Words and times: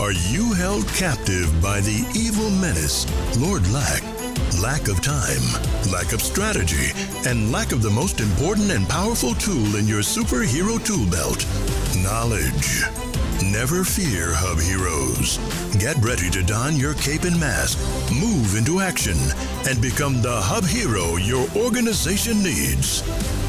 Are 0.00 0.12
you 0.12 0.54
held 0.54 0.88
captive 0.88 1.60
by 1.60 1.80
the 1.80 2.10
evil 2.16 2.48
menace, 2.48 3.04
Lord 3.36 3.68
Lack? 3.70 4.02
Lack 4.62 4.88
of 4.88 5.02
time, 5.02 5.44
lack 5.92 6.14
of 6.14 6.22
strategy, 6.22 6.90
and 7.28 7.52
lack 7.52 7.70
of 7.70 7.82
the 7.82 7.90
most 7.90 8.18
important 8.18 8.70
and 8.70 8.88
powerful 8.88 9.34
tool 9.34 9.76
in 9.76 9.86
your 9.86 10.00
superhero 10.00 10.82
tool 10.82 11.04
belt 11.10 11.44
knowledge. 12.02 12.82
Never 13.44 13.84
fear, 13.84 14.32
Hub 14.32 14.58
Heroes. 14.58 15.36
Get 15.78 15.96
ready 16.02 16.30
to 16.30 16.42
don 16.42 16.76
your 16.76 16.94
cape 16.94 17.24
and 17.24 17.38
mask, 17.38 17.78
move 18.10 18.56
into 18.56 18.80
action, 18.80 19.18
and 19.68 19.82
become 19.82 20.22
the 20.22 20.40
Hub 20.40 20.64
Hero 20.64 21.16
your 21.16 21.46
organization 21.56 22.42
needs. 22.42 23.02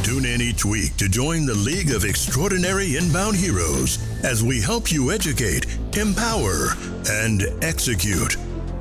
Tune 0.04 0.26
in 0.26 0.42
each 0.42 0.66
week 0.66 0.98
to 0.98 1.08
join 1.08 1.46
the 1.46 1.54
League 1.54 1.92
of 1.92 2.06
Extraordinary 2.06 2.98
Inbound 2.98 3.36
Heroes 3.36 4.00
as 4.24 4.44
we 4.44 4.60
help 4.60 4.92
you 4.92 5.12
educate, 5.12 5.68
empower, 5.96 6.74
and 7.10 7.44
execute. 7.62 8.36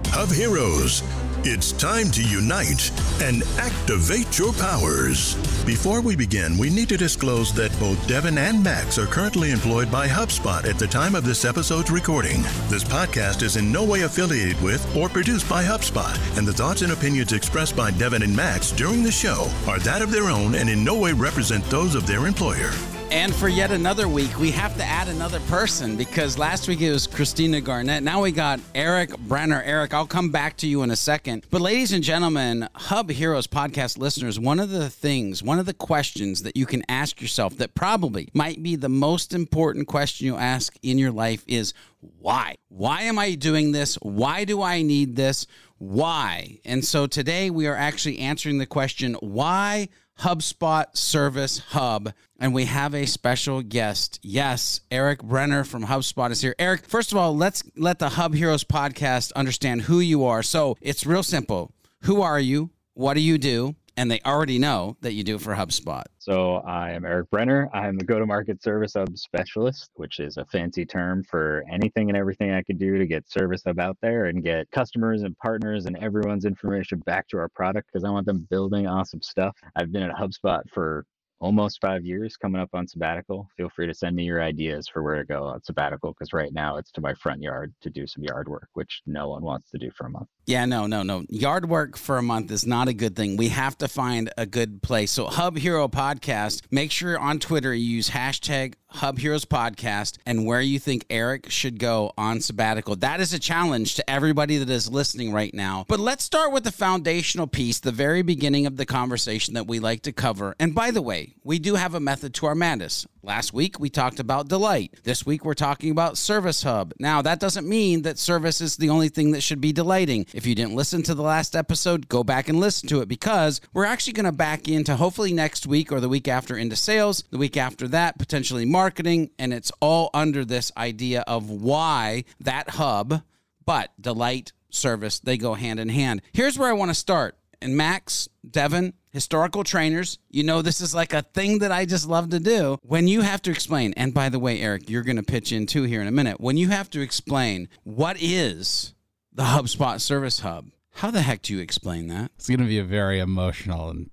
Hub 0.07 0.31
Heroes, 0.31 1.03
it's 1.45 1.73
time 1.73 2.11
to 2.11 2.23
unite 2.23 2.91
and 3.23 3.43
activate 3.57 4.39
your 4.39 4.53
powers. 4.53 5.35
Before 5.65 6.03
we 6.03 6.15
begin, 6.15 6.59
we 6.59 6.69
need 6.69 6.89
to 6.91 6.99
disclose 6.99 7.53
that 7.55 7.77
both 7.81 8.07
Devin 8.07 8.37
and 8.37 8.63
Max 8.63 8.99
are 8.99 9.07
currently 9.07 9.51
employed 9.51 9.91
by 9.91 10.07
HubSpot 10.07 10.69
at 10.69 10.79
the 10.79 10.87
time 10.87 11.15
of 11.15 11.25
this 11.25 11.45
episode's 11.47 11.91
recording. 11.91 12.43
This 12.69 12.85
podcast 12.85 13.43
is 13.43 13.57
in 13.57 13.73
no 13.73 13.85
way 13.85 14.03
affiliated 14.03 14.61
with 14.63 14.85
or 14.95 15.09
produced 15.09 15.49
by 15.49 15.65
HubSpot, 15.65 16.17
and 16.37 16.47
the 16.47 16.53
thoughts 16.53 16.83
and 16.83 16.93
opinions 16.93 17.33
expressed 17.33 17.75
by 17.75 17.91
Devin 17.91 18.23
and 18.23 18.37
Max 18.37 18.71
during 18.73 19.03
the 19.03 19.11
show 19.11 19.51
are 19.67 19.79
that 19.81 20.03
of 20.03 20.11
their 20.11 20.29
own 20.29 20.55
and 20.55 20.69
in 20.69 20.85
no 20.85 20.99
way 20.99 21.13
represent 21.13 21.65
those 21.67 21.95
of 21.95 22.07
their 22.07 22.27
employer. 22.27 22.71
And 23.13 23.35
for 23.35 23.49
yet 23.49 23.73
another 23.73 24.09
week, 24.09 24.39
we 24.39 24.53
have 24.53 24.77
to 24.77 24.85
add 24.85 25.09
another 25.09 25.41
person 25.41 25.97
because 25.97 26.39
last 26.39 26.69
week 26.69 26.81
it 26.81 26.93
was 26.93 27.09
Christina 27.09 27.61
Garnett. 27.61 28.05
Now 28.05 28.23
we 28.23 28.31
got 28.31 28.61
Eric 28.73 29.19
Brenner. 29.19 29.61
Eric, 29.65 29.93
I'll 29.93 30.07
come 30.07 30.31
back 30.31 30.57
to 30.59 30.69
you 30.69 30.83
in 30.83 30.93
a 30.93 30.97
second. 30.97 31.45
But, 31.51 31.61
ladies 31.61 31.91
and 31.91 32.05
gentlemen, 32.05 32.69
Hub 32.77 33.11
Heroes 33.11 33.49
podcast 33.49 33.99
listeners, 33.99 34.39
one 34.39 34.61
of 34.61 34.71
the 34.71 34.89
things, 34.89 35.43
one 35.43 35.59
of 35.59 35.67
the 35.67 35.75
questions 35.75 36.45
that 36.45 36.57
you 36.57 36.67
can 36.67 36.85
ask 36.89 37.21
yourself 37.21 37.57
that 37.57 37.75
probably 37.75 38.29
might 38.33 38.63
be 38.63 38.77
the 38.77 38.89
most 38.89 39.35
important 39.35 39.89
question 39.89 40.27
you 40.27 40.37
ask 40.37 40.77
in 40.81 40.97
your 40.97 41.11
life 41.11 41.43
is 41.49 41.75
why? 42.21 42.59
Why 42.69 43.03
am 43.03 43.19
I 43.19 43.35
doing 43.35 43.73
this? 43.73 43.97
Why 43.97 44.45
do 44.45 44.63
I 44.63 44.83
need 44.83 45.17
this? 45.17 45.49
Why? 45.79 46.61
And 46.65 46.85
so 46.85 47.09
today 47.09 47.51
we 47.51 47.67
are 47.67 47.75
actually 47.75 48.21
answering 48.21 48.59
the 48.59 48.67
question 48.67 49.15
why 49.15 49.89
HubSpot 50.21 50.85
Service 50.97 51.59
Hub. 51.59 52.13
And 52.39 52.55
we 52.55 52.65
have 52.65 52.95
a 52.95 53.07
special 53.07 53.63
guest. 53.63 54.19
Yes, 54.23 54.81
Eric 54.91 55.23
Brenner 55.23 55.65
from 55.65 55.85
HubSpot 55.85 56.31
is 56.31 56.41
here. 56.41 56.55
Eric, 56.59 56.87
first 56.87 57.13
of 57.13 57.19
all, 57.19 57.37
let's 57.37 57.63
let 57.77 57.99
the 57.99 58.11
Hub 58.11 58.35
Heroes 58.35 58.65
podcast 58.65 59.33
understand 59.35 59.83
who 59.83 60.01
you 60.01 60.25
are. 60.25 60.43
So 60.43 60.77
it's 60.81 61.05
real 61.05 61.23
simple. 61.23 61.73
Who 62.03 62.23
are 62.23 62.41
you? 62.41 62.71
What 62.95 63.15
do 63.15 63.21
you 63.21 63.39
do? 63.39 63.77
And 64.01 64.11
they 64.11 64.21
already 64.25 64.59
know 64.59 64.97
that 65.03 65.13
you 65.13 65.23
do 65.23 65.39
for 65.39 65.55
HubSpot. 65.55 66.05
So 66.21 66.57
I 66.67 66.93
am 66.93 67.05
Eric 67.05 67.29
Brenner. 67.29 67.69
I'm 67.75 67.99
a 67.99 68.03
go-to-market 68.03 68.63
service 68.63 68.95
hub 68.95 69.19
specialist, 69.19 69.91
which 69.93 70.21
is 70.21 70.39
a 70.39 70.47
fancy 70.47 70.87
term 70.87 71.23
for 71.23 71.65
anything 71.71 72.09
and 72.09 72.17
everything 72.17 72.51
I 72.51 72.63
could 72.63 72.79
do 72.79 72.97
to 72.97 73.07
get 73.07 73.31
service 73.31 73.61
hub 73.67 73.79
out 73.79 73.99
there 74.01 74.25
and 74.25 74.43
get 74.43 74.71
customers 74.71 75.21
and 75.23 75.37
partners 75.37 75.85
and 75.85 75.99
everyone's 75.99 76.47
information 76.47 77.01
back 77.01 77.29
to 77.29 77.37
our 77.37 77.51
product 77.51 77.91
because 77.93 78.03
I 78.03 78.11
want 78.11 78.25
them 78.25 78.47
building 78.49 78.87
awesome 78.87 79.21
stuff. 79.21 79.55
I've 79.77 79.93
been 79.93 80.05
at 80.05 80.17
HubSpot 80.17 80.63
for 80.73 81.05
almost 81.41 81.79
five 81.83 82.03
years 82.03 82.39
coming 82.39 82.61
up 82.61 82.71
on 82.73 82.87
sabbatical. 82.87 83.49
Feel 83.59 83.69
free 83.69 83.87
to 83.87 83.95
send 83.95 84.17
me 84.17 84.25
your 84.25 84.43
ideas 84.43 84.89
for 84.89 85.03
where 85.03 85.17
to 85.17 85.25
go 85.25 85.45
on 85.45 85.63
sabbatical 85.63 86.13
because 86.13 86.33
right 86.33 86.55
now 86.55 86.77
it's 86.79 86.93
to 86.93 87.03
my 87.03 87.13
front 87.15 87.43
yard 87.43 87.75
to 87.83 87.91
do 87.91 88.07
some 88.07 88.25
yard 88.25 88.49
work, 88.49 88.69
which 88.73 89.03
no 89.07 89.29
one 89.29 89.43
wants 89.43 89.71
to 89.71 89.79
do 89.79 89.91
for 89.91 90.07
a 90.07 90.11
month. 90.11 90.29
Yeah, 90.51 90.65
no, 90.65 90.89
no, 90.89 91.05
no. 91.05 91.25
Yard 91.29 91.69
work 91.69 91.97
for 91.97 92.19
a 92.19 92.23
month 92.23 92.51
is 92.51 92.67
not 92.67 92.89
a 92.89 92.93
good 92.93 93.15
thing. 93.15 93.37
We 93.37 93.51
have 93.51 93.79
to 93.79 93.87
find 93.87 94.33
a 94.37 94.47
good 94.47 94.83
place. 94.83 95.13
So, 95.13 95.27
Hub 95.27 95.57
Hero 95.57 95.87
Podcast, 95.87 96.63
make 96.73 96.91
sure 96.91 97.17
on 97.17 97.39
Twitter 97.39 97.73
you 97.73 97.85
use 97.85 98.11
hashtag 98.11 98.75
Hub 98.89 99.19
Heroes 99.19 99.45
Podcast 99.45 100.19
and 100.27 100.45
where 100.45 100.61
you 100.61 100.81
think 100.81 101.07
Eric 101.09 101.49
should 101.51 101.79
go 101.79 102.13
on 102.19 102.41
sabbatical. 102.41 102.97
That 102.97 103.21
is 103.21 103.33
a 103.33 103.39
challenge 103.39 103.95
to 103.95 104.11
everybody 104.11 104.59
that 104.59 104.69
is 104.69 104.91
listening 104.91 105.33
right 105.33 105.55
now. 105.55 105.85
But 105.87 106.01
let's 106.01 106.25
start 106.25 106.53
with 106.53 106.65
the 106.65 106.73
foundational 106.73 107.47
piece, 107.47 107.79
the 107.79 107.93
very 107.93 108.23
beginning 108.23 108.67
of 108.67 108.77
the 108.77 108.87
conversation 108.87 109.55
that 109.55 109.69
we 109.69 109.79
like 109.79 110.03
to 110.03 110.13
cover. 110.13 110.57
And 110.59 110.75
by 110.75 110.91
the 110.91 111.03
way, 111.03 111.35
we 111.45 111.61
do 111.61 111.77
have 111.77 111.95
a 111.95 112.01
method 112.01 112.35
to 112.35 112.47
our 112.47 112.57
madness. 112.57 113.07
Last 113.23 113.53
week 113.53 113.79
we 113.79 113.91
talked 113.91 114.19
about 114.19 114.49
delight. 114.49 114.95
This 115.05 115.27
week 115.27 115.45
we're 115.45 115.53
talking 115.53 115.91
about 115.91 116.17
Service 116.17 116.63
Hub. 116.63 116.95
Now, 116.99 117.21
that 117.21 117.39
doesn't 117.39 117.69
mean 117.69 118.01
that 118.03 118.19
service 118.19 118.63
is 118.63 118.79
the 118.79 118.89
only 118.89 119.11
thing 119.11 119.33
that 119.33 119.43
should 119.43 119.61
be 119.61 119.75
delighting. 119.75 120.25
If 120.33 120.47
you 120.47 120.55
didn't 120.55 120.75
listen 120.75 121.03
to 121.03 121.15
the 121.15 121.23
last 121.23 121.55
episode, 121.55 122.09
go 122.09 122.25
back 122.25 122.49
and 122.49 122.59
listen 122.59 122.89
to 122.89 123.03
it 123.03 123.09
because 123.09 123.61
we're 123.75 123.85
actually 123.85 124.15
going 124.15 124.25
to 124.25 124.33
back 124.33 124.69
into 124.69 124.97
hopefully 124.97 125.35
next 125.35 125.67
week 125.67 125.93
or 125.93 126.01
the 126.01 126.09
week 126.09 126.29
after 126.29 126.57
into 126.57 126.77
sales, 126.77 127.25
the 127.31 127.37
week 127.37 127.59
after 127.59 127.87
that, 127.89 128.19
potentially 128.19 128.65
marketing. 128.65 129.31
And 129.39 129.53
it's 129.53 129.71
all 129.81 130.09
under 130.15 130.43
this 130.43 130.73
idea 130.79 131.23
of 131.27 131.51
why 131.51 132.25
that 132.41 132.71
hub, 132.71 133.23
but 133.67 133.91
delight, 134.01 134.55
service, 134.71 135.21
they 135.21 135.37
go 135.37 135.53
hand 135.53 135.79
in 135.79 135.91
hand. 135.91 136.23
Here's 136.33 136.59
where 136.59 136.71
I 136.71 136.75
want 136.75 136.91
to 136.91 136.95
start. 136.95 137.37
And 137.61 137.77
Max, 137.77 138.31
Devin, 138.49 138.95
historical 139.11 139.65
trainers, 139.65 140.19
you 140.31 140.43
know 140.43 140.63
this 140.63 140.81
is 140.81 140.95
like 140.95 141.13
a 141.13 141.23
thing 141.23 141.59
that 141.59 141.73
I 141.73 141.85
just 141.85 142.09
love 142.09 142.31
to 142.31 142.41
do. 142.41 142.79
When 142.83 143.09
you 143.09 143.21
have 143.21 143.43
to 143.43 143.51
explain, 143.51 143.93
and 143.97 144.15
by 144.15 144.29
the 144.29 144.39
way, 144.39 144.61
Eric, 144.61 144.89
you're 144.89 145.03
going 145.03 145.17
to 145.17 145.23
pitch 145.23 145.53
in 145.53 145.67
too 145.67 145.83
here 145.85 146.01
in 146.01 146.07
a 146.09 146.13
minute. 146.13 146.41
When 146.41 146.57
you 146.57 146.69
have 146.69 146.91
to 146.91 147.01
explain 147.01 147.69
what 147.85 148.17
is 148.21 148.95
the 149.33 149.45
HubSpot 149.45 150.01
Service 150.01 150.41
Hub, 150.41 150.71
how 150.95 151.11
the 151.11 151.23
heck 151.23 151.43
do 151.43 151.55
you 151.55 151.61
explain 151.61 152.09
that? 152.09 152.31
It's 152.37 152.49
going 152.49 152.61
to 152.61 152.67
be 152.67 152.79
a 152.79 152.85
very 152.85 153.21
emotional 153.21 153.91
and 153.91 154.11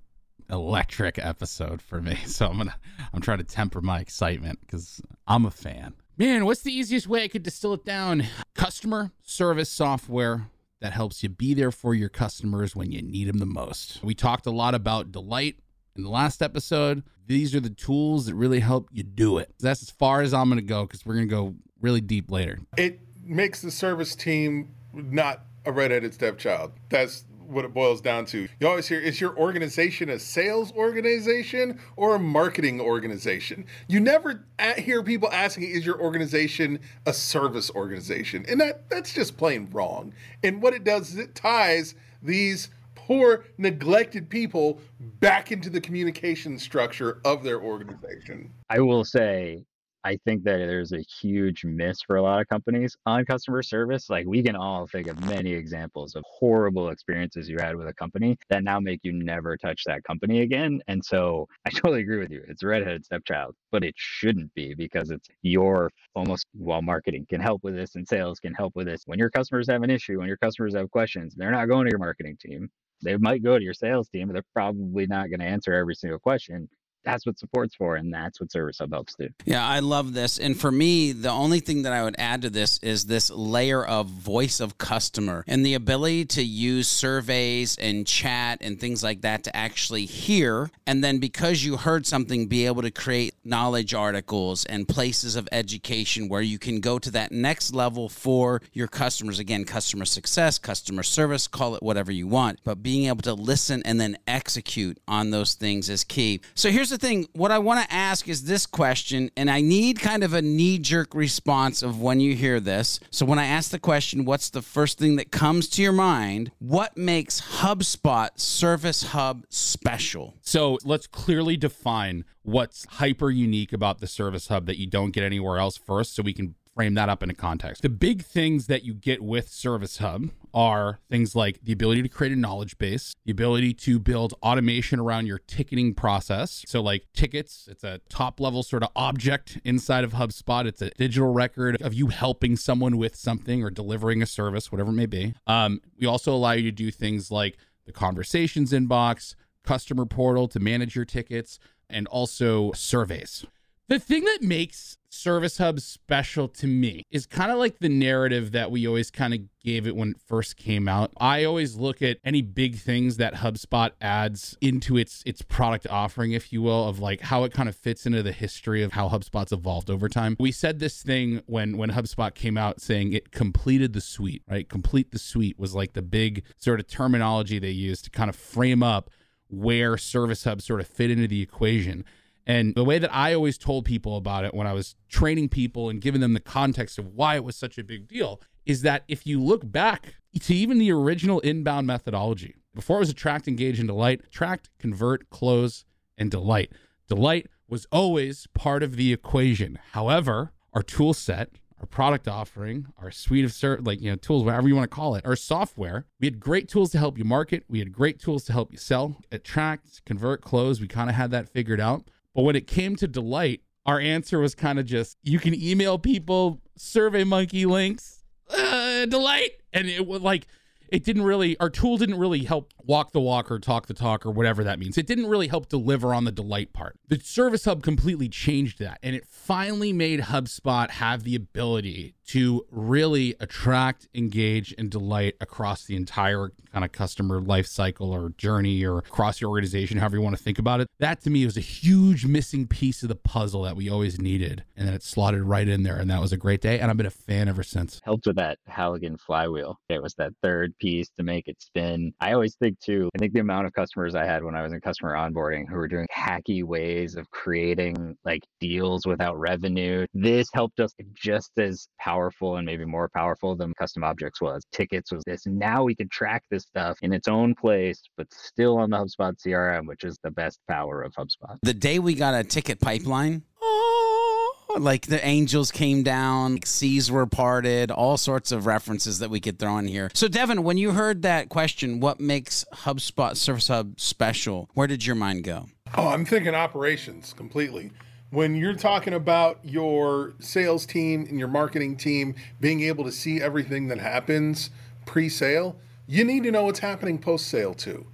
electric 0.50 1.18
episode 1.20 1.82
for 1.82 2.02
me. 2.02 2.18
So 2.26 2.48
I'm 2.48 2.58
gonna 2.58 2.76
I'm 3.14 3.22
trying 3.22 3.40
to 3.40 3.44
temper 3.44 3.82
my 3.82 4.00
excitement 4.00 4.60
because 4.62 5.02
I'm 5.28 5.46
a 5.46 5.52
fan. 5.52 5.94
Man, 6.18 6.46
what's 6.46 6.62
the 6.62 6.72
easiest 6.72 7.08
way 7.08 7.24
I 7.24 7.28
could 7.28 7.44
distill 7.44 7.74
it 7.74 7.86
down? 7.86 8.24
Customer 8.56 9.12
service 9.24 9.70
software 9.70 10.48
that 10.82 10.94
helps 10.94 11.24
you 11.24 11.30
be 11.30 11.54
there 11.54 11.72
for 11.72 11.94
your 11.94 12.10
customers 12.10 12.76
when 12.76 12.92
you 12.92 13.02
need 13.02 13.28
them 13.28 13.40
the 13.40 13.46
most. 13.46 14.04
We 14.04 14.14
talked 14.14 14.46
a 14.46 14.52
lot 14.52 14.76
about 14.76 15.12
delight 15.12 15.58
in 15.96 16.04
the 16.04 16.10
last 16.10 16.42
episode. 16.42 17.04
These 17.26 17.56
are 17.56 17.60
the 17.60 17.70
tools 17.70 18.28
that 18.28 18.36
really 18.36 18.60
help 18.60 18.90
you 18.92 19.04
do 19.04 19.38
it. 19.38 19.54
That's 19.60 19.82
as 19.82 19.90
far 19.90 20.22
as 20.22 20.34
I'm 20.34 20.50
going 20.50 20.60
to 20.60 20.66
go 20.66 20.84
because 20.84 21.06
we're 21.06 21.16
going 21.16 21.28
to 21.28 21.36
go 21.36 21.56
really 21.82 22.02
deep 22.02 22.32
later. 22.32 22.60
It 22.78 23.00
makes 23.24 23.62
the 23.62 23.72
service 23.72 24.16
team 24.16 24.74
not 24.94 25.42
a 25.66 25.72
redheaded 25.72 26.14
stepchild. 26.14 26.72
That's 26.90 27.26
what 27.48 27.66
it 27.66 27.74
boils 27.74 28.02
down 28.02 28.26
to. 28.28 28.48
You 28.60 28.68
always 28.68 28.88
hear, 28.88 29.00
is 29.00 29.22
your 29.22 29.38
organization 29.38 30.10
a 30.10 30.20
sales 30.20 30.72
organization 30.74 31.80
or 31.96 32.16
a 32.16 32.20
marketing 32.20 32.82
organization? 32.82 33.66
You 33.88 34.00
never 34.00 34.46
hear 34.78 35.04
people 35.04 35.30
asking, 35.32 35.70
is 35.70 35.86
your 35.86 36.00
organization 36.00 36.80
a 37.06 37.14
service 37.14 37.72
organization? 37.72 38.46
And 38.48 38.60
that 38.62 38.90
that's 38.90 39.14
just 39.14 39.38
plain 39.38 39.70
wrong. 39.72 40.14
And 40.44 40.62
what 40.62 40.74
it 40.74 40.84
does 40.84 41.12
is 41.14 41.18
it 41.18 41.36
ties 41.36 41.96
these 42.22 42.70
poor, 42.96 43.46
neglected 43.58 44.30
people 44.30 44.82
back 45.00 45.52
into 45.52 45.70
the 45.70 45.80
communication 45.80 46.60
structure 46.60 47.22
of 47.24 47.44
their 47.44 47.62
organization. 47.62 48.52
I 48.70 48.80
will 48.80 49.06
say 49.06 49.64
I 50.04 50.18
think 50.26 50.44
that 50.44 50.58
there's 50.58 50.94
a 50.94 51.02
huge 51.02 51.66
miss 51.66 52.02
for 52.02 52.16
a 52.16 52.22
lot 52.22 52.40
of 52.40 52.48
companies 52.48 52.96
on 53.06 53.26
customer 53.26 53.62
service. 53.64 54.10
Like 54.10 54.26
we 54.26 54.44
can 54.44 54.56
all 54.56 54.88
think 54.88 55.08
of 55.08 55.20
many 55.26 55.52
examples 55.52 56.16
of 56.16 56.24
horrible 56.28 56.90
experiences 56.90 57.50
you 57.50 57.58
had 57.60 57.76
with 57.76 57.88
a 57.88 57.94
company 57.94 58.38
that 58.50 58.64
now 58.64 58.80
make 58.80 59.00
you 59.04 59.12
never 59.12 59.58
touch 59.58 59.84
that 59.86 60.04
company 60.04 60.42
again. 60.42 60.82
And 60.88 61.04
so 61.04 61.48
I 61.66 61.70
totally 61.72 62.02
agree 62.02 62.20
with 62.20 62.32
you. 62.32 62.44
It's 62.48 62.64
a 62.64 62.68
redheaded 62.68 63.06
stepchild, 63.06 63.56
but 63.72 63.84
it 63.84 63.96
shouldn't 63.98 64.54
be 64.54 64.74
because 64.74 65.12
it's 65.12 65.28
your 65.42 65.92
almost 66.16 66.46
while 66.54 66.82
marketing 66.82 67.26
can 67.30 67.42
help 67.42 67.64
with 67.64 67.76
this 67.76 67.96
and 67.96 68.08
sales 68.08 68.40
can 68.40 68.54
help 68.54 68.76
with 68.76 68.88
this. 68.88 69.04
When 69.06 69.20
your 69.20 69.30
customers 69.30 69.68
have 69.70 69.84
an 69.84 69.90
issue, 69.90 70.20
when 70.20 70.28
your 70.28 70.38
customers 70.38 70.76
have 70.76 70.92
questions, 70.92 71.34
they're 71.36 71.52
not 71.52 71.68
going 71.68 71.86
to 71.86 71.92
your 71.92 72.00
marketing 72.00 72.38
team. 72.40 72.70
They 73.04 73.16
might 73.18 73.44
go 73.44 73.58
to 73.58 73.64
your 73.64 73.74
sales 73.74 74.10
team, 74.10 74.28
but 74.28 74.34
they're 74.34 74.44
probably 74.54 75.06
not 75.06 75.30
going 75.30 75.40
to 75.40 75.46
answer 75.46 75.74
every 75.74 75.96
single 75.96 76.20
question 76.20 76.68
that's 77.08 77.26
what 77.26 77.40
support's 77.40 77.76
for 77.76 77.96
and 77.96 78.14
that's 78.14 78.42
what 78.42 78.52
service 78.52 78.80
hub 78.80 78.92
helps 78.92 79.16
do. 79.16 79.30
Yeah 79.46 79.66
i 79.66 79.80
love 79.80 80.14
this. 80.14 80.38
And 80.38 80.60
for 80.60 80.72
me 80.72 81.14
the 81.14 81.30
only 81.30 81.60
thing 81.60 81.84
that 81.84 81.94
i 81.94 82.04
would 82.04 82.16
add 82.18 82.42
to 82.42 82.50
this 82.50 82.80
is 82.84 83.06
this 83.06 83.30
layer 83.30 83.84
of 83.84 84.08
voice 84.08 84.60
of 84.60 84.78
customer 84.78 85.44
and 85.48 85.66
the 85.66 85.74
ability 85.74 86.26
to 86.26 86.44
use 86.44 86.88
surveys 86.88 87.78
and 87.78 88.06
chat 88.06 88.58
and 88.62 88.80
things 88.80 89.04
like 89.04 89.22
that 89.22 89.44
to 89.46 89.56
actually 89.56 90.06
hear. 90.06 90.70
And 90.86 91.04
then 91.04 91.20
because 91.20 91.64
you 91.64 91.78
heard 91.78 92.06
something 92.06 92.48
be 92.48 92.66
able 92.66 92.82
to 92.82 92.92
create 92.92 93.36
knowledge 93.46 93.94
articles 93.94 94.66
and 94.66 94.88
places 94.88 95.36
of 95.36 95.48
education 95.52 96.28
where 96.28 96.42
you 96.42 96.60
can 96.60 96.82
go 96.82 97.00
to 97.00 97.12
that 97.12 97.32
next 97.32 97.74
level 97.74 98.10
for 98.10 98.62
your 98.74 98.88
customers. 98.88 99.40
Again 99.40 99.64
customer 99.64 100.06
success 100.06 100.58
customer 100.58 101.04
service 101.04 101.48
call 101.48 101.76
it 101.76 101.84
whatever 101.84 102.12
you 102.12 102.28
want. 102.28 102.60
But 102.64 102.84
being 102.84 103.08
able 103.08 103.22
to 103.24 103.34
listen 103.34 103.82
and 103.86 104.00
then 104.00 104.18
execute 104.28 104.98
on 105.08 105.32
those 105.32 105.54
things 105.54 105.90
is 105.90 106.04
key. 106.04 106.42
So 106.56 106.70
here's 106.70 106.90
the 106.90 106.97
the 106.98 107.08
thing. 107.08 107.28
What 107.34 107.52
I 107.52 107.60
want 107.60 107.88
to 107.88 107.94
ask 107.94 108.28
is 108.28 108.44
this 108.44 108.66
question, 108.66 109.30
and 109.38 109.50
I 109.50 109.62
need 109.62 110.00
kind 110.00 110.24
of 110.24 110.34
a 110.34 110.42
knee 110.42 110.78
jerk 110.78 111.14
response 111.14 111.82
of 111.82 112.02
when 112.02 112.20
you 112.20 112.36
hear 112.36 112.60
this. 112.60 113.00
So, 113.12 113.26
when 113.26 113.40
I 113.40 113.46
ask 113.46 113.72
the 113.72 113.80
question, 113.80 114.26
what's 114.26 114.50
the 114.50 114.62
first 114.62 114.98
thing 114.98 115.16
that 115.18 115.32
comes 115.32 115.68
to 115.70 115.82
your 115.82 115.92
mind? 115.92 116.52
What 116.60 116.98
makes 116.98 117.42
HubSpot 117.42 118.30
Service 118.40 119.04
Hub 119.04 119.46
special? 119.50 120.36
So, 120.42 120.78
let's 120.84 121.08
clearly 121.08 121.58
define 121.58 122.26
what's 122.44 122.86
hyper 122.86 123.30
unique 123.30 123.74
about 123.74 124.00
the 124.00 124.08
Service 124.08 124.48
Hub 124.48 124.66
that 124.66 124.80
you 124.80 124.88
don't 124.88 125.12
get 125.12 125.24
anywhere 125.24 125.58
else 125.58 125.78
first 125.78 126.16
so 126.16 126.24
we 126.24 126.34
can 126.34 126.56
frame 126.76 126.94
that 126.94 127.10
up 127.10 127.24
in 127.24 127.30
a 127.30 127.34
context. 127.34 127.82
The 127.82 127.90
big 127.90 128.24
things 128.24 128.68
that 128.68 128.84
you 128.84 128.94
get 128.94 129.22
with 129.24 129.50
Service 129.50 129.98
Hub 129.98 130.30
are 130.58 130.98
things 131.08 131.36
like 131.36 131.60
the 131.62 131.72
ability 131.72 132.02
to 132.02 132.10
create 132.10 132.34
a 132.34 132.36
knowledge 132.36 132.80
base, 132.80 133.14
the 133.26 133.32
ability 133.32 133.76
to 133.76 134.00
build 134.00 134.34
automation 134.42 135.00
around 135.00 135.28
your 135.28 135.38
ticketing 135.38 135.94
process. 135.94 136.64
So, 136.66 136.82
like 136.82 137.06
tickets, 137.14 137.68
it's 137.70 137.84
a 137.84 138.02
top 138.10 138.40
level 138.40 138.64
sort 138.64 138.82
of 138.82 138.90
object 138.96 139.60
inside 139.64 140.04
of 140.04 140.14
HubSpot. 140.14 140.66
It's 140.66 140.82
a 140.82 140.90
digital 140.90 141.32
record 141.32 141.80
of 141.80 141.94
you 141.94 142.08
helping 142.08 142.56
someone 142.56 142.98
with 142.98 143.16
something 143.16 143.64
or 143.64 143.70
delivering 143.70 144.24
a 144.24 144.26
service, 144.26 144.72
whatever 144.72 144.90
it 144.90 144.96
may 144.96 145.06
be. 145.06 145.36
Um, 145.46 145.80
we 146.00 146.08
also 146.08 146.34
allow 146.34 146.54
you 146.54 146.64
to 146.64 146.72
do 146.72 146.90
things 146.90 147.30
like 147.30 147.60
the 147.86 147.94
conversations 147.94 148.72
inbox, 148.72 149.36
customer 149.64 150.08
portal 150.08 150.48
to 150.48 150.60
manage 150.60 150.96
your 150.96 151.06
tickets, 151.06 151.60
and 151.88 152.08
also 152.08 152.72
surveys. 152.72 153.46
The 153.90 154.00
thing 154.00 154.26
that 154.26 154.40
makes 154.42 154.98
Service 155.10 155.60
Hub 155.60 155.80
special 155.80 156.50
to 156.50 156.68
me 156.68 157.04
is 157.10 157.26
kind 157.26 157.52
of 157.52 157.58
like 157.58 157.80
the 157.80 157.88
narrative 157.88 158.52
that 158.52 158.70
we 158.70 158.86
always 158.86 159.10
kind 159.10 159.34
of 159.34 159.40
gave 159.64 159.88
it 159.88 159.96
when 159.96 160.10
it 160.10 160.18
first 160.20 160.58
came 160.58 160.90
out. 160.90 161.14
I 161.18 161.46
always 161.46 161.78
look 161.78 162.02
at 162.02 162.18
any 162.26 162.42
big 162.42 162.76
things 162.76 163.16
that 163.16 163.36
HubSpot 163.36 163.92
adds 164.02 164.58
into 164.60 164.98
its 164.98 165.24
its 165.26 165.42
product 165.42 165.88
offering, 165.90 166.34
if 166.34 166.52
you 166.52 166.62
will, 166.62 166.90
of 166.90 167.00
like 167.00 167.22
how 167.22 167.46
it 167.46 167.54
kind 167.54 167.70
of 167.70 167.78
fits 167.78 168.06
into 168.06 168.22
the 168.22 168.34
history 168.34 168.84
of 168.84 168.92
how 168.92 169.08
HubSpot's 169.08 169.54
evolved 169.54 169.90
over 169.90 170.10
time. 170.10 170.36
We 170.38 170.52
said 170.52 170.80
this 170.80 171.02
thing 171.02 171.42
when 171.46 171.78
when 171.78 171.92
HubSpot 171.92 172.36
came 172.36 172.58
out 172.58 172.82
saying 172.82 173.14
it 173.14 173.32
completed 173.32 173.94
the 173.94 174.02
suite, 174.02 174.44
right? 174.50 174.68
Complete 174.68 175.12
the 175.12 175.20
suite 175.20 175.58
was 175.58 175.74
like 175.74 175.94
the 175.94 176.02
big 176.02 176.44
sort 176.58 176.82
of 176.82 176.88
terminology 176.88 177.58
they 177.58 177.72
used 177.72 178.04
to 178.04 178.10
kind 178.10 178.30
of 178.30 178.36
frame 178.36 178.84
up 178.84 179.10
where 179.50 179.98
Service 179.98 180.44
Hub 180.44 180.62
sort 180.62 180.82
of 180.82 180.88
fit 180.88 181.10
into 181.10 181.28
the 181.28 181.42
equation. 181.42 182.04
And 182.48 182.74
the 182.76 182.86
way 182.86 182.98
that 182.98 183.14
I 183.14 183.34
always 183.34 183.58
told 183.58 183.84
people 183.84 184.16
about 184.16 184.46
it 184.46 184.54
when 184.54 184.66
I 184.66 184.74
was 184.74 184.96
training 185.10 185.50
people 185.50 185.90
and 185.90 186.02
giving 186.02 186.22
them 186.22 186.34
the 186.34 186.40
context 186.40 186.98
of 186.98 187.08
why 187.08 187.36
it 187.36 187.44
was 187.44 187.58
such 187.58 187.78
a 187.78 187.84
big 187.84 188.08
deal 188.08 188.42
is 188.66 188.84
that 188.84 189.04
if 189.10 189.28
you 189.28 189.42
look 189.42 189.70
back 189.70 190.16
to 190.40 190.56
even 190.56 190.78
the 190.78 190.92
original 190.92 191.42
inbound 191.42 191.88
methodology, 191.88 192.56
before 192.74 192.98
it 192.98 193.02
was 193.02 193.10
attract, 193.10 193.50
engage, 193.50 193.80
and 193.80 193.88
delight, 193.90 194.22
attract, 194.26 194.70
convert, 194.80 195.30
close, 195.30 195.84
and 196.18 196.32
delight. 196.32 196.72
Delight 197.10 197.48
was 197.68 197.86
always 197.92 198.48
part 198.54 198.82
of 198.82 198.96
the 198.96 199.12
equation. 199.12 199.78
However, 199.92 200.54
our 200.74 200.84
tool 200.84 201.14
set, 201.14 201.50
our 201.80 201.86
product 201.86 202.28
offering, 202.28 202.88
our 202.98 203.12
suite 203.12 203.44
of 203.44 203.52
ser- 203.52 203.80
like 203.82 204.00
you 204.00 204.10
know 204.10 204.16
tools, 204.16 204.44
whatever 204.44 204.68
you 204.68 204.76
want 204.76 204.90
to 204.90 204.96
call 204.96 205.16
it, 205.16 205.26
our 205.26 205.36
software. 205.36 206.06
We 206.20 206.28
had 206.28 206.40
great 206.40 206.70
tools 206.70 206.92
to 206.92 206.98
help 206.98 207.18
you 207.18 207.26
market. 207.26 207.64
We 207.68 207.80
had 207.80 207.92
great 207.92 208.20
tools 208.20 208.46
to 208.46 208.54
help 208.54 208.72
you 208.72 208.78
sell, 208.78 209.18
attract, 209.32 210.06
convert, 210.06 210.42
close. 210.42 210.80
We 210.80 210.88
kind 210.88 211.10
of 211.10 211.16
had 211.16 211.32
that 211.32 211.50
figured 211.50 211.82
out. 211.82 212.10
But 212.38 212.44
when 212.44 212.56
it 212.56 212.68
came 212.68 212.96
to 212.98 213.08
delight, 213.08 213.62
our 213.88 214.00
answer 214.00 214.38
was 214.38 214.54
kind 214.54 214.78
of 214.78 214.86
just 214.86 215.18
you 215.24 215.40
can 215.40 215.60
email 215.60 215.98
people 215.98 216.62
SurveyMonkey 216.78 217.66
links 217.66 218.24
uh, 218.56 219.08
delight. 219.08 219.54
And 219.74 219.88
it 219.88 220.06
was 220.06 220.22
like 220.22 220.46
it 220.90 221.04
didn't 221.04 221.24
really 221.24 221.60
our 221.60 221.72
tool 221.72 221.98
didn't 221.98 222.20
really 222.20 222.44
help 222.44 222.76
walk 222.84 223.12
the 223.12 223.20
walk 223.20 223.50
or 223.50 223.58
talk 223.58 223.88
the 223.88 223.96
talk 223.96 224.24
or 224.24 224.30
whatever 224.30 224.64
that 224.64 224.78
means. 224.78 225.00
It 225.00 225.08
didn't 225.08 225.26
really 225.26 225.48
help 225.48 225.68
deliver 225.68 226.14
on 226.14 226.26
the 226.26 226.32
delight 226.32 226.74
part. 226.74 227.00
The 227.08 227.20
service 227.20 227.66
hub 227.66 227.82
completely 227.82 228.30
changed 228.30 228.78
that 228.78 229.00
and 229.02 229.16
it 229.16 229.26
finally 229.26 229.92
made 229.92 230.20
hubspot 230.20 230.92
have 230.92 231.24
the 231.24 231.34
ability 231.34 232.14
to 232.28 232.66
really 232.70 233.36
attract 233.40 234.08
engage 234.14 234.76
and 234.78 234.92
delight 234.92 235.36
across 235.40 235.86
the 235.86 235.96
entire 235.96 236.52
kind 236.74 236.84
of 236.84 236.92
customer 236.92 237.42
life 237.42 237.66
cycle 237.66 238.12
or 238.12 238.30
journey 238.38 238.86
or 238.86 239.00
across 239.00 239.42
your 239.42 239.50
organization 239.50 239.98
however 239.98 240.18
you 240.18 240.22
want 240.22 240.38
to 240.38 240.44
think 240.44 240.60
about 240.60 240.82
it. 240.82 240.88
That 241.00 241.22
to 241.22 241.30
me 241.30 241.46
was 241.46 241.58
a 241.58 241.62
huge 241.62 242.26
missing 242.26 242.68
piece 242.68 243.02
of 243.02 243.10
the 243.10 243.16
puzzle 243.16 243.64
that 243.64 243.76
we 243.76 243.90
always 243.90 244.20
needed 244.20 244.64
and 244.76 244.88
then 244.88 244.94
it 244.94 245.04
slotted 245.04 245.44
right 245.44 245.68
in 245.68 245.84
there 245.84 245.98
and 245.98 246.10
that 246.12 246.22
was 246.22 246.34
a 246.34 246.38
great 246.38 246.62
day 246.62 246.80
and 246.80 246.92
i've 246.92 246.98
been 246.98 247.06
a 247.06 247.10
fan 247.10 247.48
ever 247.48 247.64
since. 247.64 248.02
Helped 248.04 248.28
with 248.28 248.36
that 248.36 248.60
halligan 248.68 249.18
flywheel. 249.18 249.80
It 249.90 250.02
was 250.02 250.14
that 250.16 250.34
third 250.44 250.78
piece 250.80 251.10
to 251.18 251.24
make 251.24 251.48
it 251.48 251.62
spin. 251.62 252.14
I 252.20 252.34
always 252.34 252.56
think 252.56 252.80
too 252.80 253.10
i 253.16 253.20
think 253.20 253.34
the 253.34 253.40
amount 253.40 253.66
of 253.66 253.74
customers 253.74 254.16
i 254.16 254.26
had 254.26 254.44
when 254.44 254.56
i 254.56 254.62
was 254.62 254.74
in 254.74 254.82
customer 254.82 255.14
onboarding 255.14 255.68
who 255.68 255.76
were 255.76 255.88
doing 255.88 256.08
hacky 256.16 256.64
ways 256.64 257.16
of 257.16 257.30
creating 257.32 258.18
like 258.26 258.42
deals 258.60 259.06
without 259.06 259.40
revenue 259.40 260.06
this 260.14 260.48
helped 260.54 260.80
us 260.80 260.92
just 261.16 261.52
as 261.58 261.88
powerful 262.00 262.17
and 262.26 262.66
maybe 262.66 262.86
more 262.86 263.10
powerful 263.10 263.56
than 263.56 263.74
custom 263.76 264.04
objects 264.04 264.42
was 264.42 264.66
tickets 264.72 265.12
was 265.12 265.24
this 265.26 265.46
now 265.46 265.84
we 265.84 265.96
can 265.96 266.10
track 266.10 266.44
this 266.50 266.64
stuff 266.64 266.98
in 267.02 267.14
its 267.14 267.28
own 267.28 267.56
place, 267.56 268.02
but 268.18 268.28
still 268.34 268.78
on 268.78 268.90
the 268.90 268.98
HubSpot 268.98 269.34
CRM, 269.46 269.88
which 269.88 270.04
is 270.04 270.18
the 270.24 270.32
best 270.32 270.60
power 270.70 271.02
of 271.02 271.14
HubSpot. 271.14 271.58
The 271.64 271.74
day 271.74 272.00
we 272.00 272.14
got 272.14 272.34
a 272.34 272.44
ticket 272.44 272.80
pipeline, 272.80 273.44
oh, 273.62 274.54
like 274.78 275.08
the 275.08 275.26
angels 275.26 275.72
came 275.72 276.04
down, 276.04 276.60
seas 276.64 277.12
were 277.12 277.26
parted, 277.26 277.92
all 277.92 278.18
sorts 278.18 278.52
of 278.52 278.66
references 278.66 279.20
that 279.20 279.30
we 279.30 279.40
could 279.40 279.60
throw 279.60 279.78
in 279.78 279.88
here. 279.88 280.10
So, 280.14 280.28
Devin, 280.28 280.64
when 280.64 280.78
you 280.78 280.92
heard 280.92 281.22
that 281.24 281.50
question, 281.50 282.00
what 282.00 282.20
makes 282.20 282.66
HubSpot 282.74 283.36
Service 283.36 283.68
Hub 283.68 284.00
special? 284.00 284.70
Where 284.74 284.88
did 284.88 285.06
your 285.06 285.16
mind 285.16 285.44
go? 285.44 285.68
Oh, 285.96 286.08
I'm 286.08 286.26
thinking 286.26 286.54
operations 286.54 287.34
completely. 287.34 287.92
When 288.30 288.56
you're 288.56 288.74
talking 288.74 289.14
about 289.14 289.60
your 289.64 290.34
sales 290.40 290.86
team 290.86 291.26
and 291.30 291.40
your 291.40 291.48
marketing 291.48 291.96
team 291.96 292.36
being 292.60 292.82
able 292.82 293.06
to 293.06 293.12
see 293.12 293.42
everything 293.42 293.88
that 293.88 294.00
happens 294.00 294.70
pre 295.06 295.30
sale, 295.30 295.78
you 296.08 296.26
need 296.26 296.44
to 296.44 296.52
know 296.52 296.66
what's 296.66 296.80
happening 296.80 297.20
post 297.20 297.48
sale 297.48 297.74
too 297.74 298.06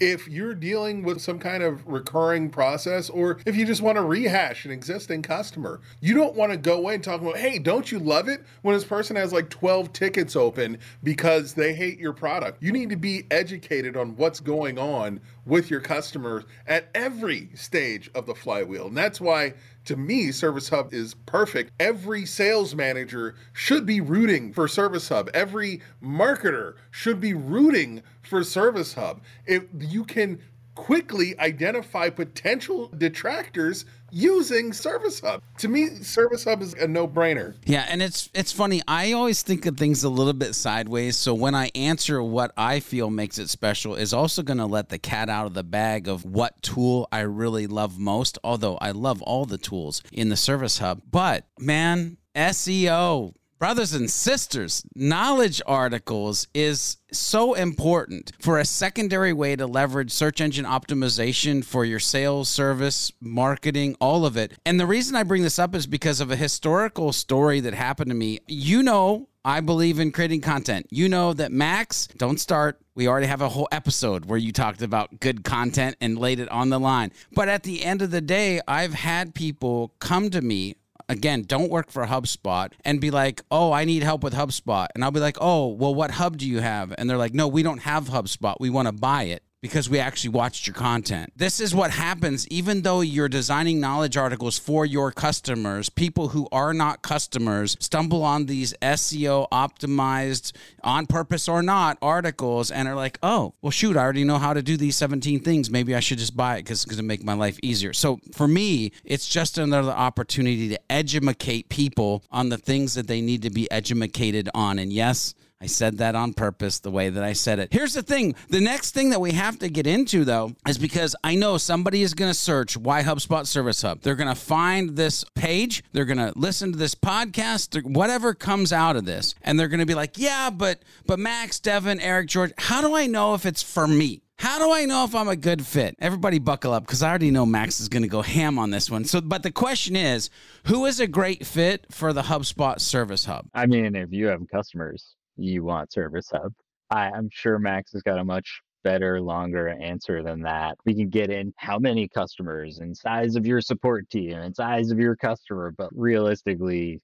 if 0.00 0.26
you're 0.26 0.54
dealing 0.54 1.02
with 1.02 1.20
some 1.20 1.38
kind 1.38 1.62
of 1.62 1.86
recurring 1.86 2.48
process 2.48 3.10
or 3.10 3.38
if 3.44 3.54
you 3.54 3.66
just 3.66 3.82
want 3.82 3.96
to 3.96 4.02
rehash 4.02 4.64
an 4.64 4.70
existing 4.70 5.20
customer, 5.20 5.80
you 6.00 6.14
don't 6.14 6.34
want 6.34 6.50
to 6.50 6.56
go 6.56 6.78
away 6.78 6.94
and 6.94 7.04
talk 7.04 7.20
about, 7.20 7.36
hey, 7.36 7.58
don't 7.58 7.92
you 7.92 7.98
love 7.98 8.26
it 8.26 8.42
when 8.62 8.74
this 8.74 8.84
person 8.84 9.14
has 9.14 9.32
like 9.32 9.50
12 9.50 9.92
tickets 9.92 10.34
open 10.34 10.78
because 11.04 11.52
they 11.52 11.74
hate 11.74 11.98
your 11.98 12.14
product? 12.14 12.62
You 12.62 12.72
need 12.72 12.88
to 12.90 12.96
be 12.96 13.26
educated 13.30 13.96
on 13.96 14.16
what's 14.16 14.40
going 14.40 14.78
on 14.78 15.20
with 15.50 15.70
your 15.70 15.80
customers 15.80 16.44
at 16.66 16.88
every 16.94 17.50
stage 17.54 18.10
of 18.14 18.24
the 18.24 18.34
flywheel. 18.34 18.86
And 18.86 18.96
that's 18.96 19.20
why 19.20 19.54
to 19.86 19.96
me, 19.96 20.30
Service 20.30 20.68
Hub 20.68 20.94
is 20.94 21.14
perfect. 21.26 21.72
Every 21.80 22.24
sales 22.24 22.74
manager 22.74 23.34
should 23.52 23.86
be 23.86 24.00
rooting 24.00 24.52
for 24.52 24.68
Service 24.68 25.08
Hub. 25.08 25.28
Every 25.34 25.80
marketer 26.02 26.74
should 26.90 27.20
be 27.20 27.34
rooting 27.34 28.02
for 28.22 28.44
Service 28.44 28.94
Hub. 28.94 29.22
If 29.46 29.64
you 29.78 30.04
can 30.04 30.40
quickly 30.74 31.38
identify 31.38 32.08
potential 32.08 32.88
detractors 32.96 33.84
using 34.12 34.72
Service 34.72 35.20
Hub. 35.20 35.42
To 35.58 35.68
me, 35.68 35.88
Service 36.02 36.44
Hub 36.44 36.62
is 36.62 36.74
a 36.74 36.86
no-brainer. 36.86 37.54
Yeah, 37.64 37.86
and 37.88 38.02
it's 38.02 38.30
it's 38.34 38.52
funny. 38.52 38.82
I 38.86 39.12
always 39.12 39.42
think 39.42 39.66
of 39.66 39.76
things 39.76 40.04
a 40.04 40.08
little 40.08 40.32
bit 40.32 40.54
sideways. 40.54 41.16
So 41.16 41.34
when 41.34 41.54
I 41.54 41.70
answer 41.74 42.22
what 42.22 42.52
I 42.56 42.80
feel 42.80 43.10
makes 43.10 43.38
it 43.38 43.48
special 43.48 43.94
is 43.94 44.12
also 44.12 44.42
going 44.42 44.58
to 44.58 44.66
let 44.66 44.88
the 44.88 44.98
cat 44.98 45.28
out 45.28 45.46
of 45.46 45.54
the 45.54 45.64
bag 45.64 46.08
of 46.08 46.24
what 46.24 46.60
tool 46.62 47.08
I 47.12 47.20
really 47.20 47.66
love 47.66 47.98
most, 47.98 48.38
although 48.44 48.76
I 48.78 48.90
love 48.90 49.22
all 49.22 49.44
the 49.44 49.58
tools 49.58 50.02
in 50.12 50.28
the 50.28 50.36
Service 50.36 50.78
Hub. 50.78 51.02
But 51.10 51.46
man, 51.58 52.16
SEO 52.34 53.34
brothers 53.60 53.92
and 53.92 54.10
sisters, 54.10 54.82
knowledge 54.96 55.60
articles 55.66 56.48
is 56.54 56.96
so 57.12 57.52
important 57.52 58.32
for 58.40 58.58
a 58.58 58.64
secondary 58.64 59.34
way 59.34 59.54
to 59.54 59.66
leverage 59.66 60.10
search 60.10 60.40
engine 60.40 60.64
optimization 60.64 61.62
for 61.62 61.84
your 61.84 61.98
sales, 61.98 62.48
service, 62.48 63.12
marketing, 63.20 63.94
all 64.00 64.24
of 64.24 64.38
it. 64.38 64.54
And 64.64 64.80
the 64.80 64.86
reason 64.86 65.14
I 65.14 65.24
bring 65.24 65.42
this 65.42 65.58
up 65.58 65.74
is 65.74 65.86
because 65.86 66.22
of 66.22 66.30
a 66.30 66.36
historical 66.36 67.12
story 67.12 67.60
that 67.60 67.74
happened 67.74 68.10
to 68.10 68.16
me. 68.16 68.38
You 68.48 68.82
know, 68.82 69.28
I 69.44 69.60
believe 69.60 70.00
in 70.00 70.10
creating 70.10 70.40
content. 70.40 70.86
You 70.88 71.10
know 71.10 71.34
that 71.34 71.52
Max, 71.52 72.06
don't 72.16 72.40
start. 72.40 72.80
We 72.94 73.08
already 73.08 73.26
have 73.26 73.42
a 73.42 73.48
whole 73.50 73.68
episode 73.70 74.24
where 74.24 74.38
you 74.38 74.52
talked 74.52 74.80
about 74.80 75.20
good 75.20 75.44
content 75.44 75.96
and 76.00 76.18
laid 76.18 76.40
it 76.40 76.48
on 76.50 76.70
the 76.70 76.80
line. 76.80 77.12
But 77.32 77.50
at 77.50 77.64
the 77.64 77.84
end 77.84 78.00
of 78.00 78.10
the 78.10 78.22
day, 78.22 78.62
I've 78.66 78.94
had 78.94 79.34
people 79.34 79.94
come 79.98 80.30
to 80.30 80.40
me 80.40 80.76
again, 81.10 81.42
don't 81.42 81.70
work 81.70 81.90
for 81.90 82.06
HubSpot 82.06 82.72
and 82.84 83.00
be 83.00 83.10
like, 83.10 83.42
oh, 83.50 83.72
I 83.72 83.84
need 83.84 84.02
help 84.02 84.22
with 84.22 84.32
HubSpot. 84.32 84.86
And 84.94 85.04
I'll 85.04 85.10
be 85.10 85.20
like, 85.20 85.36
oh, 85.40 85.66
well, 85.68 85.94
what 85.94 86.12
hub 86.12 86.36
do 86.36 86.46
you 86.46 86.60
have? 86.60 86.94
And 86.96 87.10
they're 87.10 87.18
like, 87.18 87.34
no, 87.34 87.48
we 87.48 87.62
don't 87.62 87.78
have 87.78 88.08
HubSpot. 88.08 88.56
We 88.60 88.70
want 88.70 88.86
to 88.86 88.92
buy 88.92 89.24
it 89.24 89.42
because 89.62 89.90
we 89.90 89.98
actually 89.98 90.30
watched 90.30 90.66
your 90.66 90.74
content. 90.74 91.32
This 91.36 91.60
is 91.60 91.74
what 91.74 91.90
happens 91.90 92.46
even 92.48 92.82
though 92.82 93.00
you're 93.00 93.28
designing 93.28 93.80
knowledge 93.80 94.16
articles 94.16 94.58
for 94.58 94.86
your 94.86 95.12
customers, 95.12 95.88
people 95.90 96.28
who 96.28 96.48
are 96.50 96.72
not 96.72 97.02
customers 97.02 97.76
stumble 97.80 98.22
on 98.22 98.46
these 98.46 98.74
SEO 98.80 99.48
optimized 99.50 100.52
on 100.82 101.06
purpose 101.06 101.48
or 101.48 101.62
not 101.62 101.98
articles 102.00 102.70
and 102.70 102.88
are 102.88 102.94
like, 102.94 103.18
"Oh, 103.22 103.54
well 103.60 103.70
shoot, 103.70 103.96
I 103.96 104.00
already 104.00 104.24
know 104.24 104.38
how 104.38 104.54
to 104.54 104.62
do 104.62 104.76
these 104.76 104.96
17 104.96 105.40
things. 105.40 105.70
Maybe 105.70 105.94
I 105.94 106.00
should 106.00 106.18
just 106.18 106.36
buy 106.36 106.56
it 106.56 106.64
cuz 106.64 106.78
it's 106.78 106.84
going 106.84 106.96
to 106.96 107.02
make 107.02 107.22
my 107.22 107.34
life 107.34 107.58
easier." 107.62 107.92
So, 107.92 108.20
for 108.32 108.48
me, 108.48 108.92
it's 109.04 109.28
just 109.28 109.58
another 109.58 109.90
opportunity 109.90 110.68
to 110.70 110.80
educate 110.90 111.68
people 111.68 112.24
on 112.30 112.48
the 112.48 112.58
things 112.58 112.94
that 112.94 113.06
they 113.06 113.20
need 113.20 113.42
to 113.42 113.50
be 113.50 113.70
educated 113.70 114.48
on. 114.54 114.78
And 114.78 114.92
yes, 114.92 115.34
I 115.62 115.66
said 115.66 115.98
that 115.98 116.14
on 116.14 116.32
purpose, 116.32 116.78
the 116.78 116.90
way 116.90 117.10
that 117.10 117.22
I 117.22 117.34
said 117.34 117.58
it. 117.58 117.70
Here's 117.70 117.92
the 117.92 118.02
thing 118.02 118.34
the 118.48 118.60
next 118.60 118.92
thing 118.92 119.10
that 119.10 119.20
we 119.20 119.32
have 119.32 119.58
to 119.58 119.68
get 119.68 119.86
into, 119.86 120.24
though, 120.24 120.52
is 120.66 120.78
because 120.78 121.14
I 121.22 121.34
know 121.34 121.58
somebody 121.58 122.02
is 122.02 122.14
going 122.14 122.30
to 122.30 122.38
search 122.38 122.78
why 122.78 123.02
HubSpot 123.02 123.46
Service 123.46 123.82
Hub. 123.82 124.00
They're 124.00 124.14
going 124.14 124.34
to 124.34 124.40
find 124.40 124.96
this 124.96 125.22
page, 125.34 125.84
they're 125.92 126.06
going 126.06 126.18
to 126.18 126.32
listen 126.34 126.72
to 126.72 126.78
this 126.78 126.94
podcast, 126.94 127.82
whatever 127.84 128.32
comes 128.32 128.72
out 128.72 128.96
of 128.96 129.04
this, 129.04 129.34
and 129.42 129.60
they're 129.60 129.68
going 129.68 129.80
to 129.80 129.86
be 129.86 129.94
like, 129.94 130.16
yeah, 130.16 130.48
but, 130.48 130.82
but 131.04 131.18
Max, 131.18 131.60
Devin, 131.60 132.00
Eric, 132.00 132.28
George, 132.28 132.52
how 132.56 132.80
do 132.80 132.94
I 132.96 133.06
know 133.06 133.34
if 133.34 133.44
it's 133.44 133.62
for 133.62 133.86
me? 133.86 134.22
How 134.38 134.58
do 134.58 134.72
I 134.72 134.86
know 134.86 135.04
if 135.04 135.14
I'm 135.14 135.28
a 135.28 135.36
good 135.36 135.66
fit? 135.66 135.94
Everybody 135.98 136.38
buckle 136.38 136.72
up 136.72 136.86
because 136.86 137.02
I 137.02 137.10
already 137.10 137.30
know 137.30 137.44
Max 137.44 137.78
is 137.78 137.90
going 137.90 138.04
to 138.04 138.08
go 138.08 138.22
ham 138.22 138.58
on 138.58 138.70
this 138.70 138.90
one. 138.90 139.04
So, 139.04 139.20
but 139.20 139.42
the 139.42 139.50
question 139.50 139.94
is, 139.94 140.30
who 140.64 140.86
is 140.86 140.98
a 140.98 141.06
great 141.06 141.44
fit 141.44 141.84
for 141.90 142.14
the 142.14 142.22
HubSpot 142.22 142.80
Service 142.80 143.26
Hub? 143.26 143.44
I 143.52 143.66
mean, 143.66 143.94
if 143.94 144.10
you 144.10 144.28
have 144.28 144.40
customers, 144.50 145.14
you 145.40 145.64
want 145.64 145.92
Service 145.92 146.28
Hub. 146.32 146.52
I, 146.90 147.10
I'm 147.10 147.28
sure 147.32 147.58
Max 147.58 147.92
has 147.92 148.02
got 148.02 148.18
a 148.18 148.24
much 148.24 148.60
better, 148.82 149.20
longer 149.20 149.68
answer 149.68 150.22
than 150.22 150.42
that. 150.42 150.76
We 150.84 150.94
can 150.94 151.08
get 151.08 151.30
in 151.30 151.52
how 151.56 151.78
many 151.78 152.08
customers 152.08 152.78
and 152.78 152.96
size 152.96 153.36
of 153.36 153.46
your 153.46 153.60
support 153.60 154.08
team 154.10 154.38
and 154.38 154.54
size 154.54 154.90
of 154.90 154.98
your 154.98 155.16
customer, 155.16 155.72
but 155.76 155.90
realistically, 155.92 157.00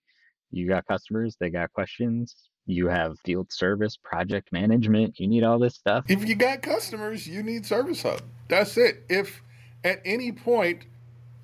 you 0.50 0.68
got 0.68 0.86
customers, 0.86 1.36
they 1.38 1.50
got 1.50 1.72
questions. 1.72 2.34
You 2.66 2.88
have 2.88 3.16
field 3.24 3.52
service, 3.52 3.96
project 4.02 4.52
management. 4.52 5.20
You 5.20 5.28
need 5.28 5.44
all 5.44 5.58
this 5.58 5.74
stuff. 5.76 6.04
If 6.08 6.28
you 6.28 6.34
got 6.34 6.62
customers, 6.62 7.26
you 7.28 7.42
need 7.42 7.64
Service 7.64 8.02
Hub. 8.02 8.22
That's 8.48 8.76
it. 8.76 9.04
If 9.08 9.42
at 9.84 10.00
any 10.04 10.32
point 10.32 10.86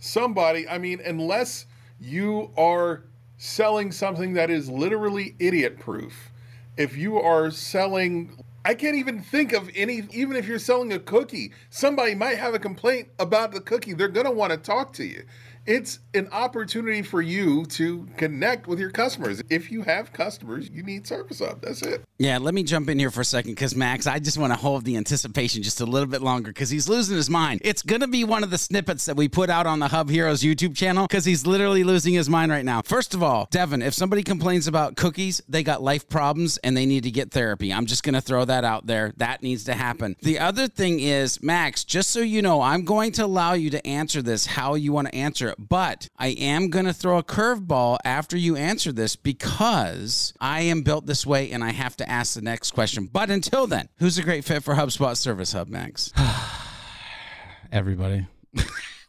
somebody, 0.00 0.68
I 0.68 0.78
mean, 0.78 1.00
unless 1.04 1.66
you 2.00 2.50
are 2.56 3.04
selling 3.37 3.92
something 3.92 4.32
that 4.32 4.50
is 4.50 4.68
literally 4.68 5.37
idiot 5.38 5.78
proof, 5.78 6.31
if 6.76 6.97
you 6.97 7.19
are 7.21 7.50
selling 7.50 8.38
I 8.64 8.75
can't 8.75 8.97
even 8.97 9.21
think 9.23 9.52
of 9.52 9.71
any 9.75 10.02
even 10.12 10.37
if 10.37 10.47
you're 10.47 10.61
selling 10.61 10.93
a 10.93 11.00
cookie, 11.00 11.52
somebody 11.71 12.14
might 12.14 12.38
have 12.38 12.55
a 12.55 12.61
complaint 12.61 13.09
about 13.19 13.52
the 13.52 13.61
cookie. 13.61 13.93
They're 13.93 14.09
going 14.09 14.26
to 14.26 14.33
want 14.33 14.52
to 14.52 14.57
talk 14.57 14.93
to 14.95 15.05
you 15.05 15.25
it's 15.66 16.00
an 16.14 16.28
opportunity 16.33 17.02
for 17.02 17.23
you 17.23 17.64
to 17.66 18.09
connect 18.16 18.66
with 18.66 18.78
your 18.81 18.90
customers. 18.90 19.42
If 19.49 19.71
you 19.71 19.83
have 19.83 20.12
customers, 20.12 20.69
you 20.71 20.83
need 20.83 21.07
Service 21.07 21.38
Hub. 21.38 21.61
That's 21.62 21.83
it. 21.83 22.02
Yeah, 22.19 22.38
let 22.38 22.54
me 22.54 22.62
jump 22.62 22.88
in 22.88 22.99
here 22.99 23.11
for 23.11 23.21
a 23.21 23.25
second 23.25 23.52
because 23.52 23.75
Max, 23.75 24.07
I 24.07 24.19
just 24.19 24.38
want 24.38 24.52
to 24.52 24.59
hold 24.59 24.85
the 24.85 24.97
anticipation 24.97 25.62
just 25.62 25.81
a 25.81 25.87
little 25.87 26.09
bit 26.09 26.23
longer 26.23 26.50
because 26.50 26.71
he's 26.71 26.88
losing 26.88 27.16
his 27.16 27.31
mind. 27.31 27.61
It's 27.64 27.83
going 27.83 28.00
to 28.00 28.09
be 28.09 28.25
one 28.25 28.45
of 28.45 28.50
the 28.50 28.59
snippets 28.59 29.07
that 29.07 29.16
we 29.16 29.28
put 29.28 29.50
out 29.50 29.66
on 29.66 29.78
the 29.78 29.88
Hub 29.88 30.11
Heroes 30.11 30.42
YouTube 30.42 30.76
channel 30.76 31.07
because 31.07 31.25
he's 31.25 31.47
literally 31.47 31.85
losing 31.85 32.14
his 32.14 32.28
mind 32.28 32.50
right 32.50 32.64
now. 32.64 32.83
First 32.83 33.14
of 33.14 33.23
all, 33.23 33.49
Devin, 33.50 33.83
if 33.83 33.95
somebody 33.95 34.23
complains 34.23 34.66
about 34.66 34.97
cookies, 34.97 35.40
they 35.49 35.62
got 35.62 35.83
life 35.83 36.09
problems 36.09 36.59
and 36.59 36.76
they 36.76 36.87
need 36.87 37.04
to 37.04 37.11
get 37.11 37.31
therapy. 37.31 37.73
I'm 37.73 37.87
just 37.87 38.02
going 38.02 38.14
to 38.14 38.21
throw 38.21 38.45
that 38.45 38.64
out 38.64 38.87
there. 38.87 39.12
That 39.16 39.42
needs 39.42 39.64
to 39.64 39.75
happen. 39.75 40.16
The 40.23 40.38
other 40.38 40.69
thing 40.69 41.00
is, 41.00 41.42
Max, 41.42 41.85
just 41.85 42.11
so 42.11 42.21
you 42.21 42.42
know, 42.42 42.61
I'm 42.61 42.85
going 42.85 43.12
to 43.12 43.25
allow 43.25 43.52
you 43.54 43.71
to 43.71 43.87
answer 43.87 44.23
this 44.23 44.47
how 44.47 44.75
you 44.75 44.92
want 44.92 45.09
to 45.09 45.14
answer 45.14 45.51
but 45.59 46.09
I 46.16 46.28
am 46.28 46.68
going 46.68 46.85
to 46.85 46.92
throw 46.92 47.18
a 47.18 47.23
curveball 47.23 47.99
after 48.04 48.37
you 48.37 48.56
answer 48.56 48.92
this 48.92 49.16
because 49.16 50.32
I 50.40 50.62
am 50.62 50.82
built 50.82 51.06
this 51.06 51.26
way 51.26 51.50
and 51.50 51.62
I 51.62 51.71
have 51.71 51.97
to 51.97 52.09
ask 52.09 52.35
the 52.35 52.42
next 52.42 52.73
question. 52.73 53.09
But 53.12 53.30
until 53.30 53.66
then, 53.66 53.88
who's 53.99 54.18
a 54.18 54.23
great 54.23 54.44
fit 54.44 54.62
for 54.62 54.75
HubSpot 54.75 55.16
Service 55.16 55.52
Hub, 55.52 55.68
Max? 55.68 56.12
Everybody. 57.73 58.26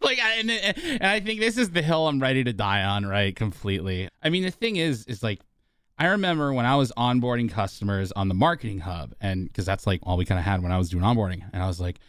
like 0.01 0.19
I, 0.19 0.35
and, 0.39 0.51
and 0.51 1.03
I 1.03 1.19
think 1.19 1.39
this 1.39 1.57
is 1.57 1.71
the 1.71 1.81
hill 1.81 2.07
I'm 2.07 2.21
ready 2.21 2.43
to 2.43 2.53
die 2.53 2.83
on, 2.83 3.05
right? 3.05 3.35
Completely. 3.35 4.09
I 4.21 4.29
mean, 4.29 4.43
the 4.43 4.51
thing 4.51 4.75
is, 4.77 5.05
is 5.05 5.23
like 5.23 5.39
I 5.97 6.07
remember 6.07 6.53
when 6.53 6.65
I 6.65 6.75
was 6.75 6.91
onboarding 6.97 7.51
customers 7.51 8.12
on 8.12 8.27
the 8.27 8.33
marketing 8.33 8.79
hub, 8.79 9.13
and 9.21 9.47
because 9.47 9.65
that's 9.65 9.85
like 9.85 10.00
all 10.03 10.17
we 10.17 10.25
kind 10.25 10.39
of 10.39 10.45
had 10.45 10.63
when 10.63 10.71
I 10.71 10.77
was 10.77 10.89
doing 10.89 11.03
onboarding, 11.03 11.43
and 11.53 11.62
I 11.62 11.67
was 11.67 11.79
like, 11.79 12.00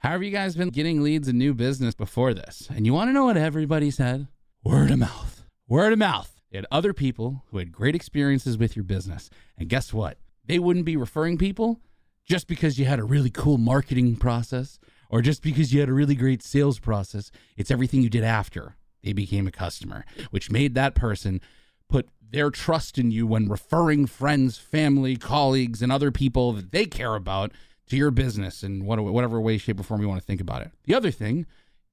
how 0.00 0.12
have 0.12 0.22
you 0.22 0.30
guys 0.30 0.56
been 0.56 0.70
getting 0.70 1.02
leads 1.02 1.28
and 1.28 1.38
new 1.38 1.52
business 1.52 1.94
before 1.94 2.32
this? 2.32 2.68
And 2.74 2.86
you 2.86 2.94
want 2.94 3.10
to 3.10 3.12
know 3.12 3.26
what 3.26 3.36
everybody 3.36 3.90
said? 3.90 4.28
Word 4.64 4.90
of 4.90 4.98
mouth. 4.98 5.44
Word 5.68 5.92
of 5.92 5.98
mouth. 5.98 6.40
They 6.50 6.56
had 6.56 6.66
other 6.70 6.94
people 6.94 7.44
who 7.50 7.58
had 7.58 7.70
great 7.70 7.94
experiences 7.94 8.56
with 8.56 8.74
your 8.74 8.82
business. 8.82 9.28
And 9.58 9.68
guess 9.68 9.92
what? 9.92 10.16
They 10.46 10.58
wouldn't 10.58 10.86
be 10.86 10.96
referring 10.96 11.36
people 11.36 11.80
just 12.24 12.46
because 12.46 12.78
you 12.78 12.86
had 12.86 12.98
a 12.98 13.04
really 13.04 13.28
cool 13.28 13.58
marketing 13.58 14.16
process 14.16 14.78
or 15.10 15.20
just 15.20 15.42
because 15.42 15.74
you 15.74 15.80
had 15.80 15.90
a 15.90 15.94
really 15.94 16.14
great 16.14 16.42
sales 16.42 16.78
process. 16.78 17.30
It's 17.58 17.70
everything 17.70 18.00
you 18.00 18.08
did 18.08 18.24
after 18.24 18.76
they 19.02 19.12
became 19.12 19.46
a 19.46 19.52
customer, 19.52 20.06
which 20.30 20.50
made 20.50 20.74
that 20.76 20.94
person 20.94 21.42
put 21.90 22.08
their 22.30 22.48
trust 22.48 22.96
in 22.96 23.10
you 23.10 23.26
when 23.26 23.50
referring 23.50 24.06
friends, 24.06 24.56
family, 24.56 25.16
colleagues, 25.16 25.82
and 25.82 25.92
other 25.92 26.10
people 26.10 26.52
that 26.52 26.72
they 26.72 26.86
care 26.86 27.16
about 27.16 27.52
to 27.90 27.96
your 27.96 28.10
business 28.10 28.62
in 28.62 28.84
whatever 28.84 29.40
way, 29.40 29.58
shape, 29.58 29.78
or 29.80 29.82
form 29.82 30.00
you 30.00 30.08
want 30.08 30.20
to 30.20 30.26
think 30.26 30.40
about 30.40 30.62
it. 30.62 30.70
The 30.84 30.94
other 30.94 31.10
thing 31.10 31.46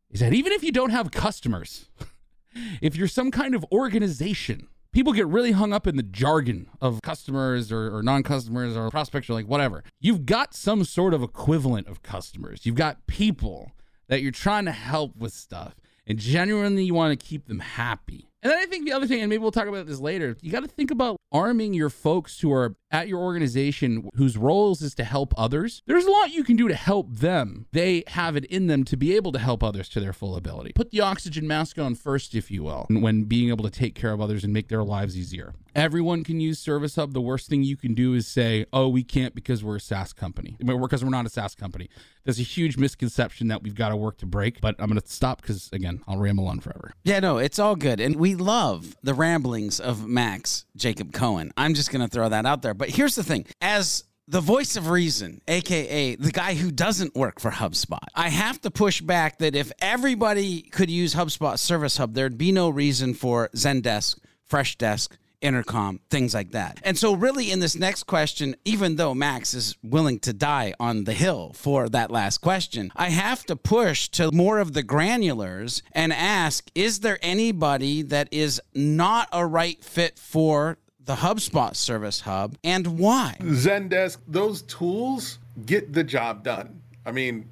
is 0.09 0.19
that 0.21 0.33
even 0.33 0.51
if 0.53 0.63
you 0.63 0.71
don't 0.71 0.91
have 0.91 1.11
customers, 1.11 1.89
if 2.81 2.95
you're 2.95 3.07
some 3.07 3.31
kind 3.31 3.53
of 3.55 3.65
organization, 3.71 4.67
people 4.91 5.13
get 5.13 5.27
really 5.27 5.51
hung 5.51 5.73
up 5.73 5.85
in 5.87 5.97
the 5.97 6.03
jargon 6.03 6.69
of 6.81 7.01
customers 7.01 7.71
or, 7.71 7.95
or 7.95 8.03
non 8.03 8.23
customers 8.23 8.75
or 8.75 8.89
prospects 8.89 9.29
or 9.29 9.33
like 9.33 9.47
whatever. 9.47 9.83
You've 9.99 10.25
got 10.25 10.53
some 10.53 10.83
sort 10.83 11.13
of 11.13 11.21
equivalent 11.23 11.87
of 11.87 12.03
customers, 12.03 12.65
you've 12.65 12.75
got 12.75 13.05
people 13.07 13.71
that 14.07 14.21
you're 14.21 14.31
trying 14.31 14.65
to 14.65 14.71
help 14.71 15.17
with 15.17 15.33
stuff, 15.33 15.75
and 16.05 16.17
genuinely 16.17 16.83
you 16.83 16.93
want 16.93 17.19
to 17.19 17.25
keep 17.25 17.47
them 17.47 17.59
happy. 17.59 18.29
And 18.41 18.51
then 18.51 18.59
I 18.59 18.65
think 18.65 18.85
the 18.85 18.93
other 18.93 19.07
thing, 19.07 19.19
and 19.19 19.29
maybe 19.29 19.41
we'll 19.41 19.51
talk 19.51 19.67
about 19.67 19.87
this 19.87 19.99
later, 19.99 20.37
you 20.41 20.51
got 20.51 20.61
to 20.61 20.69
think 20.69 20.91
about 20.91 21.17
arming 21.31 21.73
your 21.73 21.89
folks 21.89 22.39
who 22.39 22.53
are 22.53 22.75
at 22.91 23.07
your 23.07 23.19
organization 23.19 24.09
whose 24.15 24.37
roles 24.37 24.81
is 24.81 24.95
to 24.95 25.03
help 25.03 25.33
others. 25.37 25.81
There's 25.85 26.05
a 26.05 26.11
lot 26.11 26.31
you 26.31 26.43
can 26.43 26.55
do 26.55 26.67
to 26.67 26.75
help 26.75 27.11
them. 27.11 27.65
They 27.71 28.03
have 28.07 28.35
it 28.35 28.45
in 28.45 28.67
them 28.67 28.83
to 28.85 28.97
be 28.97 29.15
able 29.15 29.31
to 29.33 29.39
help 29.39 29.63
others 29.63 29.89
to 29.89 29.99
their 29.99 30.13
full 30.13 30.35
ability. 30.35 30.73
Put 30.73 30.91
the 30.91 31.01
oxygen 31.01 31.47
mask 31.47 31.77
on 31.77 31.95
first, 31.95 32.35
if 32.35 32.49
you 32.49 32.63
will, 32.63 32.85
when 32.89 33.23
being 33.23 33.49
able 33.49 33.65
to 33.65 33.71
take 33.71 33.95
care 33.95 34.11
of 34.11 34.21
others 34.21 34.43
and 34.43 34.53
make 34.53 34.69
their 34.69 34.83
lives 34.83 35.17
easier. 35.17 35.53
Everyone 35.75 36.23
can 36.23 36.39
use 36.39 36.57
Service 36.57 36.95
Hub. 36.95 37.13
The 37.13 37.21
worst 37.21 37.49
thing 37.49 37.61
you 37.61 37.77
can 37.77 37.93
do 37.93 38.15
is 38.15 38.27
say, 38.27 38.65
oh, 38.73 38.87
we 38.89 39.03
can't 39.03 39.35
because 39.35 39.63
we're 39.63 39.75
a 39.75 39.79
SaaS 39.79 40.11
company, 40.11 40.57
because 40.59 41.03
we're 41.03 41.11
not 41.11 41.27
a 41.27 41.29
SaaS 41.29 41.53
company. 41.53 41.87
There's 42.23 42.39
a 42.39 42.43
huge 42.43 42.77
misconception 42.77 43.47
that 43.49 43.63
we've 43.63 43.75
got 43.75 43.89
to 43.89 43.95
work 43.95 44.17
to 44.17 44.25
break, 44.25 44.59
but 44.59 44.75
I'm 44.79 44.87
going 44.87 44.99
to 44.99 45.07
stop 45.07 45.41
because, 45.41 45.69
again, 45.71 46.01
I'll 46.07 46.17
ramble 46.17 46.47
on 46.47 46.59
forever. 46.59 46.93
Yeah, 47.03 47.19
no, 47.19 47.37
it's 47.37 47.59
all 47.59 47.75
good. 47.75 47.99
And 47.99 48.15
we 48.15 48.35
love 48.35 48.97
the 49.03 49.13
ramblings 49.13 49.79
of 49.79 50.07
Max 50.07 50.65
Jacob 50.75 51.13
Cohen. 51.13 51.51
I'm 51.55 51.73
just 51.73 51.91
going 51.91 52.01
to 52.01 52.11
throw 52.11 52.27
that 52.27 52.45
out 52.45 52.63
there. 52.63 52.73
But 52.77 52.89
here's 52.89 53.15
the 53.15 53.23
thing 53.23 53.45
as 53.61 54.03
the 54.27 54.41
voice 54.41 54.75
of 54.75 54.89
reason, 54.89 55.41
aka 55.47 56.15
the 56.15 56.31
guy 56.31 56.53
who 56.53 56.71
doesn't 56.71 57.15
work 57.15 57.39
for 57.39 57.49
HubSpot. 57.49 58.03
I 58.13 58.29
have 58.29 58.59
to 58.61 58.71
push 58.71 59.01
back 59.01 59.39
that 59.39 59.55
if 59.55 59.71
everybody 59.79 60.61
could 60.61 60.91
use 60.91 61.15
HubSpot 61.15 61.57
Service 61.57 61.97
Hub, 61.97 62.13
there'd 62.13 62.37
be 62.37 62.51
no 62.51 62.69
reason 62.69 63.13
for 63.13 63.49
Zendesk, 63.55 64.19
Freshdesk, 64.49 65.09
intercom, 65.41 65.99
things 66.09 66.33
like 66.33 66.51
that. 66.51 66.79
And 66.83 66.97
so, 66.97 67.13
really, 67.13 67.51
in 67.51 67.59
this 67.59 67.75
next 67.75 68.03
question, 68.03 68.55
even 68.65 68.95
though 68.95 69.13
Max 69.13 69.53
is 69.53 69.75
willing 69.83 70.19
to 70.19 70.33
die 70.33 70.73
on 70.79 71.03
the 71.03 71.13
hill 71.13 71.53
for 71.53 71.89
that 71.89 72.11
last 72.11 72.39
question, 72.39 72.91
I 72.95 73.09
have 73.09 73.45
to 73.45 73.55
push 73.55 74.09
to 74.09 74.31
more 74.31 74.59
of 74.59 74.73
the 74.73 74.83
granulars 74.83 75.81
and 75.91 76.11
ask 76.11 76.69
Is 76.75 76.99
there 76.99 77.19
anybody 77.21 78.01
that 78.03 78.29
is 78.31 78.61
not 78.73 79.29
a 79.31 79.45
right 79.45 79.81
fit 79.83 80.19
for 80.19 80.77
the 81.07 81.15
HubSpot 81.15 81.73
Service 81.75 82.21
Hub 82.21 82.57
and 82.63 82.99
why? 82.99 83.37
Zendesk, 83.39 84.17
those 84.27 84.61
tools 84.63 85.39
get 85.65 85.93
the 85.93 86.03
job 86.03 86.43
done. 86.43 86.81
I 87.05 87.11
mean, 87.11 87.49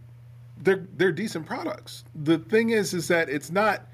they're 0.58 0.86
they're 0.98 1.14
decent 1.14 1.46
products. 1.46 2.04
The 2.14 2.38
thing 2.38 2.72
is 2.72 2.94
is 2.94 3.08
that 3.08 3.30
it's 3.30 3.50
not 3.50 3.88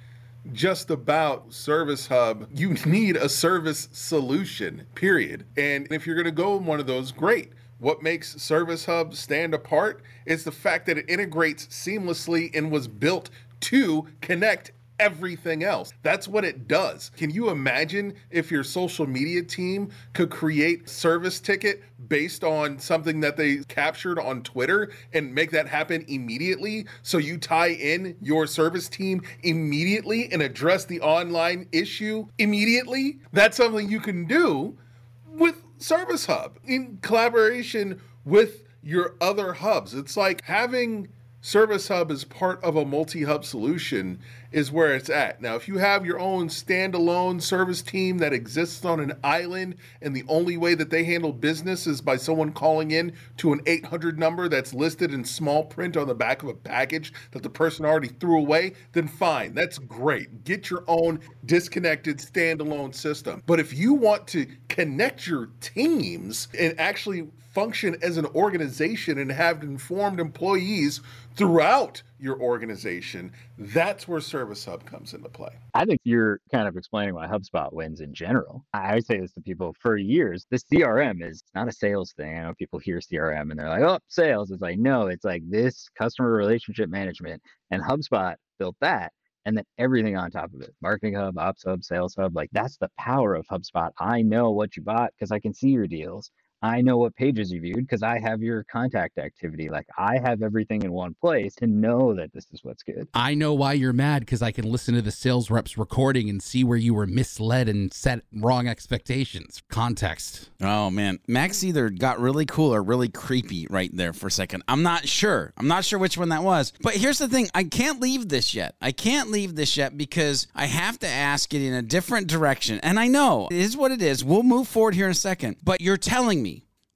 just 0.51 0.89
about 0.89 1.53
Service 1.53 2.07
Hub. 2.07 2.47
You 2.53 2.73
need 2.85 3.15
a 3.15 3.29
service 3.29 3.87
solution, 3.91 4.87
period. 4.95 5.45
And 5.55 5.87
if 5.91 6.07
you're 6.07 6.15
going 6.15 6.25
to 6.25 6.31
go 6.31 6.57
in 6.57 6.65
one 6.65 6.79
of 6.79 6.87
those, 6.87 7.11
great. 7.11 7.51
What 7.77 8.01
makes 8.01 8.41
Service 8.41 8.85
Hub 8.85 9.13
stand 9.13 9.53
apart 9.53 10.01
is 10.25 10.43
the 10.43 10.51
fact 10.51 10.87
that 10.87 10.97
it 10.97 11.05
integrates 11.07 11.67
seamlessly 11.67 12.49
and 12.55 12.71
was 12.71 12.87
built 12.87 13.29
to 13.61 14.07
connect 14.21 14.71
everything 15.01 15.63
else. 15.63 15.93
That's 16.03 16.27
what 16.27 16.45
it 16.45 16.67
does. 16.67 17.09
Can 17.17 17.31
you 17.31 17.49
imagine 17.49 18.13
if 18.29 18.51
your 18.51 18.63
social 18.63 19.07
media 19.07 19.41
team 19.41 19.89
could 20.13 20.29
create 20.29 20.87
service 20.87 21.39
ticket 21.39 21.81
based 22.07 22.43
on 22.43 22.77
something 22.77 23.19
that 23.21 23.35
they 23.35 23.57
captured 23.67 24.19
on 24.19 24.43
Twitter 24.43 24.91
and 25.13 25.33
make 25.33 25.49
that 25.51 25.67
happen 25.67 26.05
immediately 26.07 26.85
so 27.01 27.17
you 27.17 27.39
tie 27.39 27.71
in 27.71 28.15
your 28.21 28.45
service 28.45 28.87
team 28.87 29.23
immediately 29.41 30.31
and 30.31 30.43
address 30.43 30.85
the 30.85 31.01
online 31.01 31.67
issue 31.71 32.27
immediately? 32.37 33.17
That's 33.33 33.57
something 33.57 33.89
you 33.89 33.99
can 33.99 34.25
do 34.25 34.77
with 35.25 35.63
Service 35.79 36.27
Hub 36.27 36.59
in 36.63 36.99
collaboration 37.01 37.99
with 38.23 38.65
your 38.83 39.15
other 39.19 39.53
hubs. 39.53 39.95
It's 39.95 40.15
like 40.15 40.43
having 40.43 41.07
Service 41.43 41.87
Hub 41.87 42.11
as 42.11 42.23
part 42.23 42.63
of 42.63 42.75
a 42.75 42.85
multi 42.85 43.23
hub 43.23 43.43
solution 43.43 44.19
is 44.51 44.71
where 44.71 44.95
it's 44.95 45.09
at. 45.09 45.41
Now, 45.41 45.55
if 45.55 45.67
you 45.67 45.79
have 45.79 46.05
your 46.05 46.19
own 46.19 46.49
standalone 46.49 47.41
service 47.41 47.81
team 47.81 48.19
that 48.19 48.31
exists 48.31 48.85
on 48.85 48.99
an 48.99 49.13
island 49.23 49.77
and 50.03 50.15
the 50.15 50.23
only 50.27 50.57
way 50.57 50.75
that 50.75 50.91
they 50.91 51.03
handle 51.03 51.33
business 51.33 51.87
is 51.87 51.99
by 51.99 52.17
someone 52.17 52.51
calling 52.51 52.91
in 52.91 53.13
to 53.37 53.53
an 53.53 53.61
800 53.65 54.19
number 54.19 54.49
that's 54.49 54.71
listed 54.75 55.15
in 55.15 55.25
small 55.25 55.63
print 55.63 55.97
on 55.97 56.07
the 56.07 56.13
back 56.13 56.43
of 56.43 56.49
a 56.49 56.53
package 56.53 57.11
that 57.31 57.41
the 57.41 57.49
person 57.49 57.85
already 57.85 58.09
threw 58.09 58.37
away, 58.37 58.73
then 58.91 59.07
fine, 59.07 59.55
that's 59.55 59.79
great. 59.79 60.43
Get 60.43 60.69
your 60.69 60.83
own 60.87 61.19
disconnected 61.47 62.19
standalone 62.19 62.93
system. 62.93 63.41
But 63.47 63.59
if 63.59 63.73
you 63.73 63.95
want 63.95 64.27
to 64.27 64.45
connect 64.69 65.25
your 65.25 65.49
teams 65.59 66.49
and 66.59 66.79
actually 66.79 67.29
function 67.53 67.97
as 68.01 68.17
an 68.17 68.25
organization 68.27 69.17
and 69.17 69.31
have 69.31 69.63
informed 69.63 70.19
employees 70.19 71.01
throughout 71.35 72.01
your 72.19 72.39
organization, 72.39 73.31
that's 73.57 74.07
where 74.07 74.21
Service 74.21 74.65
Hub 74.65 74.85
comes 74.85 75.13
into 75.13 75.29
play. 75.29 75.51
I 75.73 75.85
think 75.85 75.99
you're 76.03 76.39
kind 76.51 76.67
of 76.67 76.77
explaining 76.77 77.15
why 77.15 77.27
HubSpot 77.27 77.71
wins 77.73 77.99
in 78.01 78.13
general. 78.13 78.65
I 78.73 78.99
say 78.99 79.19
this 79.19 79.33
to 79.33 79.41
people 79.41 79.75
for 79.79 79.97
years. 79.97 80.45
The 80.49 80.59
CRM 80.59 81.23
is 81.23 81.43
not 81.55 81.67
a 81.67 81.71
sales 81.71 82.13
thing. 82.13 82.37
I 82.37 82.43
know 82.43 82.53
people 82.57 82.79
hear 82.79 82.99
CRM 82.99 83.51
and 83.51 83.59
they're 83.59 83.69
like, 83.69 83.83
oh, 83.83 83.99
sales. 84.07 84.51
It's 84.51 84.61
like, 84.61 84.77
no, 84.77 85.07
it's 85.07 85.25
like 85.25 85.43
this 85.49 85.89
customer 85.97 86.31
relationship 86.31 86.89
management. 86.89 87.41
And 87.71 87.83
HubSpot 87.83 88.35
built 88.59 88.75
that 88.81 89.11
and 89.45 89.57
then 89.57 89.63
everything 89.77 90.15
on 90.15 90.29
top 90.29 90.53
of 90.53 90.61
it 90.61 90.73
marketing 90.81 91.15
hub 91.15 91.37
ops 91.37 91.63
hub 91.63 91.83
sales 91.83 92.15
hub 92.15 92.35
like 92.35 92.49
that's 92.51 92.77
the 92.77 92.89
power 92.97 93.33
of 93.33 93.45
hubspot 93.47 93.89
i 93.99 94.21
know 94.21 94.51
what 94.51 94.75
you 94.75 94.83
bought 94.83 95.11
because 95.17 95.31
i 95.31 95.39
can 95.39 95.53
see 95.53 95.69
your 95.69 95.87
deals 95.87 96.31
I 96.63 96.81
know 96.81 96.97
what 96.97 97.15
pages 97.15 97.51
you 97.51 97.59
viewed 97.59 97.77
because 97.77 98.03
I 98.03 98.19
have 98.19 98.41
your 98.41 98.63
contact 98.63 99.17
activity. 99.17 99.69
Like 99.69 99.87
I 99.97 100.19
have 100.19 100.43
everything 100.43 100.83
in 100.83 100.91
one 100.91 101.15
place 101.19 101.55
to 101.55 101.67
know 101.67 102.13
that 102.13 102.31
this 102.33 102.45
is 102.53 102.63
what's 102.63 102.83
good. 102.83 103.07
I 103.15 103.33
know 103.33 103.53
why 103.53 103.73
you're 103.73 103.93
mad 103.93 104.19
because 104.21 104.43
I 104.43 104.51
can 104.51 104.71
listen 104.71 104.93
to 104.93 105.01
the 105.01 105.11
sales 105.11 105.49
reps 105.49 105.77
recording 105.77 106.29
and 106.29 106.41
see 106.41 106.63
where 106.63 106.77
you 106.77 106.93
were 106.93 107.07
misled 107.07 107.67
and 107.67 107.91
set 107.91 108.21
wrong 108.31 108.67
expectations. 108.67 109.63
Context. 109.69 110.51
Oh 110.61 110.91
man, 110.91 111.19
Max 111.27 111.59
mm. 111.59 111.69
either 111.69 111.89
got 111.89 112.19
really 112.19 112.45
cool 112.45 112.73
or 112.73 112.83
really 112.83 113.09
creepy 113.09 113.65
right 113.69 113.89
there 113.91 114.13
for 114.13 114.27
a 114.27 114.31
second. 114.31 114.61
I'm 114.67 114.83
not 114.83 115.07
sure. 115.07 115.53
I'm 115.57 115.67
not 115.67 115.83
sure 115.83 115.97
which 115.97 116.17
one 116.17 116.29
that 116.29 116.43
was. 116.43 116.73
But 116.81 116.93
here's 116.93 117.17
the 117.17 117.27
thing: 117.27 117.49
I 117.55 117.63
can't 117.63 117.99
leave 117.99 118.29
this 118.29 118.53
yet. 118.53 118.75
I 118.81 118.91
can't 118.91 119.31
leave 119.31 119.55
this 119.55 119.77
yet 119.77 119.97
because 119.97 120.45
I 120.53 120.65
have 120.67 120.99
to 120.99 121.07
ask 121.07 121.53
it 121.55 121.63
in 121.63 121.73
a 121.73 121.81
different 121.81 122.27
direction. 122.27 122.79
And 122.83 122.99
I 122.99 123.07
know 123.07 123.47
it 123.49 123.57
is 123.57 123.75
what 123.75 123.91
it 123.91 124.01
is. 124.01 124.23
We'll 124.23 124.43
move 124.43 124.67
forward 124.67 124.93
here 124.93 125.05
in 125.05 125.11
a 125.11 125.15
second. 125.15 125.57
But 125.63 125.81
you're 125.81 125.97
telling 125.97 126.43
me 126.43 126.50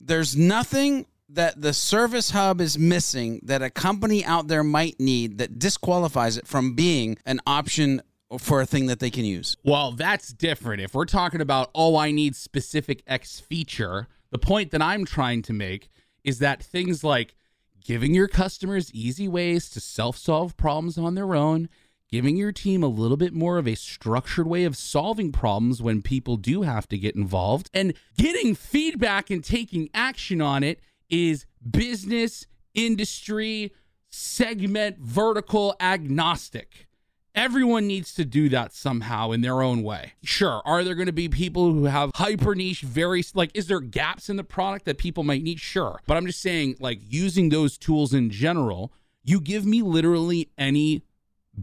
there's 0.06 0.36
nothing 0.36 1.06
that 1.30 1.60
the 1.60 1.74
service 1.74 2.32
hub 2.32 2.62
is 2.62 2.78
missing 2.78 3.40
that 3.44 3.62
a 3.62 3.70
company 3.70 4.24
out 4.24 4.48
there 4.48 4.64
might 4.64 5.00
need 5.00 5.40
that 5.40 5.58
disqualifies 5.58 6.38
it 6.38 6.48
from 6.48 6.76
being 6.76 7.18
an 7.26 7.40
option 7.48 8.02
for 8.40 8.62
a 8.62 8.66
thing 8.66 8.88
that 8.88 9.00
they 9.00 9.10
can 9.10 9.26
use. 9.26 9.56
Well, 9.64 9.92
that's 9.92 10.30
different. 10.30 10.82
If 10.82 10.94
we're 10.94 11.06
talking 11.06 11.42
about, 11.42 11.72
oh, 11.74 11.96
I 11.96 12.12
need 12.12 12.36
specific 12.36 13.04
X 13.08 13.40
feature, 13.40 14.08
the 14.32 14.38
point 14.38 14.72
that 14.72 14.82
I'm 14.82 15.06
trying 15.06 15.42
to 15.44 15.54
make 15.54 15.90
is 16.24 16.40
that 16.40 16.64
things 16.64 17.04
like 17.04 17.36
giving 17.84 18.14
your 18.14 18.28
customers 18.28 18.92
easy 18.94 19.28
ways 19.28 19.70
to 19.72 19.80
self 19.80 20.18
solve 20.18 20.58
problems 20.58 20.98
on 20.98 21.16
their 21.16 21.36
own, 21.36 21.70
giving 22.10 22.38
your 22.38 22.52
team 22.52 22.84
a 22.84 22.88
little 22.88 23.18
bit 23.18 23.34
more 23.34 23.58
of 23.58 23.68
a 23.68 23.76
structured 23.76 24.48
way 24.48 24.64
of 24.64 24.78
solving 24.78 25.32
problems 25.32 25.82
when 25.82 26.02
people 26.02 26.38
do 26.38 26.62
have 26.62 26.88
to 26.88 26.98
get 26.98 27.16
involved 27.16 27.70
and 27.74 27.94
getting 28.18 28.56
feedback 28.56 29.30
and 29.30 29.44
taking 29.44 29.90
action 29.94 30.42
on 30.42 30.64
it 30.64 30.80
is 31.10 31.46
business, 31.70 32.46
industry, 32.74 33.74
segment, 34.10 34.98
vertical 35.00 35.76
agnostic. 35.80 36.88
Everyone 37.34 37.86
needs 37.86 38.14
to 38.14 38.24
do 38.24 38.48
that 38.48 38.72
somehow 38.72 39.32
in 39.32 39.42
their 39.42 39.62
own 39.62 39.84
way. 39.84 40.14
Sure, 40.24 40.62
are 40.64 40.86
there 40.86 40.96
going 40.96 41.08
to 41.08 41.12
be 41.12 41.28
people 41.28 41.74
who 41.74 41.84
have 41.84 42.12
hyper 42.16 42.56
niche, 42.56 42.80
very 42.82 43.24
like, 43.34 43.52
is 43.54 43.68
there 43.68 43.82
gaps 43.82 44.30
in 44.30 44.38
the 44.38 44.44
product 44.44 44.86
that 44.86 44.98
people 44.98 45.24
might 45.26 45.44
need? 45.44 45.60
Sure. 45.60 46.00
But 46.08 46.16
I'm 46.16 46.26
just 46.26 46.42
saying, 46.42 46.78
like, 46.80 47.00
using 47.10 47.50
those 47.50 47.78
tools 47.78 48.14
in 48.14 48.30
general, 48.30 48.94
you 49.26 49.42
give 49.42 49.66
me 49.66 49.82
literally 49.82 50.50
any 50.58 51.02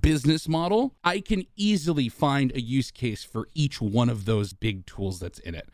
business 0.00 0.48
model, 0.48 0.94
I 1.04 1.20
can 1.20 1.44
easily 1.56 2.08
find 2.08 2.52
a 2.54 2.60
use 2.60 2.90
case 2.90 3.24
for 3.24 3.48
each 3.54 3.80
one 3.80 4.08
of 4.08 4.24
those 4.24 4.52
big 4.52 4.86
tools 4.86 5.20
that's 5.20 5.38
in 5.38 5.54
it. 5.54 5.68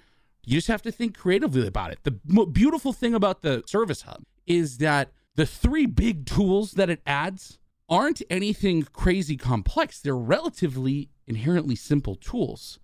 You 0.45 0.55
just 0.57 0.69
have 0.69 0.83
to 0.83 0.93
think 0.93 1.17
creatively 1.17 1.67
about 1.67 1.93
it. 1.93 1.99
The 2.05 2.13
beautiful 2.47 2.93
thing 2.93 3.15
about 3.15 3.43
the 3.43 3.63
Service 3.67 4.03
Hub 4.03 4.23
is 4.47 4.79
that 4.79 5.13
the 5.35 5.47
three 5.47 5.87
big 5.87 6.27
tools 6.27 6.73
that 6.73 6.91
it 6.91 7.03
adds 7.07 7.59
aren't 7.89 8.23
anything 8.31 8.83
crazy 8.93 9.37
complex. 9.37 10.01
They're 10.01 10.17
relatively 10.17 11.11
inherently 11.27 11.77
simple 11.77 12.15
tools. 12.15 12.79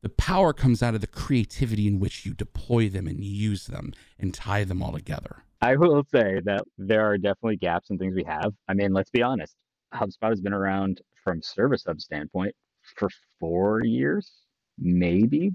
The 0.00 0.08
power 0.08 0.52
comes 0.52 0.82
out 0.82 0.94
of 0.94 1.00
the 1.00 1.08
creativity 1.08 1.88
in 1.88 1.98
which 1.98 2.24
you 2.24 2.32
deploy 2.32 2.88
them 2.88 3.08
and 3.08 3.24
use 3.24 3.66
them 3.66 3.92
and 4.18 4.32
tie 4.32 4.64
them 4.64 4.80
all 4.80 4.92
together. 4.92 5.42
I 5.60 5.74
will 5.74 6.04
say 6.12 6.40
that 6.44 6.62
there 6.76 7.04
are 7.04 7.18
definitely 7.18 7.56
gaps 7.56 7.90
in 7.90 7.98
things 7.98 8.14
we 8.14 8.22
have. 8.22 8.52
I 8.68 8.74
mean, 8.74 8.92
let's 8.92 9.10
be 9.10 9.22
honest. 9.22 9.56
HubSpot 9.94 10.30
has 10.30 10.40
been 10.40 10.52
around 10.52 11.00
from 11.22 11.42
Service 11.42 11.84
Hub 11.86 12.00
standpoint 12.00 12.54
for 12.96 13.08
four 13.38 13.84
years, 13.84 14.30
maybe. 14.78 15.52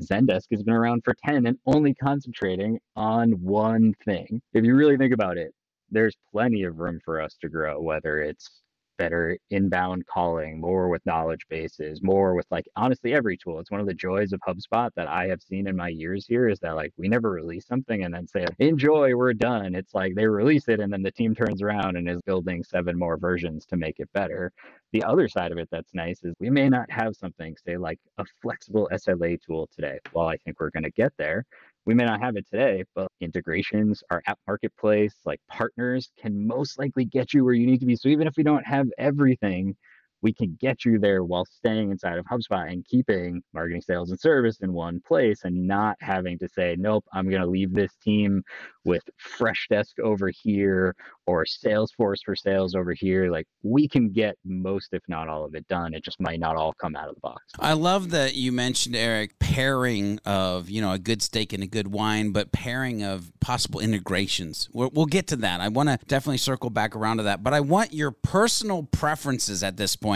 Zendesk 0.00 0.46
has 0.52 0.62
been 0.62 0.74
around 0.74 1.02
for 1.04 1.14
10 1.24 1.46
and 1.46 1.58
only 1.66 1.94
concentrating 1.94 2.78
on 2.94 3.32
one 3.32 3.94
thing. 4.04 4.40
If 4.52 4.64
you 4.64 4.76
really 4.76 4.96
think 4.96 5.12
about 5.12 5.36
it, 5.36 5.52
there's 5.90 6.16
plenty 6.30 6.62
of 6.64 6.78
room 6.78 7.00
for 7.04 7.20
us 7.20 7.36
to 7.40 7.48
grow, 7.48 7.80
whether 7.80 8.20
it's 8.20 8.62
better 8.98 9.38
inbound 9.50 10.04
calling, 10.06 10.60
more 10.60 10.88
with 10.88 11.06
knowledge 11.06 11.46
bases, 11.48 12.02
more 12.02 12.34
with 12.34 12.46
like 12.50 12.66
honestly 12.76 13.14
every 13.14 13.36
tool. 13.36 13.60
It's 13.60 13.70
one 13.70 13.80
of 13.80 13.86
the 13.86 13.94
joys 13.94 14.32
of 14.32 14.40
HubSpot 14.46 14.90
that 14.96 15.08
I 15.08 15.28
have 15.28 15.40
seen 15.40 15.66
in 15.66 15.76
my 15.76 15.88
years 15.88 16.26
here 16.26 16.48
is 16.48 16.58
that 16.60 16.76
like 16.76 16.92
we 16.98 17.08
never 17.08 17.30
release 17.30 17.66
something 17.66 18.04
and 18.04 18.12
then 18.12 18.26
say, 18.26 18.44
enjoy, 18.58 19.14
we're 19.14 19.32
done. 19.32 19.74
It's 19.74 19.94
like 19.94 20.14
they 20.14 20.26
release 20.26 20.68
it 20.68 20.80
and 20.80 20.92
then 20.92 21.02
the 21.02 21.12
team 21.12 21.34
turns 21.34 21.62
around 21.62 21.96
and 21.96 22.08
is 22.08 22.20
building 22.22 22.62
seven 22.62 22.98
more 22.98 23.16
versions 23.16 23.64
to 23.66 23.76
make 23.76 24.00
it 24.00 24.12
better. 24.12 24.52
The 24.92 25.04
other 25.04 25.28
side 25.28 25.52
of 25.52 25.58
it 25.58 25.68
that's 25.70 25.94
nice 25.94 26.24
is 26.24 26.34
we 26.40 26.50
may 26.50 26.68
not 26.68 26.90
have 26.90 27.14
something, 27.14 27.56
say, 27.66 27.76
like 27.76 28.00
a 28.18 28.24
flexible 28.42 28.88
SLA 28.92 29.38
tool 29.40 29.68
today. 29.74 29.98
Well, 30.14 30.26
I 30.26 30.38
think 30.38 30.60
we're 30.60 30.70
going 30.70 30.84
to 30.84 30.90
get 30.90 31.12
there 31.18 31.44
we 31.86 31.94
may 31.94 32.04
not 32.04 32.20
have 32.20 32.36
it 32.36 32.46
today, 32.50 32.84
but 32.94 33.08
integrations, 33.20 34.02
our 34.10 34.22
app 34.26 34.38
marketplace, 34.46 35.14
like 35.24 35.40
partners 35.48 36.10
can 36.20 36.46
most 36.46 36.78
likely 36.78 37.04
get 37.04 37.32
you 37.32 37.44
where 37.44 37.54
you 37.54 37.66
need 37.66 37.80
to 37.80 37.86
be. 37.86 37.96
So 37.96 38.08
even 38.08 38.26
if 38.26 38.34
we 38.36 38.42
don't 38.42 38.66
have 38.66 38.88
everything, 38.98 39.76
we 40.22 40.32
can 40.32 40.56
get 40.60 40.84
you 40.84 40.98
there 40.98 41.22
while 41.22 41.44
staying 41.44 41.90
inside 41.90 42.18
of 42.18 42.26
HubSpot 42.26 42.70
and 42.70 42.84
keeping 42.84 43.42
marketing, 43.54 43.82
sales, 43.82 44.10
and 44.10 44.18
service 44.18 44.58
in 44.60 44.72
one 44.72 45.00
place 45.06 45.40
and 45.44 45.66
not 45.66 45.96
having 46.00 46.38
to 46.38 46.48
say, 46.48 46.74
nope, 46.78 47.04
I'm 47.12 47.28
going 47.28 47.42
to 47.42 47.46
leave 47.46 47.72
this 47.72 47.94
team 48.02 48.42
with 48.84 49.02
Freshdesk 49.38 49.98
over 50.02 50.30
here 50.30 50.94
or 51.26 51.44
Salesforce 51.44 52.18
for 52.24 52.34
sales 52.34 52.74
over 52.74 52.94
here. 52.94 53.30
Like 53.30 53.46
we 53.62 53.86
can 53.86 54.10
get 54.10 54.36
most, 54.44 54.88
if 54.92 55.02
not 55.08 55.28
all 55.28 55.44
of 55.44 55.54
it 55.54 55.68
done. 55.68 55.94
It 55.94 56.04
just 56.04 56.20
might 56.20 56.40
not 56.40 56.56
all 56.56 56.72
come 56.80 56.96
out 56.96 57.08
of 57.08 57.14
the 57.14 57.20
box. 57.20 57.42
I 57.58 57.74
love 57.74 58.10
that 58.10 58.34
you 58.34 58.50
mentioned, 58.50 58.96
Eric, 58.96 59.38
pairing 59.38 60.18
of, 60.24 60.68
you 60.68 60.80
know, 60.80 60.92
a 60.92 60.98
good 60.98 61.22
steak 61.22 61.52
and 61.52 61.62
a 61.62 61.66
good 61.66 61.92
wine, 61.92 62.32
but 62.32 62.50
pairing 62.50 63.02
of 63.02 63.30
possible 63.40 63.78
integrations. 63.78 64.68
We'll, 64.72 64.90
we'll 64.92 65.06
get 65.06 65.26
to 65.28 65.36
that. 65.36 65.60
I 65.60 65.68
want 65.68 65.90
to 65.90 65.98
definitely 66.06 66.38
circle 66.38 66.70
back 66.70 66.96
around 66.96 67.18
to 67.18 67.22
that, 67.24 67.42
but 67.42 67.54
I 67.54 67.60
want 67.60 67.92
your 67.92 68.10
personal 68.10 68.82
preferences 68.82 69.62
at 69.62 69.76
this 69.76 69.94
point 69.94 70.07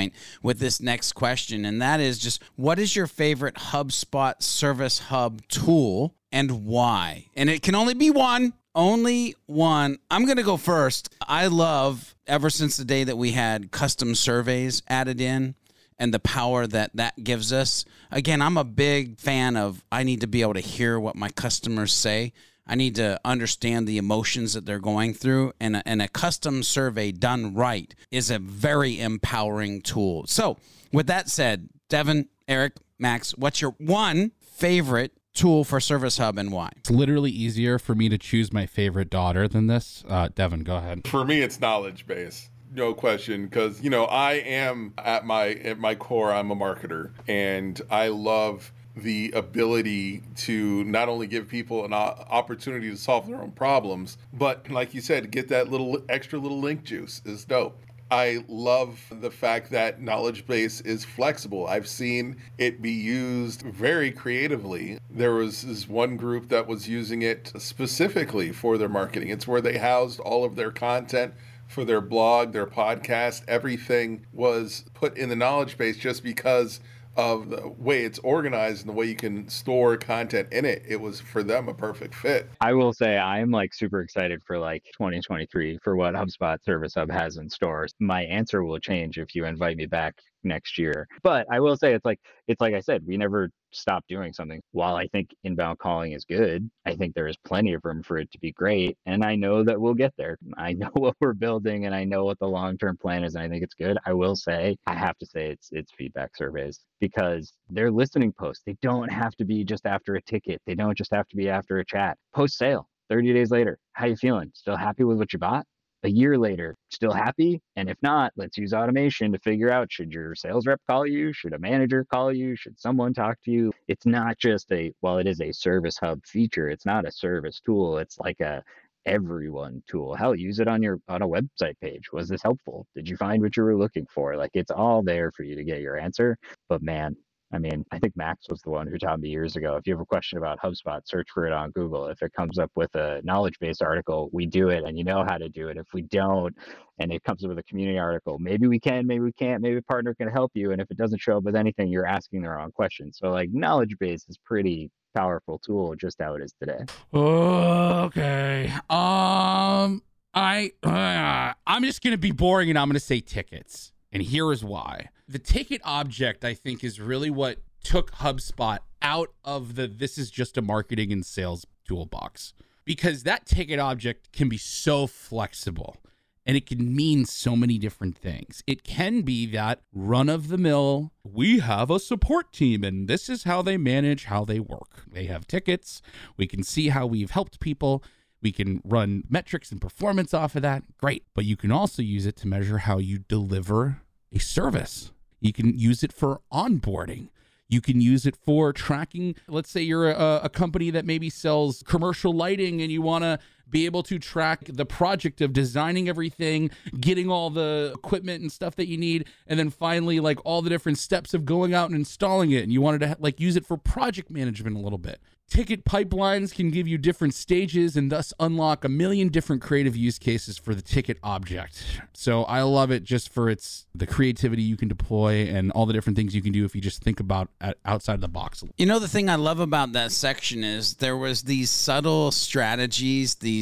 with 0.42 0.58
this 0.58 0.80
next 0.80 1.12
question. 1.12 1.64
And 1.64 1.80
that 1.82 2.00
is 2.00 2.18
just 2.18 2.42
what 2.56 2.78
is 2.78 2.96
your 2.96 3.06
favorite 3.06 3.54
HubSpot 3.54 4.42
Service 4.42 4.98
Hub 4.98 5.46
tool 5.48 6.14
and 6.30 6.64
why? 6.64 7.26
And 7.34 7.50
it 7.50 7.62
can 7.62 7.74
only 7.74 7.94
be 7.94 8.10
one 8.10 8.54
only 8.74 9.34
one. 9.46 9.98
I'm 10.10 10.24
going 10.24 10.38
to 10.38 10.42
go 10.42 10.56
first. 10.56 11.14
I 11.20 11.46
love 11.48 12.14
ever 12.26 12.50
since 12.50 12.76
the 12.76 12.84
day 12.84 13.04
that 13.04 13.16
we 13.16 13.32
had 13.32 13.70
custom 13.70 14.14
surveys 14.14 14.82
added 14.88 15.20
in 15.20 15.54
and 15.98 16.12
the 16.12 16.18
power 16.18 16.66
that 16.66 16.90
that 16.94 17.22
gives 17.22 17.52
us. 17.52 17.84
Again, 18.10 18.42
I'm 18.42 18.56
a 18.56 18.64
big 18.64 19.20
fan 19.20 19.56
of 19.56 19.84
I 19.92 20.02
need 20.02 20.22
to 20.22 20.26
be 20.26 20.42
able 20.42 20.54
to 20.54 20.60
hear 20.60 20.98
what 20.98 21.16
my 21.16 21.28
customers 21.28 21.92
say. 21.92 22.32
I 22.66 22.74
need 22.74 22.94
to 22.96 23.20
understand 23.24 23.86
the 23.86 23.98
emotions 23.98 24.54
that 24.54 24.66
they're 24.66 24.78
going 24.78 25.14
through, 25.14 25.52
and 25.60 25.76
a, 25.76 25.82
and 25.86 26.00
a 26.00 26.08
custom 26.08 26.62
survey 26.62 27.12
done 27.12 27.54
right 27.54 27.94
is 28.10 28.30
a 28.30 28.38
very 28.38 29.00
empowering 29.00 29.82
tool. 29.82 30.24
So, 30.26 30.58
with 30.92 31.06
that 31.08 31.28
said, 31.28 31.68
Devin, 31.88 32.28
Eric, 32.46 32.74
Max, 32.98 33.32
what's 33.36 33.60
your 33.60 33.74
one 33.78 34.32
favorite 34.40 35.12
tool 35.34 35.64
for 35.64 35.80
Service 35.80 36.18
Hub 36.18 36.38
and 36.38 36.52
why? 36.52 36.70
It's 36.76 36.90
literally 36.90 37.30
easier 37.30 37.78
for 37.78 37.94
me 37.94 38.08
to 38.08 38.18
choose 38.18 38.52
my 38.52 38.66
favorite 38.66 39.10
daughter 39.10 39.48
than 39.48 39.66
this. 39.66 40.04
Uh, 40.08 40.28
Devin, 40.34 40.62
go 40.62 40.76
ahead. 40.76 41.06
For 41.08 41.24
me, 41.24 41.40
it's 41.40 41.60
knowledge 41.60 42.06
base. 42.06 42.48
No 42.74 42.94
question, 42.94 43.46
because 43.46 43.82
you 43.82 43.90
know 43.90 44.04
I 44.04 44.34
am 44.34 44.94
at 44.96 45.26
my 45.26 45.48
at 45.50 45.78
my 45.78 45.94
core. 45.94 46.32
I'm 46.32 46.50
a 46.50 46.56
marketer, 46.56 47.10
and 47.28 47.78
I 47.90 48.08
love 48.08 48.72
the 48.94 49.32
ability 49.34 50.22
to 50.36 50.84
not 50.84 51.08
only 51.08 51.26
give 51.26 51.48
people 51.48 51.84
an 51.84 51.92
opportunity 51.92 52.90
to 52.90 52.96
solve 52.96 53.26
their 53.26 53.40
own 53.40 53.52
problems, 53.52 54.18
but 54.32 54.70
like 54.70 54.92
you 54.94 55.00
said, 55.00 55.30
get 55.30 55.48
that 55.48 55.70
little 55.70 56.02
extra 56.08 56.38
little 56.38 56.60
link 56.60 56.84
juice 56.84 57.22
is 57.24 57.44
dope. 57.44 57.78
I 58.10 58.44
love 58.46 59.00
the 59.10 59.30
fact 59.30 59.70
that 59.70 60.02
knowledge 60.02 60.46
base 60.46 60.82
is 60.82 61.02
flexible. 61.02 61.66
I've 61.66 61.88
seen 61.88 62.36
it 62.58 62.82
be 62.82 62.90
used 62.90 63.62
very 63.62 64.10
creatively. 64.10 64.98
There 65.08 65.32
was 65.32 65.62
this 65.62 65.88
one 65.88 66.18
group 66.18 66.50
that 66.50 66.66
was 66.66 66.86
using 66.86 67.22
it 67.22 67.50
specifically 67.56 68.52
for 68.52 68.76
their 68.76 68.90
marketing. 68.90 69.30
It's 69.30 69.48
where 69.48 69.62
they 69.62 69.78
housed 69.78 70.20
all 70.20 70.44
of 70.44 70.56
their 70.56 70.70
content 70.70 71.32
for 71.66 71.86
their 71.86 72.02
blog, 72.02 72.52
their 72.52 72.66
podcast. 72.66 73.44
Everything 73.48 74.26
was 74.34 74.84
put 74.92 75.16
in 75.16 75.30
the 75.30 75.36
knowledge 75.36 75.78
base 75.78 75.96
just 75.96 76.22
because 76.22 76.80
of 77.16 77.50
the 77.50 77.68
way 77.78 78.04
it's 78.04 78.18
organized 78.20 78.80
and 78.80 78.88
the 78.88 78.92
way 78.92 79.06
you 79.06 79.14
can 79.14 79.48
store 79.48 79.96
content 79.96 80.52
in 80.52 80.64
it, 80.64 80.82
it 80.86 81.00
was 81.00 81.20
for 81.20 81.42
them 81.42 81.68
a 81.68 81.74
perfect 81.74 82.14
fit. 82.14 82.48
I 82.60 82.72
will 82.72 82.92
say 82.92 83.18
I'm 83.18 83.50
like 83.50 83.74
super 83.74 84.00
excited 84.00 84.42
for 84.46 84.58
like 84.58 84.84
2023 84.92 85.78
for 85.82 85.96
what 85.96 86.14
HubSpot 86.14 86.62
Service 86.64 86.94
Hub 86.94 87.10
has 87.10 87.36
in 87.36 87.48
stores. 87.50 87.94
My 88.00 88.22
answer 88.22 88.64
will 88.64 88.78
change 88.78 89.18
if 89.18 89.34
you 89.34 89.44
invite 89.44 89.76
me 89.76 89.86
back 89.86 90.14
next 90.44 90.78
year. 90.78 91.06
But 91.22 91.46
I 91.50 91.60
will 91.60 91.76
say 91.76 91.94
it's 91.94 92.04
like 92.04 92.20
it's 92.48 92.60
like 92.60 92.74
I 92.74 92.80
said, 92.80 93.02
we 93.06 93.16
never 93.16 93.50
stop 93.72 94.04
doing 94.08 94.32
something. 94.32 94.60
While 94.72 94.96
I 94.96 95.06
think 95.08 95.30
inbound 95.44 95.78
calling 95.78 96.12
is 96.12 96.24
good, 96.24 96.70
I 96.86 96.94
think 96.94 97.14
there 97.14 97.26
is 97.26 97.36
plenty 97.44 97.72
of 97.74 97.84
room 97.84 98.02
for 98.02 98.18
it 98.18 98.30
to 98.32 98.38
be 98.38 98.52
great. 98.52 98.96
And 99.06 99.24
I 99.24 99.34
know 99.34 99.64
that 99.64 99.80
we'll 99.80 99.94
get 99.94 100.14
there. 100.16 100.38
I 100.58 100.72
know 100.72 100.90
what 100.94 101.16
we're 101.20 101.32
building 101.32 101.86
and 101.86 101.94
I 101.94 102.04
know 102.04 102.24
what 102.24 102.38
the 102.38 102.46
long 102.46 102.76
term 102.78 102.96
plan 102.96 103.24
is. 103.24 103.34
And 103.34 103.44
I 103.44 103.48
think 103.48 103.62
it's 103.62 103.74
good. 103.74 103.98
I 104.06 104.12
will 104.12 104.36
say, 104.36 104.76
I 104.86 104.94
have 104.94 105.18
to 105.18 105.26
say 105.26 105.50
it's 105.50 105.68
it's 105.72 105.92
feedback 105.92 106.36
surveys 106.36 106.80
because 107.00 107.52
they're 107.70 107.90
listening 107.90 108.32
posts. 108.32 108.62
They 108.66 108.76
don't 108.82 109.10
have 109.10 109.34
to 109.36 109.44
be 109.44 109.64
just 109.64 109.86
after 109.86 110.14
a 110.16 110.22
ticket. 110.22 110.60
They 110.66 110.74
don't 110.74 110.96
just 110.96 111.12
have 111.12 111.28
to 111.28 111.36
be 111.36 111.48
after 111.48 111.78
a 111.78 111.84
chat. 111.84 112.18
Post 112.34 112.58
sale. 112.58 112.88
30 113.10 113.34
days 113.34 113.50
later, 113.50 113.78
how 113.92 114.06
you 114.06 114.16
feeling? 114.16 114.50
Still 114.54 114.76
happy 114.76 115.04
with 115.04 115.18
what 115.18 115.34
you 115.34 115.38
bought? 115.38 115.66
A 116.04 116.10
year 116.10 116.38
later 116.38 116.76
still 116.90 117.12
happy? 117.12 117.60
And 117.76 117.88
if 117.88 117.96
not 118.02 118.32
let's 118.36 118.58
use 118.58 118.72
automation 118.74 119.32
to 119.32 119.38
figure 119.38 119.70
out 119.70 119.92
should 119.92 120.12
your 120.12 120.34
sales 120.34 120.66
rep 120.66 120.80
call 120.88 121.06
you? 121.06 121.32
Should 121.32 121.52
a 121.54 121.58
manager 121.58 122.04
call 122.04 122.32
you? 122.32 122.56
Should 122.56 122.78
someone 122.78 123.14
talk 123.14 123.38
to 123.44 123.50
you? 123.50 123.72
It's 123.88 124.06
not 124.06 124.38
just 124.38 124.70
a 124.72 124.92
well 125.02 125.18
it 125.18 125.26
is 125.26 125.40
a 125.40 125.52
service 125.52 125.98
hub 125.98 126.24
feature. 126.26 126.68
It's 126.68 126.86
not 126.86 127.06
a 127.06 127.12
service 127.12 127.60
tool. 127.60 127.98
It's 127.98 128.18
like 128.18 128.40
a 128.40 128.62
everyone 129.06 129.82
tool. 129.88 130.14
Hell 130.14 130.34
use 130.34 130.60
it 130.60 130.68
on 130.68 130.82
your 130.82 131.00
on 131.08 131.22
a 131.22 131.28
website 131.28 131.78
page. 131.80 132.12
Was 132.12 132.28
this 132.28 132.42
helpful? 132.42 132.86
Did 132.94 133.08
you 133.08 133.16
find 133.16 133.42
what 133.42 133.56
you 133.56 133.62
were 133.64 133.76
looking 133.76 134.06
for? 134.06 134.36
Like 134.36 134.52
it's 134.54 134.70
all 134.70 135.02
there 135.02 135.32
for 135.32 135.42
you 135.44 135.56
to 135.56 135.64
get 135.64 135.80
your 135.80 135.98
answer. 135.98 136.36
But 136.68 136.82
man 136.82 137.16
I 137.52 137.58
mean, 137.58 137.84
I 137.92 137.98
think 137.98 138.16
Max 138.16 138.48
was 138.48 138.62
the 138.62 138.70
one 138.70 138.86
who 138.86 138.98
taught 138.98 139.20
me 139.20 139.28
years 139.28 139.56
ago. 139.56 139.76
If 139.76 139.86
you 139.86 139.92
have 139.92 140.00
a 140.00 140.06
question 140.06 140.38
about 140.38 140.58
HubSpot, 140.60 141.00
search 141.04 141.28
for 141.32 141.46
it 141.46 141.52
on 141.52 141.70
Google. 141.70 142.06
If 142.06 142.22
it 142.22 142.32
comes 142.32 142.58
up 142.58 142.70
with 142.74 142.94
a 142.94 143.20
knowledge 143.24 143.58
base 143.60 143.82
article, 143.82 144.30
we 144.32 144.46
do 144.46 144.70
it 144.70 144.84
and 144.84 144.96
you 144.96 145.04
know 145.04 145.24
how 145.28 145.36
to 145.36 145.48
do 145.48 145.68
it. 145.68 145.76
If 145.76 145.86
we 145.92 146.02
don't, 146.02 146.56
and 146.98 147.12
it 147.12 147.22
comes 147.24 147.44
up 147.44 147.48
with 147.48 147.58
a 147.58 147.62
community 147.64 147.98
article, 147.98 148.38
maybe 148.38 148.66
we 148.66 148.80
can, 148.80 149.06
maybe 149.06 149.20
we 149.20 149.32
can't, 149.32 149.60
maybe 149.60 149.76
a 149.76 149.82
partner 149.82 150.14
can 150.14 150.28
help 150.28 150.52
you. 150.54 150.72
And 150.72 150.80
if 150.80 150.90
it 150.90 150.96
doesn't 150.96 151.20
show 151.20 151.36
up 151.38 151.44
with 151.44 151.56
anything, 151.56 151.88
you're 151.88 152.06
asking 152.06 152.42
the 152.42 152.48
wrong 152.48 152.72
question. 152.72 153.12
So, 153.12 153.30
like, 153.30 153.50
knowledge 153.52 153.96
base 153.98 154.24
is 154.28 154.38
pretty 154.38 154.90
powerful 155.14 155.58
tool 155.58 155.94
just 155.94 156.16
how 156.20 156.34
it 156.34 156.42
is 156.42 156.54
today. 156.58 156.84
Okay. 157.12 158.72
Um, 158.88 160.02
I, 160.34 160.72
uh, 160.82 161.52
I'm 161.66 161.84
just 161.84 162.02
to 162.02 162.16
be 162.16 162.30
boring 162.30 162.70
and 162.70 162.78
I'm 162.78 162.88
to 162.94 163.00
say 163.00 163.20
tickets. 163.20 163.91
And 164.12 164.22
here 164.22 164.52
is 164.52 164.62
why. 164.62 165.08
The 165.26 165.38
ticket 165.38 165.80
object, 165.84 166.44
I 166.44 166.54
think, 166.54 166.84
is 166.84 167.00
really 167.00 167.30
what 167.30 167.58
took 167.82 168.12
HubSpot 168.12 168.78
out 169.00 169.32
of 169.44 169.74
the 169.74 169.88
this 169.88 170.16
is 170.18 170.30
just 170.30 170.56
a 170.56 170.62
marketing 170.62 171.12
and 171.12 171.26
sales 171.26 171.66
toolbox 171.86 172.54
because 172.84 173.24
that 173.24 173.46
ticket 173.46 173.78
object 173.78 174.32
can 174.32 174.48
be 174.48 174.58
so 174.58 175.06
flexible 175.06 175.96
and 176.44 176.56
it 176.56 176.66
can 176.66 176.94
mean 176.94 177.24
so 177.24 177.54
many 177.54 177.78
different 177.78 178.18
things. 178.18 178.64
It 178.66 178.82
can 178.82 179.22
be 179.22 179.46
that 179.46 179.80
run 179.92 180.28
of 180.28 180.48
the 180.48 180.58
mill, 180.58 181.12
we 181.22 181.60
have 181.60 181.90
a 181.90 182.00
support 182.00 182.52
team 182.52 182.82
and 182.82 183.06
this 183.06 183.28
is 183.28 183.44
how 183.44 183.62
they 183.62 183.76
manage 183.76 184.24
how 184.24 184.44
they 184.44 184.58
work. 184.58 185.04
They 185.10 185.24
have 185.26 185.46
tickets, 185.46 186.02
we 186.36 186.46
can 186.46 186.62
see 186.62 186.88
how 186.88 187.06
we've 187.06 187.30
helped 187.30 187.60
people. 187.60 188.02
We 188.42 188.52
can 188.52 188.82
run 188.84 189.24
metrics 189.30 189.70
and 189.70 189.80
performance 189.80 190.34
off 190.34 190.56
of 190.56 190.62
that. 190.62 190.82
Great. 190.98 191.24
But 191.34 191.44
you 191.44 191.56
can 191.56 191.70
also 191.70 192.02
use 192.02 192.26
it 192.26 192.36
to 192.36 192.48
measure 192.48 192.78
how 192.78 192.98
you 192.98 193.18
deliver 193.18 194.02
a 194.32 194.38
service. 194.38 195.12
You 195.40 195.52
can 195.52 195.78
use 195.78 196.02
it 196.02 196.12
for 196.12 196.40
onboarding. 196.52 197.28
You 197.68 197.80
can 197.80 198.00
use 198.02 198.26
it 198.26 198.36
for 198.36 198.72
tracking. 198.72 199.34
Let's 199.48 199.70
say 199.70 199.80
you're 199.80 200.10
a, 200.10 200.40
a 200.44 200.48
company 200.50 200.90
that 200.90 201.06
maybe 201.06 201.30
sells 201.30 201.82
commercial 201.86 202.32
lighting 202.32 202.82
and 202.82 202.92
you 202.92 203.00
want 203.00 203.24
to 203.24 203.38
be 203.72 203.86
able 203.86 204.04
to 204.04 204.20
track 204.20 204.60
the 204.68 204.86
project 204.86 205.40
of 205.40 205.52
designing 205.52 206.08
everything, 206.08 206.70
getting 207.00 207.28
all 207.28 207.50
the 207.50 207.90
equipment 207.94 208.42
and 208.42 208.52
stuff 208.52 208.76
that 208.76 208.86
you 208.86 208.96
need, 208.96 209.26
and 209.48 209.58
then 209.58 209.70
finally 209.70 210.20
like 210.20 210.38
all 210.44 210.62
the 210.62 210.70
different 210.70 210.98
steps 210.98 211.34
of 211.34 211.44
going 211.44 211.74
out 211.74 211.90
and 211.90 211.98
installing 211.98 212.52
it. 212.52 212.62
And 212.62 212.72
you 212.72 212.80
wanted 212.80 213.00
to 213.00 213.16
like 213.18 213.40
use 213.40 213.56
it 213.56 213.66
for 213.66 213.76
project 213.76 214.30
management 214.30 214.76
a 214.76 214.80
little 214.80 214.98
bit 214.98 215.18
Ticket 215.52 215.84
pipelines 215.84 216.54
can 216.54 216.70
give 216.70 216.88
you 216.88 216.96
different 216.96 217.34
stages 217.34 217.94
and 217.94 218.10
thus 218.10 218.32
unlock 218.40 218.86
a 218.86 218.88
million 218.88 219.28
different 219.28 219.60
creative 219.60 219.94
use 219.94 220.18
cases 220.18 220.56
for 220.56 220.74
the 220.74 220.80
ticket 220.80 221.18
object. 221.22 221.84
So 222.14 222.44
I 222.44 222.62
love 222.62 222.90
it 222.90 223.04
just 223.04 223.28
for 223.28 223.50
its 223.50 223.84
the 223.94 224.06
creativity 224.06 224.62
you 224.62 224.78
can 224.78 224.88
deploy 224.88 225.46
and 225.46 225.70
all 225.72 225.84
the 225.84 225.92
different 225.92 226.16
things 226.16 226.34
you 226.34 226.40
can 226.40 226.52
do 226.52 226.64
if 226.64 226.74
you 226.74 226.80
just 226.80 227.02
think 227.02 227.20
about 227.20 227.50
outside 227.84 228.14
of 228.14 228.22
the 228.22 228.28
box. 228.28 228.64
You 228.78 228.86
know 228.86 228.98
the 228.98 229.08
thing 229.08 229.28
I 229.28 229.34
love 229.34 229.60
about 229.60 229.92
that 229.92 230.10
section 230.10 230.64
is 230.64 230.94
there 230.94 231.18
was 231.18 231.42
these 231.42 231.70
subtle 231.70 232.32
strategies, 232.32 233.34
these 233.34 233.61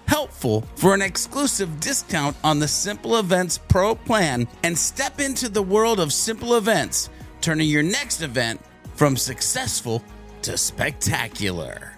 helpful, 0.11 0.61
for 0.75 0.93
an 0.93 1.01
exclusive 1.01 1.79
discount 1.79 2.35
on 2.43 2.59
the 2.59 2.67
Simple 2.67 3.15
Events 3.15 3.57
Pro 3.57 3.95
plan 3.95 4.45
and 4.61 4.77
step 4.77 5.21
into 5.21 5.47
the 5.47 5.63
world 5.63 6.01
of 6.01 6.11
simple 6.11 6.55
events, 6.55 7.09
turning 7.39 7.69
your 7.69 7.81
next 7.81 8.21
event 8.21 8.59
from 8.95 9.15
successful 9.15 10.03
to 10.41 10.57
spectacular 10.57 11.93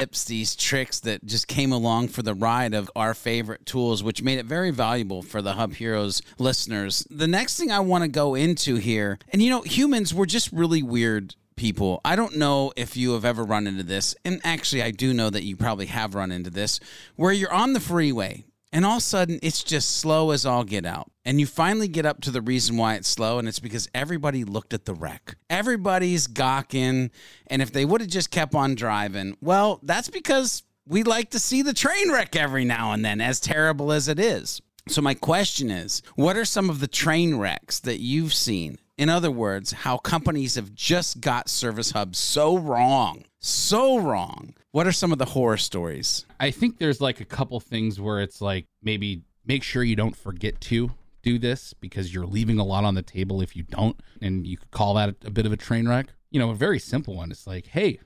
tips, 0.00 0.24
these 0.24 0.56
tricks 0.56 1.00
that 1.00 1.22
just 1.26 1.46
came 1.46 1.72
along 1.72 2.08
for 2.08 2.22
the 2.22 2.32
ride 2.32 2.72
of 2.72 2.90
our 2.96 3.12
favorite 3.12 3.66
tools, 3.66 4.02
which 4.02 4.22
made 4.22 4.38
it 4.38 4.46
very 4.46 4.70
valuable 4.70 5.20
for 5.20 5.42
the 5.42 5.52
Hub 5.52 5.74
Heroes 5.74 6.22
listeners. 6.38 7.06
The 7.10 7.28
next 7.28 7.58
thing 7.58 7.70
I 7.70 7.80
want 7.80 8.04
to 8.04 8.08
go 8.08 8.34
into 8.34 8.76
here, 8.76 9.18
and 9.28 9.42
you 9.42 9.50
know, 9.50 9.60
humans, 9.60 10.14
we're 10.14 10.24
just 10.24 10.50
really 10.52 10.82
weird 10.82 11.34
people. 11.60 12.00
I 12.04 12.16
don't 12.16 12.38
know 12.38 12.72
if 12.74 12.96
you 12.96 13.12
have 13.12 13.24
ever 13.26 13.44
run 13.44 13.66
into 13.66 13.82
this, 13.82 14.16
and 14.24 14.40
actually, 14.42 14.82
I 14.82 14.90
do 14.90 15.12
know 15.12 15.28
that 15.28 15.44
you 15.44 15.56
probably 15.56 15.86
have 15.86 16.14
run 16.14 16.32
into 16.32 16.48
this, 16.50 16.80
where 17.16 17.32
you're 17.32 17.52
on 17.52 17.74
the 17.74 17.80
freeway 17.80 18.44
and 18.72 18.86
all 18.86 18.96
of 18.96 18.98
a 18.98 19.00
sudden, 19.02 19.40
it's 19.42 19.64
just 19.64 19.98
slow 19.98 20.30
as 20.30 20.46
all 20.46 20.62
get 20.62 20.86
out. 20.86 21.10
And 21.24 21.40
you 21.40 21.46
finally 21.46 21.88
get 21.88 22.06
up 22.06 22.20
to 22.22 22.30
the 22.30 22.40
reason 22.40 22.76
why 22.76 22.94
it's 22.94 23.08
slow, 23.08 23.38
and 23.38 23.48
it's 23.48 23.58
because 23.58 23.88
everybody 23.94 24.44
looked 24.44 24.72
at 24.72 24.84
the 24.84 24.94
wreck. 24.94 25.36
Everybody's 25.48 26.28
gawking. 26.28 27.10
And 27.48 27.62
if 27.62 27.72
they 27.72 27.84
would 27.84 28.00
have 28.00 28.10
just 28.10 28.30
kept 28.30 28.54
on 28.54 28.76
driving, 28.76 29.36
well, 29.40 29.80
that's 29.82 30.08
because 30.08 30.62
we 30.86 31.02
like 31.02 31.30
to 31.30 31.38
see 31.38 31.62
the 31.62 31.74
train 31.74 32.12
wreck 32.12 32.36
every 32.36 32.64
now 32.64 32.92
and 32.92 33.04
then, 33.04 33.20
as 33.20 33.40
terrible 33.40 33.92
as 33.92 34.06
it 34.06 34.20
is. 34.20 34.62
So, 34.88 35.02
my 35.02 35.14
question 35.14 35.70
is 35.70 36.02
what 36.14 36.36
are 36.36 36.44
some 36.44 36.70
of 36.70 36.80
the 36.80 36.88
train 36.88 37.36
wrecks 37.36 37.80
that 37.80 38.00
you've 38.00 38.34
seen? 38.34 38.78
In 39.00 39.08
other 39.08 39.30
words, 39.30 39.72
how 39.72 39.96
companies 39.96 40.56
have 40.56 40.74
just 40.74 41.20
got 41.20 41.48
Service 41.48 41.92
Hub 41.92 42.14
so 42.14 42.56
wrong, 42.56 43.24
so 43.40 43.98
wrong 43.98 44.54
what 44.72 44.86
are 44.86 44.92
some 44.92 45.12
of 45.12 45.18
the 45.18 45.24
horror 45.24 45.56
stories? 45.56 46.26
I 46.38 46.50
think 46.50 46.78
there's 46.78 47.00
like 47.00 47.20
a 47.20 47.24
couple 47.24 47.58
things 47.60 48.00
where 48.00 48.20
it's 48.20 48.40
like 48.40 48.66
maybe 48.82 49.22
make 49.44 49.62
sure 49.62 49.82
you 49.82 49.96
don't 49.96 50.16
forget 50.16 50.60
to 50.62 50.92
do 51.22 51.38
this 51.38 51.74
because 51.74 52.14
you're 52.14 52.26
leaving 52.26 52.58
a 52.58 52.64
lot 52.64 52.84
on 52.84 52.94
the 52.94 53.02
table 53.02 53.40
if 53.42 53.56
you 53.56 53.64
don't. 53.64 53.98
And 54.22 54.46
you 54.46 54.56
could 54.56 54.70
call 54.70 54.94
that 54.94 55.16
a 55.24 55.30
bit 55.30 55.46
of 55.46 55.52
a 55.52 55.56
train 55.56 55.88
wreck. 55.88 56.06
You 56.30 56.38
know, 56.38 56.50
a 56.50 56.54
very 56.54 56.78
simple 56.78 57.16
one. 57.16 57.30
It's 57.30 57.46
like, 57.46 57.66
hey, 57.66 57.98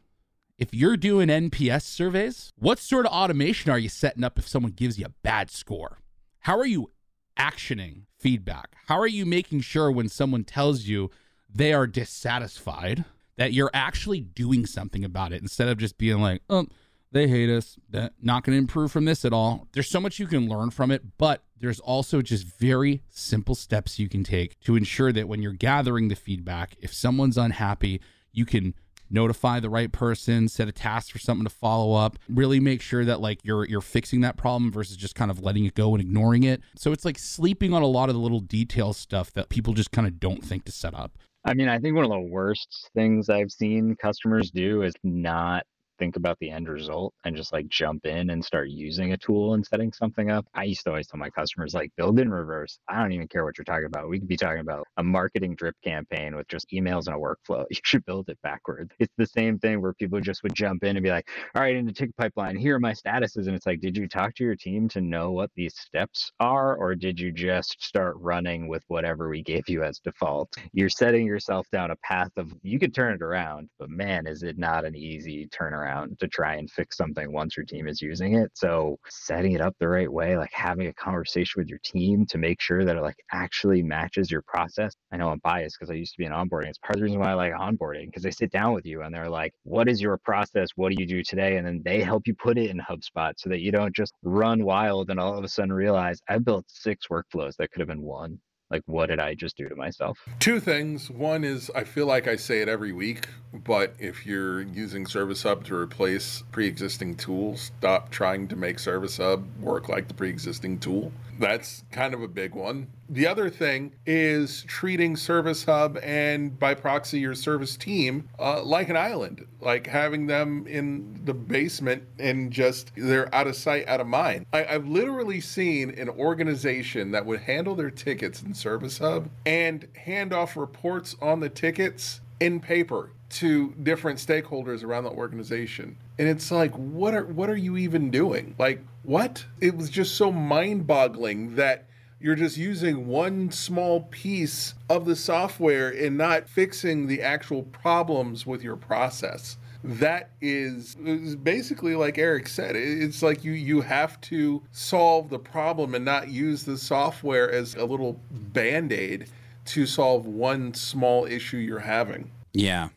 if 0.59 0.73
you're 0.73 0.97
doing 0.97 1.29
NPS 1.29 1.83
surveys, 1.83 2.53
what 2.59 2.79
sort 2.79 3.05
of 3.05 3.13
automation 3.13 3.71
are 3.71 3.79
you 3.79 3.89
setting 3.89 4.25
up 4.25 4.39
if 4.39 4.49
someone 4.49 4.73
gives 4.73 4.99
you 4.99 5.07
a 5.07 5.15
bad 5.23 5.51
score? 5.51 5.99
How 6.41 6.59
are 6.59 6.67
you 6.67 6.91
actioning 7.39 8.03
feedback? 8.19 8.77
How 8.87 8.99
are 8.99 9.07
you 9.07 9.27
making 9.27 9.61
sure 9.61 9.91
when 9.91 10.09
someone 10.09 10.45
tells 10.45 10.85
you 10.85 11.11
they 11.53 11.73
are 11.73 11.87
dissatisfied 11.87 13.05
that 13.37 13.53
you're 13.53 13.71
actually 13.75 14.21
doing 14.21 14.67
something 14.67 15.05
about 15.05 15.33
it 15.33 15.43
instead 15.43 15.69
of 15.69 15.79
just 15.79 15.99
being 15.99 16.21
like, 16.21 16.43
oh, 16.49 16.67
they 17.13 17.29
hate 17.29 17.49
us. 17.49 17.77
Not 18.21 18.43
going 18.45 18.55
to 18.55 18.59
improve 18.59 18.91
from 18.91 19.05
this 19.05 19.25
at 19.25 19.33
all. 19.33 19.69
There's 19.73 19.89
so 19.89 20.01
much 20.01 20.19
you 20.19 20.27
can 20.27 20.49
learn 20.49 20.71
from 20.71 20.91
it, 20.91 21.03
but 21.17 21.45
there's 21.61 21.81
also 21.81 22.23
just 22.23 22.45
very 22.45 23.03
simple 23.09 23.55
steps 23.55 23.99
you 23.99 24.09
can 24.09 24.25
take 24.25 24.59
to 24.61 24.75
ensure 24.75 25.13
that 25.13 25.29
when 25.29 25.41
you're 25.41 25.53
gathering 25.53 26.09
the 26.09 26.17
feedback, 26.17 26.77
if 26.81 26.93
someone's 26.93 27.39
unhappy, 27.39 28.01
you 28.33 28.45
can 28.45 28.75
notify 29.15 29.61
the 29.61 29.71
right 29.71 29.91
person, 29.91 30.49
set 30.49 30.69
a 30.69 30.73
task 30.73 31.13
for 31.13 31.19
something 31.19 31.45
to 31.45 31.51
follow 31.51 31.95
up, 31.95 32.19
really 32.29 32.61
make 32.61 32.83
sure 32.83 33.05
that 33.05 33.21
like 33.21 33.41
you're 33.45 33.65
you're 33.65 33.81
fixing 33.81 34.21
that 34.23 34.37
problem 34.37 34.71
versus 34.71 34.97
just 34.97 35.15
kind 35.15 35.31
of 35.31 35.43
letting 35.43 35.65
it 35.65 35.75
go 35.75 35.95
and 35.95 36.03
ignoring 36.03 36.43
it. 36.43 36.61
So 36.77 36.93
it's 36.93 37.05
like 37.05 37.19
sleeping 37.19 37.73
on 37.73 37.83
a 37.83 37.87
lot 37.87 38.09
of 38.09 38.15
the 38.15 38.21
little 38.21 38.41
detail 38.41 38.93
stuff 38.93 39.33
that 39.33 39.49
people 39.49 39.73
just 39.73 39.93
kind 39.93 40.07
of 40.07 40.21
don't 40.21 40.45
think 40.45 40.65
to 40.65 40.73
set 40.73 40.95
up. 40.95 41.17
I 41.47 41.55
mean, 41.55 41.69
I 41.69 41.79
think 41.79 41.95
one 41.95 42.05
of 42.05 42.11
the 42.11 42.21
worst 42.21 42.91
things 42.95 43.29
I've 43.29 43.51
seen 43.51 43.97
customers 43.97 44.51
do 44.51 44.83
is 44.83 44.95
not 45.03 45.65
think 45.99 46.17
about 46.17 46.39
the 46.41 46.51
end 46.51 46.69
result 46.69 47.15
and 47.25 47.37
just 47.37 47.53
like 47.53 47.69
jump 47.69 48.07
in 48.07 48.31
and 48.31 48.45
start 48.45 48.69
using 48.69 49.13
a 49.13 49.17
tool 49.17 49.55
and 49.55 49.65
setting 49.67 49.93
something 49.93 50.31
up. 50.31 50.47
I 50.55 50.65
used 50.65 50.85
to 50.85 50.91
always 50.91 51.07
tell 51.07 51.19
my 51.19 51.31
customers 51.31 51.75
like 51.75 51.91
build 51.97 52.19
in 52.19 52.31
reverse. 52.31 52.79
I 52.89 53.01
don't 53.01 53.13
even 53.13 53.29
care 53.29 53.45
what 53.45 53.59
you're 53.59 53.65
talking 53.65 53.87
about. 53.87 54.09
We 54.09 54.19
could 54.19 54.29
be 54.29 54.37
talking 54.37 54.61
about 54.61 54.87
a 54.97 55.03
marketing 55.03 55.55
drip 55.55 55.77
campaign 55.83 56.35
with 56.37 56.49
just 56.49 56.69
emails 56.73 57.07
and 57.07 57.17
a 57.17 57.19
workflow. 57.19 57.65
You 57.75 57.81
should 57.83 58.05
build 58.05 58.29
it 58.29 58.39
backwards. 58.43 58.95
It's 59.01 59.13
the 59.19 59.27
same 59.27 59.59
thing 59.59 59.83
where 59.83 59.93
people 59.95 60.21
just 60.21 60.43
would 60.45 60.55
jump 60.55 60.85
in 60.85 60.97
and 60.97 61.03
be 61.03 61.11
like, 61.11 61.29
all 61.55 61.63
right, 61.63 61.75
in 61.75 61.87
the 61.87 61.93
ticket 61.93 62.17
pipeline, 62.17 62.57
here 62.57 62.77
are 62.77 62.81
my 62.81 62.93
statuses. 62.93 63.47
And 63.47 63.55
it's 63.55 63.67
like, 63.67 63.81
did 63.81 63.97
you 63.97 64.07
talk 64.07 64.35
to 64.37 64.45
your 64.45 64.55
team 64.55 64.89
to 64.91 65.01
know 65.01 65.33
what 65.33 65.51
these 65.57 65.75
steps 65.77 66.31
are? 66.39 66.77
Or 66.77 66.95
did 66.95 67.19
you 67.19 67.33
just 67.33 67.83
start 67.83 68.17
running 68.19 68.69
with 68.69 68.85
whatever 68.89 69.29
we 69.29 69.43
gave 69.43 69.69
you 69.69 69.83
as 69.83 69.99
default? 69.99 70.55
You're 70.73 70.89
setting 70.89 71.27
yourself 71.27 71.67
down 71.73 71.91
a 71.91 71.97
path 71.97 72.31
of 72.37 72.53
you 72.63 72.79
could 72.79 72.95
turn 72.95 73.15
it 73.15 73.23
around, 73.23 73.69
but 73.79 73.91
man, 73.91 74.27
is 74.27 74.43
it 74.45 74.57
not 74.57 74.85
an 74.85 74.95
easy 74.95 75.49
turnaround 75.49 75.84
around 75.85 76.19
to 76.21 76.29
try 76.29 76.57
and 76.57 76.71
fix 76.71 76.97
something 76.97 77.33
once 77.33 77.57
your 77.57 77.67
team 77.67 77.87
is 77.89 78.01
using 78.01 78.35
it. 78.35 78.51
So 78.55 78.99
setting 79.09 79.53
it 79.53 79.61
up 79.61 79.75
the 79.79 79.89
right 79.89 80.11
way, 80.11 80.37
like 80.37 80.53
having 80.53 80.87
a 80.87 80.93
conversation 80.95 81.61
with 81.61 81.69
your 81.69 81.81
team 81.85 82.27
to 82.27 82.39
make 82.39 82.61
sure 82.61 82.85
that 82.85 82.97
it 82.97 83.03
like 83.03 83.17
actually 83.33 83.83
matches 83.83 84.31
your 84.31 84.43
process. 84.43 84.95
I 85.13 85.17
know 85.17 85.29
I'm 85.29 85.41
biased 85.45 85.77
because 85.79 85.91
I 85.91 85.95
used 85.95 86.13
to 86.13 86.19
be 86.19 86.25
in 86.25 86.33
onboarding. 86.33 86.69
It's 86.69 86.79
part 86.79 86.97
of 86.97 87.01
the 87.01 87.05
reason 87.05 87.21
why 87.21 87.31
I 87.31 87.35
like 87.35 87.53
onboarding 87.53 88.07
because 88.07 88.23
they 88.23 88.31
sit 88.31 88.51
down 88.51 88.73
with 88.73 88.87
you 88.87 89.03
and 89.03 89.15
they're 89.15 89.29
like, 89.29 89.53
what 89.65 89.89
is 89.89 90.01
your 90.01 90.17
process? 90.19 90.71
What 90.77 90.93
do 90.93 90.97
you 91.01 91.07
do 91.07 91.23
today? 91.23 91.57
And 91.57 91.67
then 91.67 91.83
they 91.85 92.03
help 92.03 92.27
you 92.27 92.35
put 92.35 92.59
it 92.59 92.71
in 92.71 92.79
HubSpot 92.79 93.33
so 93.37 93.49
that 93.51 93.61
you 93.61 93.71
don't 93.71 93.95
just 93.95 94.15
run 94.23 94.65
wild 94.65 95.11
and 95.11 95.21
all 95.21 95.37
of 95.37 95.45
a 95.45 95.49
sudden 95.49 95.73
realize 95.73 96.21
I 96.29 96.39
built 96.39 96.65
six 96.69 97.07
workflows 97.11 97.57
that 97.57 97.71
could 97.71 97.81
have 97.81 97.89
been 97.89 98.03
one 98.03 98.39
like 98.75 98.83
what 98.87 99.07
did 99.07 99.21
i 99.21 99.35
just 99.35 99.57
do 99.57 99.69
to 99.69 99.77
myself? 99.77 100.19
Two 100.41 100.59
things. 100.59 101.11
One 101.11 101.45
is 101.45 101.71
i 101.75 101.85
feel 101.85 102.07
like 102.07 102.27
i 102.27 102.37
say 102.37 102.61
it 102.61 102.69
every 102.69 102.93
week 102.93 103.29
but 103.53 103.95
if 104.01 104.27
you're 104.27 104.63
using 104.63 105.07
service 105.07 105.45
hub 105.45 105.65
to 105.65 105.77
replace 105.77 106.43
pre-existing 106.51 107.15
tools 107.15 107.71
stop 107.79 108.11
trying 108.11 108.49
to 108.49 108.57
make 108.57 108.81
service 108.81 109.17
hub 109.19 109.45
work 109.61 109.89
like 109.89 110.09
the 110.09 110.15
pre-existing 110.15 110.79
tool. 110.79 111.13
That's 111.39 111.85
kind 111.93 112.15
of 112.15 112.23
a 112.23 112.29
big 112.29 112.55
one 112.55 112.89
The 113.09 113.27
other 113.27 113.51
thing 113.51 113.93
is 114.07 114.63
treating 114.67 115.17
Service 115.17 115.65
Hub 115.65 115.99
and 116.03 116.59
by 116.59 116.75
proxy 116.75 117.21
your 117.21 117.35
service 117.35 117.77
team 117.77 118.29
uh, 118.39 118.63
like 118.63 118.89
an 118.89 118.97
island, 118.97 119.47
like 119.61 119.87
having 119.87 120.27
them 120.27 120.67
in 120.67 121.21
the 121.25 121.35
basement 121.35 122.05
and 122.19 122.51
just 122.51 122.93
they're 122.97 123.33
out 123.35 123.47
of 123.47 123.57
sight, 123.57 123.87
out 123.89 124.01
of 124.01 124.07
mind. 124.07 124.47
I, 124.53 124.65
I've 124.65 124.89
literally 124.89 125.41
seen 125.41 125.91
an 125.99 126.09
organization 126.09 127.11
that 127.11 127.27
would 127.27 127.41
handle 127.41 127.75
their 127.75 127.91
tickets 127.91 128.43
in 128.43 128.55
Service 128.55 128.99
Hub 128.99 129.29
and 129.45 129.87
hand 129.97 130.33
off 130.33 130.57
reports 130.57 131.15
on 131.21 131.41
the 131.41 131.49
tickets 131.49 132.21
in 132.41 132.59
paper 132.61 133.11
to 133.31 133.73
different 133.83 134.19
stakeholders 134.19 134.85
around 134.85 135.05
the 135.05 135.11
organization. 135.11 135.97
And 136.19 136.29
it's 136.29 136.51
like, 136.51 136.73
what 136.75 137.15
are 137.15 137.25
what 137.25 137.51
are 137.51 137.57
you 137.57 137.77
even 137.77 138.11
doing? 138.11 138.55
Like, 138.59 138.81
what? 139.03 139.45
It 139.61 139.77
was 139.77 139.91
just 139.91 140.15
so 140.15 140.31
mind-boggling 140.31 141.57
that 141.57 141.87
you're 142.21 142.35
just 142.35 142.57
using 142.57 143.07
one 143.07 143.51
small 143.51 144.03
piece 144.11 144.75
of 144.89 145.05
the 145.05 145.17
software 145.17 145.91
and 145.91 146.17
not 146.17 146.49
fixing 146.49 147.07
the 147.07 147.23
actual 147.23 147.63
problems 147.65 148.47
with 148.47 148.63
your 148.63 148.77
process. 148.77 149.57
That 149.83 150.31
is, 150.41 150.97
is, 151.05 151.37
basically 151.37 151.95
like 151.95 152.17
eric 152.17 152.49
said 152.49 152.75
it's 152.75 153.23
like 153.23 153.45
you 153.45 153.53
you 153.53 153.83
have 153.83 154.19
to 154.23 154.63
solve 154.73 155.29
the 155.29 155.39
problem 155.39 155.95
and 155.95 156.07
not 156.07 156.29
use 156.29 156.65
the 156.65 156.79
software 156.79 157.51
as 157.51 157.75
a 157.75 157.85
little 157.85 158.19
band-aid 158.31 159.29
to 159.67 159.87
solve 159.87 160.27
one 160.27 160.75
small 160.75 161.27
issue 161.27 161.57
you're 161.57 161.81
having. 161.81 162.31
Yeah. 162.53 162.91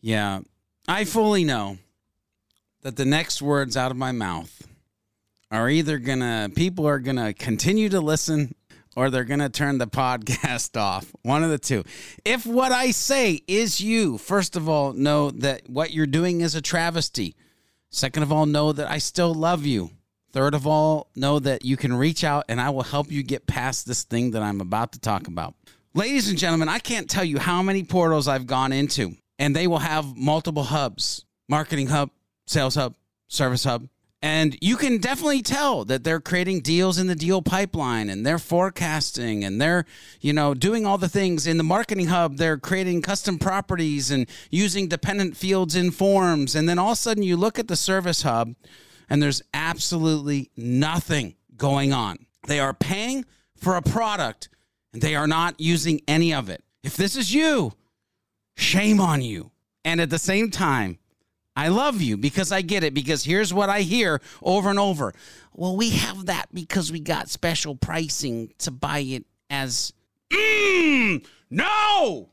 Yeah. 0.00 0.40
I 0.86 1.04
fully 1.04 1.44
know 1.44 1.78
that 2.82 2.96
the 2.96 3.04
next 3.04 3.40
words 3.40 3.76
out 3.76 3.90
of 3.90 3.96
my 3.96 4.12
mouth 4.12 4.66
are 5.50 5.70
either 5.70 5.98
gonna 5.98 6.50
people 6.54 6.86
are 6.86 6.98
gonna 6.98 7.32
continue 7.32 7.88
to 7.88 8.00
listen 8.00 8.54
or 8.96 9.10
they're 9.10 9.24
going 9.24 9.40
to 9.40 9.48
turn 9.48 9.78
the 9.78 9.86
podcast 9.88 10.80
off. 10.80 11.12
One 11.22 11.44
of 11.44 11.50
the 11.50 11.58
two. 11.58 11.84
If 12.24 12.46
what 12.46 12.72
I 12.72 12.90
say 12.90 13.42
is 13.46 13.80
you, 13.80 14.18
first 14.18 14.56
of 14.56 14.68
all, 14.68 14.92
know 14.92 15.30
that 15.30 15.68
what 15.68 15.92
you're 15.92 16.06
doing 16.06 16.40
is 16.40 16.54
a 16.54 16.62
travesty. 16.62 17.34
Second 17.90 18.22
of 18.22 18.32
all, 18.32 18.46
know 18.46 18.72
that 18.72 18.90
I 18.90 18.98
still 18.98 19.34
love 19.34 19.64
you. 19.64 19.90
Third 20.32 20.54
of 20.54 20.66
all, 20.66 21.08
know 21.14 21.38
that 21.38 21.64
you 21.64 21.76
can 21.76 21.94
reach 21.94 22.24
out 22.24 22.46
and 22.48 22.60
I 22.60 22.70
will 22.70 22.82
help 22.82 23.10
you 23.12 23.22
get 23.22 23.46
past 23.46 23.86
this 23.86 24.02
thing 24.02 24.32
that 24.32 24.42
I'm 24.42 24.60
about 24.60 24.92
to 24.92 25.00
talk 25.00 25.28
about. 25.28 25.54
Ladies 25.94 26.28
and 26.28 26.36
gentlemen, 26.36 26.68
I 26.68 26.80
can't 26.80 27.08
tell 27.08 27.22
you 27.22 27.38
how 27.38 27.62
many 27.62 27.84
portals 27.84 28.26
I've 28.26 28.48
gone 28.48 28.72
into, 28.72 29.12
and 29.38 29.54
they 29.54 29.68
will 29.68 29.78
have 29.78 30.16
multiple 30.16 30.64
hubs 30.64 31.24
marketing 31.48 31.86
hub, 31.86 32.10
sales 32.46 32.74
hub, 32.74 32.94
service 33.28 33.64
hub, 33.64 33.86
and 34.24 34.56
you 34.62 34.78
can 34.78 34.96
definitely 34.96 35.42
tell 35.42 35.84
that 35.84 36.02
they're 36.02 36.18
creating 36.18 36.60
deals 36.60 36.96
in 36.96 37.08
the 37.08 37.14
deal 37.14 37.42
pipeline 37.42 38.08
and 38.08 38.24
they're 38.24 38.38
forecasting 38.38 39.44
and 39.44 39.60
they're, 39.60 39.84
you 40.22 40.32
know, 40.32 40.54
doing 40.54 40.86
all 40.86 40.96
the 40.96 41.10
things 41.10 41.46
in 41.46 41.58
the 41.58 41.62
marketing 41.62 42.06
hub. 42.06 42.38
They're 42.38 42.56
creating 42.56 43.02
custom 43.02 43.38
properties 43.38 44.10
and 44.10 44.26
using 44.50 44.88
dependent 44.88 45.36
fields 45.36 45.76
in 45.76 45.90
forms. 45.90 46.54
And 46.54 46.66
then 46.66 46.78
all 46.78 46.92
of 46.92 46.94
a 46.94 46.96
sudden 46.96 47.22
you 47.22 47.36
look 47.36 47.58
at 47.58 47.68
the 47.68 47.76
service 47.76 48.22
hub 48.22 48.54
and 49.10 49.22
there's 49.22 49.42
absolutely 49.52 50.50
nothing 50.56 51.34
going 51.58 51.92
on. 51.92 52.16
They 52.46 52.60
are 52.60 52.72
paying 52.72 53.26
for 53.58 53.76
a 53.76 53.82
product 53.82 54.48
and 54.94 55.02
they 55.02 55.14
are 55.14 55.26
not 55.26 55.60
using 55.60 56.00
any 56.08 56.32
of 56.32 56.48
it. 56.48 56.64
If 56.82 56.96
this 56.96 57.14
is 57.14 57.34
you, 57.34 57.74
shame 58.56 59.02
on 59.02 59.20
you. 59.20 59.50
And 59.84 60.00
at 60.00 60.08
the 60.08 60.18
same 60.18 60.50
time, 60.50 60.98
I 61.56 61.68
love 61.68 62.00
you 62.00 62.16
because 62.16 62.50
I 62.50 62.62
get 62.62 62.84
it. 62.84 62.94
Because 62.94 63.24
here's 63.24 63.54
what 63.54 63.68
I 63.68 63.80
hear 63.80 64.20
over 64.42 64.70
and 64.70 64.78
over. 64.78 65.12
Well, 65.52 65.76
we 65.76 65.90
have 65.90 66.26
that 66.26 66.46
because 66.52 66.90
we 66.90 67.00
got 67.00 67.28
special 67.28 67.76
pricing 67.76 68.52
to 68.58 68.70
buy 68.70 69.00
it 69.00 69.24
as. 69.50 69.92
Mm, 70.32 71.24
no, 71.50 72.30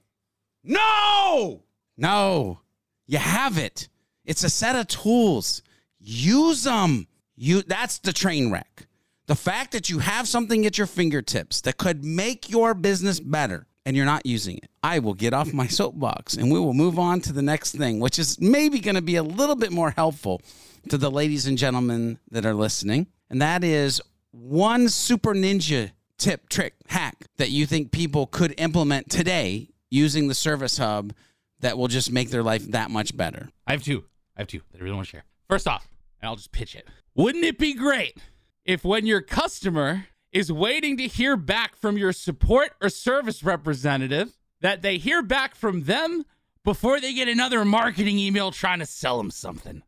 no, 0.63 1.63
no. 1.97 2.59
You 3.07 3.17
have 3.19 3.57
it. 3.57 3.89
It's 4.25 4.43
a 4.43 4.49
set 4.49 4.75
of 4.75 4.87
tools. 4.87 5.61
Use 5.99 6.63
them. 6.63 7.07
You. 7.35 7.61
That's 7.61 7.99
the 7.99 8.13
train 8.13 8.51
wreck. 8.51 8.87
The 9.27 9.35
fact 9.35 9.71
that 9.73 9.89
you 9.89 9.99
have 9.99 10.27
something 10.27 10.65
at 10.65 10.77
your 10.77 10.87
fingertips 10.87 11.61
that 11.61 11.77
could 11.77 12.03
make 12.03 12.49
your 12.49 12.73
business 12.73 13.19
better 13.19 13.67
and 13.85 13.95
you're 13.95 14.05
not 14.05 14.25
using 14.25 14.57
it, 14.57 14.69
I 14.83 14.99
will 14.99 15.13
get 15.13 15.33
off 15.33 15.53
my 15.53 15.67
soapbox 15.79 16.35
and 16.35 16.51
we 16.51 16.59
will 16.59 16.73
move 16.73 16.99
on 16.99 17.21
to 17.21 17.33
the 17.33 17.41
next 17.41 17.73
thing, 17.73 17.99
which 17.99 18.19
is 18.19 18.39
maybe 18.39 18.79
going 18.79 18.95
to 18.95 19.01
be 19.01 19.15
a 19.15 19.23
little 19.23 19.55
bit 19.55 19.71
more 19.71 19.91
helpful 19.91 20.41
to 20.89 20.97
the 20.97 21.11
ladies 21.11 21.45
and 21.45 21.57
gentlemen 21.57 22.19
that 22.31 22.45
are 22.45 22.53
listening. 22.53 23.07
And 23.29 23.41
that 23.41 23.63
is 23.63 24.01
one 24.31 24.89
super 24.89 25.33
ninja 25.33 25.91
tip, 26.17 26.49
trick, 26.49 26.75
hack 26.87 27.15
that 27.37 27.49
you 27.49 27.65
think 27.65 27.91
people 27.91 28.27
could 28.27 28.53
implement 28.57 29.09
today 29.09 29.69
using 29.89 30.27
the 30.27 30.33
service 30.33 30.77
hub 30.77 31.13
that 31.59 31.77
will 31.77 31.87
just 31.87 32.11
make 32.11 32.29
their 32.29 32.43
life 32.43 32.65
that 32.71 32.91
much 32.91 33.15
better. 33.15 33.49
I 33.67 33.71
have 33.71 33.83
two. 33.83 34.05
I 34.35 34.41
have 34.41 34.47
two 34.47 34.61
that 34.71 34.79
I 34.79 34.83
really 34.83 34.95
want 34.95 35.07
to 35.07 35.11
share. 35.11 35.23
First 35.49 35.67
off, 35.67 35.87
and 36.21 36.29
I'll 36.29 36.35
just 36.35 36.51
pitch 36.51 36.75
it. 36.75 36.87
Wouldn't 37.15 37.43
it 37.43 37.57
be 37.57 37.73
great 37.73 38.17
if 38.65 38.83
when 38.83 39.05
your 39.05 39.21
customer 39.21 40.07
is 40.31 40.51
waiting 40.51 40.97
to 40.97 41.07
hear 41.07 41.35
back 41.35 41.75
from 41.75 41.97
your 41.97 42.13
support 42.13 42.71
or 42.81 42.89
service 42.89 43.43
representative 43.43 44.37
that 44.61 44.81
they 44.81 44.97
hear 44.97 45.21
back 45.21 45.55
from 45.55 45.83
them 45.83 46.23
before 46.63 46.99
they 46.99 47.13
get 47.13 47.27
another 47.27 47.65
marketing 47.65 48.17
email 48.17 48.51
trying 48.51 48.79
to 48.79 48.85
sell 48.85 49.17
them 49.17 49.31
something. 49.31 49.81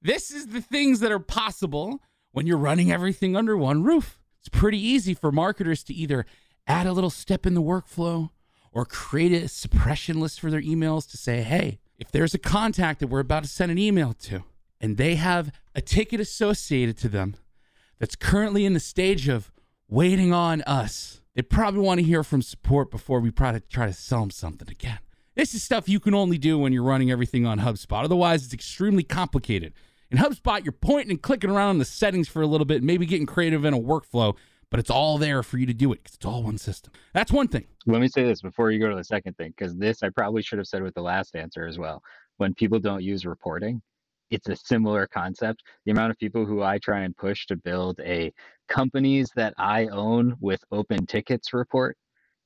This 0.00 0.30
is 0.30 0.48
the 0.48 0.60
things 0.60 1.00
that 1.00 1.10
are 1.10 1.18
possible 1.18 2.00
when 2.32 2.46
you're 2.46 2.58
running 2.58 2.92
everything 2.92 3.36
under 3.36 3.56
one 3.56 3.82
roof. 3.82 4.18
It's 4.38 4.48
pretty 4.48 4.78
easy 4.78 5.14
for 5.14 5.32
marketers 5.32 5.82
to 5.84 5.94
either 5.94 6.26
add 6.66 6.86
a 6.86 6.92
little 6.92 7.10
step 7.10 7.46
in 7.46 7.54
the 7.54 7.62
workflow 7.62 8.30
or 8.70 8.84
create 8.84 9.32
a 9.32 9.48
suppression 9.48 10.20
list 10.20 10.38
for 10.38 10.50
their 10.50 10.60
emails 10.60 11.10
to 11.10 11.16
say, 11.16 11.42
hey, 11.42 11.80
if 11.98 12.12
there's 12.12 12.34
a 12.34 12.38
contact 12.38 13.00
that 13.00 13.08
we're 13.08 13.20
about 13.20 13.42
to 13.42 13.48
send 13.48 13.72
an 13.72 13.78
email 13.78 14.12
to 14.12 14.44
and 14.80 14.96
they 14.96 15.16
have 15.16 15.50
a 15.74 15.80
ticket 15.80 16.20
associated 16.20 16.96
to 16.98 17.08
them 17.08 17.34
that's 17.98 18.14
currently 18.14 18.64
in 18.64 18.74
the 18.74 18.80
stage 18.80 19.26
of 19.26 19.50
waiting 19.88 20.32
on 20.32 20.62
us. 20.62 21.20
They 21.34 21.42
probably 21.42 21.80
want 21.80 22.00
to 22.00 22.06
hear 22.06 22.22
from 22.22 22.42
support 22.42 22.90
before 22.90 23.20
we 23.20 23.30
try 23.30 23.52
to 23.52 23.60
try 23.60 23.86
to 23.86 23.92
sell 23.92 24.20
them 24.20 24.30
something 24.30 24.68
again. 24.68 24.98
This 25.34 25.54
is 25.54 25.62
stuff 25.62 25.88
you 25.88 26.00
can 26.00 26.14
only 26.14 26.36
do 26.36 26.58
when 26.58 26.72
you're 26.72 26.82
running 26.82 27.10
everything 27.10 27.46
on 27.46 27.60
HubSpot. 27.60 28.02
Otherwise, 28.02 28.44
it's 28.44 28.52
extremely 28.52 29.04
complicated. 29.04 29.72
In 30.10 30.18
HubSpot, 30.18 30.64
you're 30.64 30.72
pointing 30.72 31.10
and 31.10 31.22
clicking 31.22 31.50
around 31.50 31.72
in 31.72 31.78
the 31.78 31.84
settings 31.84 32.28
for 32.28 32.42
a 32.42 32.46
little 32.46 32.64
bit, 32.64 32.82
maybe 32.82 33.06
getting 33.06 33.26
creative 33.26 33.64
in 33.64 33.72
a 33.72 33.78
workflow, 33.78 34.36
but 34.70 34.80
it's 34.80 34.90
all 34.90 35.16
there 35.16 35.42
for 35.42 35.58
you 35.58 35.66
to 35.66 35.74
do 35.74 35.92
it 35.92 36.02
because 36.02 36.16
it's 36.16 36.26
all 36.26 36.42
one 36.42 36.58
system. 36.58 36.92
That's 37.14 37.30
one 37.30 37.46
thing. 37.48 37.66
Let 37.86 38.00
me 38.00 38.08
say 38.08 38.24
this 38.24 38.42
before 38.42 38.70
you 38.70 38.80
go 38.80 38.88
to 38.88 38.96
the 38.96 39.04
second 39.04 39.36
thing, 39.36 39.54
because 39.56 39.76
this 39.76 40.02
I 40.02 40.08
probably 40.08 40.42
should 40.42 40.58
have 40.58 40.66
said 40.66 40.82
with 40.82 40.94
the 40.94 41.02
last 41.02 41.36
answer 41.36 41.66
as 41.66 41.78
well. 41.78 42.02
When 42.38 42.52
people 42.52 42.78
don't 42.78 43.02
use 43.02 43.24
reporting, 43.24 43.80
it's 44.30 44.48
a 44.48 44.56
similar 44.56 45.06
concept. 45.06 45.62
The 45.84 45.92
amount 45.92 46.10
of 46.10 46.18
people 46.18 46.44
who 46.44 46.62
I 46.62 46.78
try 46.78 47.00
and 47.00 47.16
push 47.16 47.46
to 47.46 47.56
build 47.56 48.00
a 48.00 48.32
companies 48.68 49.30
that 49.36 49.54
I 49.58 49.86
own 49.88 50.36
with 50.40 50.62
open 50.72 51.06
tickets 51.06 51.52
report. 51.52 51.96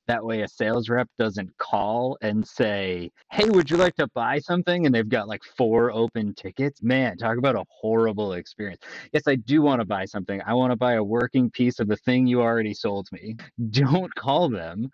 That 0.07 0.23
way, 0.23 0.41
a 0.41 0.47
sales 0.47 0.89
rep 0.89 1.07
doesn't 1.17 1.57
call 1.57 2.17
and 2.21 2.45
say, 2.47 3.11
Hey, 3.31 3.49
would 3.49 3.69
you 3.69 3.77
like 3.77 3.95
to 3.95 4.07
buy 4.13 4.39
something? 4.39 4.85
And 4.85 4.93
they've 4.93 5.07
got 5.07 5.27
like 5.27 5.43
four 5.57 5.91
open 5.91 6.33
tickets. 6.35 6.81
Man, 6.81 7.17
talk 7.17 7.37
about 7.37 7.55
a 7.55 7.63
horrible 7.69 8.33
experience. 8.33 8.81
Yes, 9.11 9.23
I 9.27 9.35
do 9.35 9.61
want 9.61 9.81
to 9.81 9.85
buy 9.85 10.05
something. 10.05 10.41
I 10.45 10.53
want 10.53 10.71
to 10.71 10.77
buy 10.77 10.93
a 10.93 11.03
working 11.03 11.49
piece 11.51 11.79
of 11.79 11.87
the 11.87 11.97
thing 11.97 12.27
you 12.27 12.41
already 12.41 12.73
sold 12.73 13.07
me. 13.11 13.35
Don't 13.71 14.13
call 14.15 14.49
them 14.49 14.89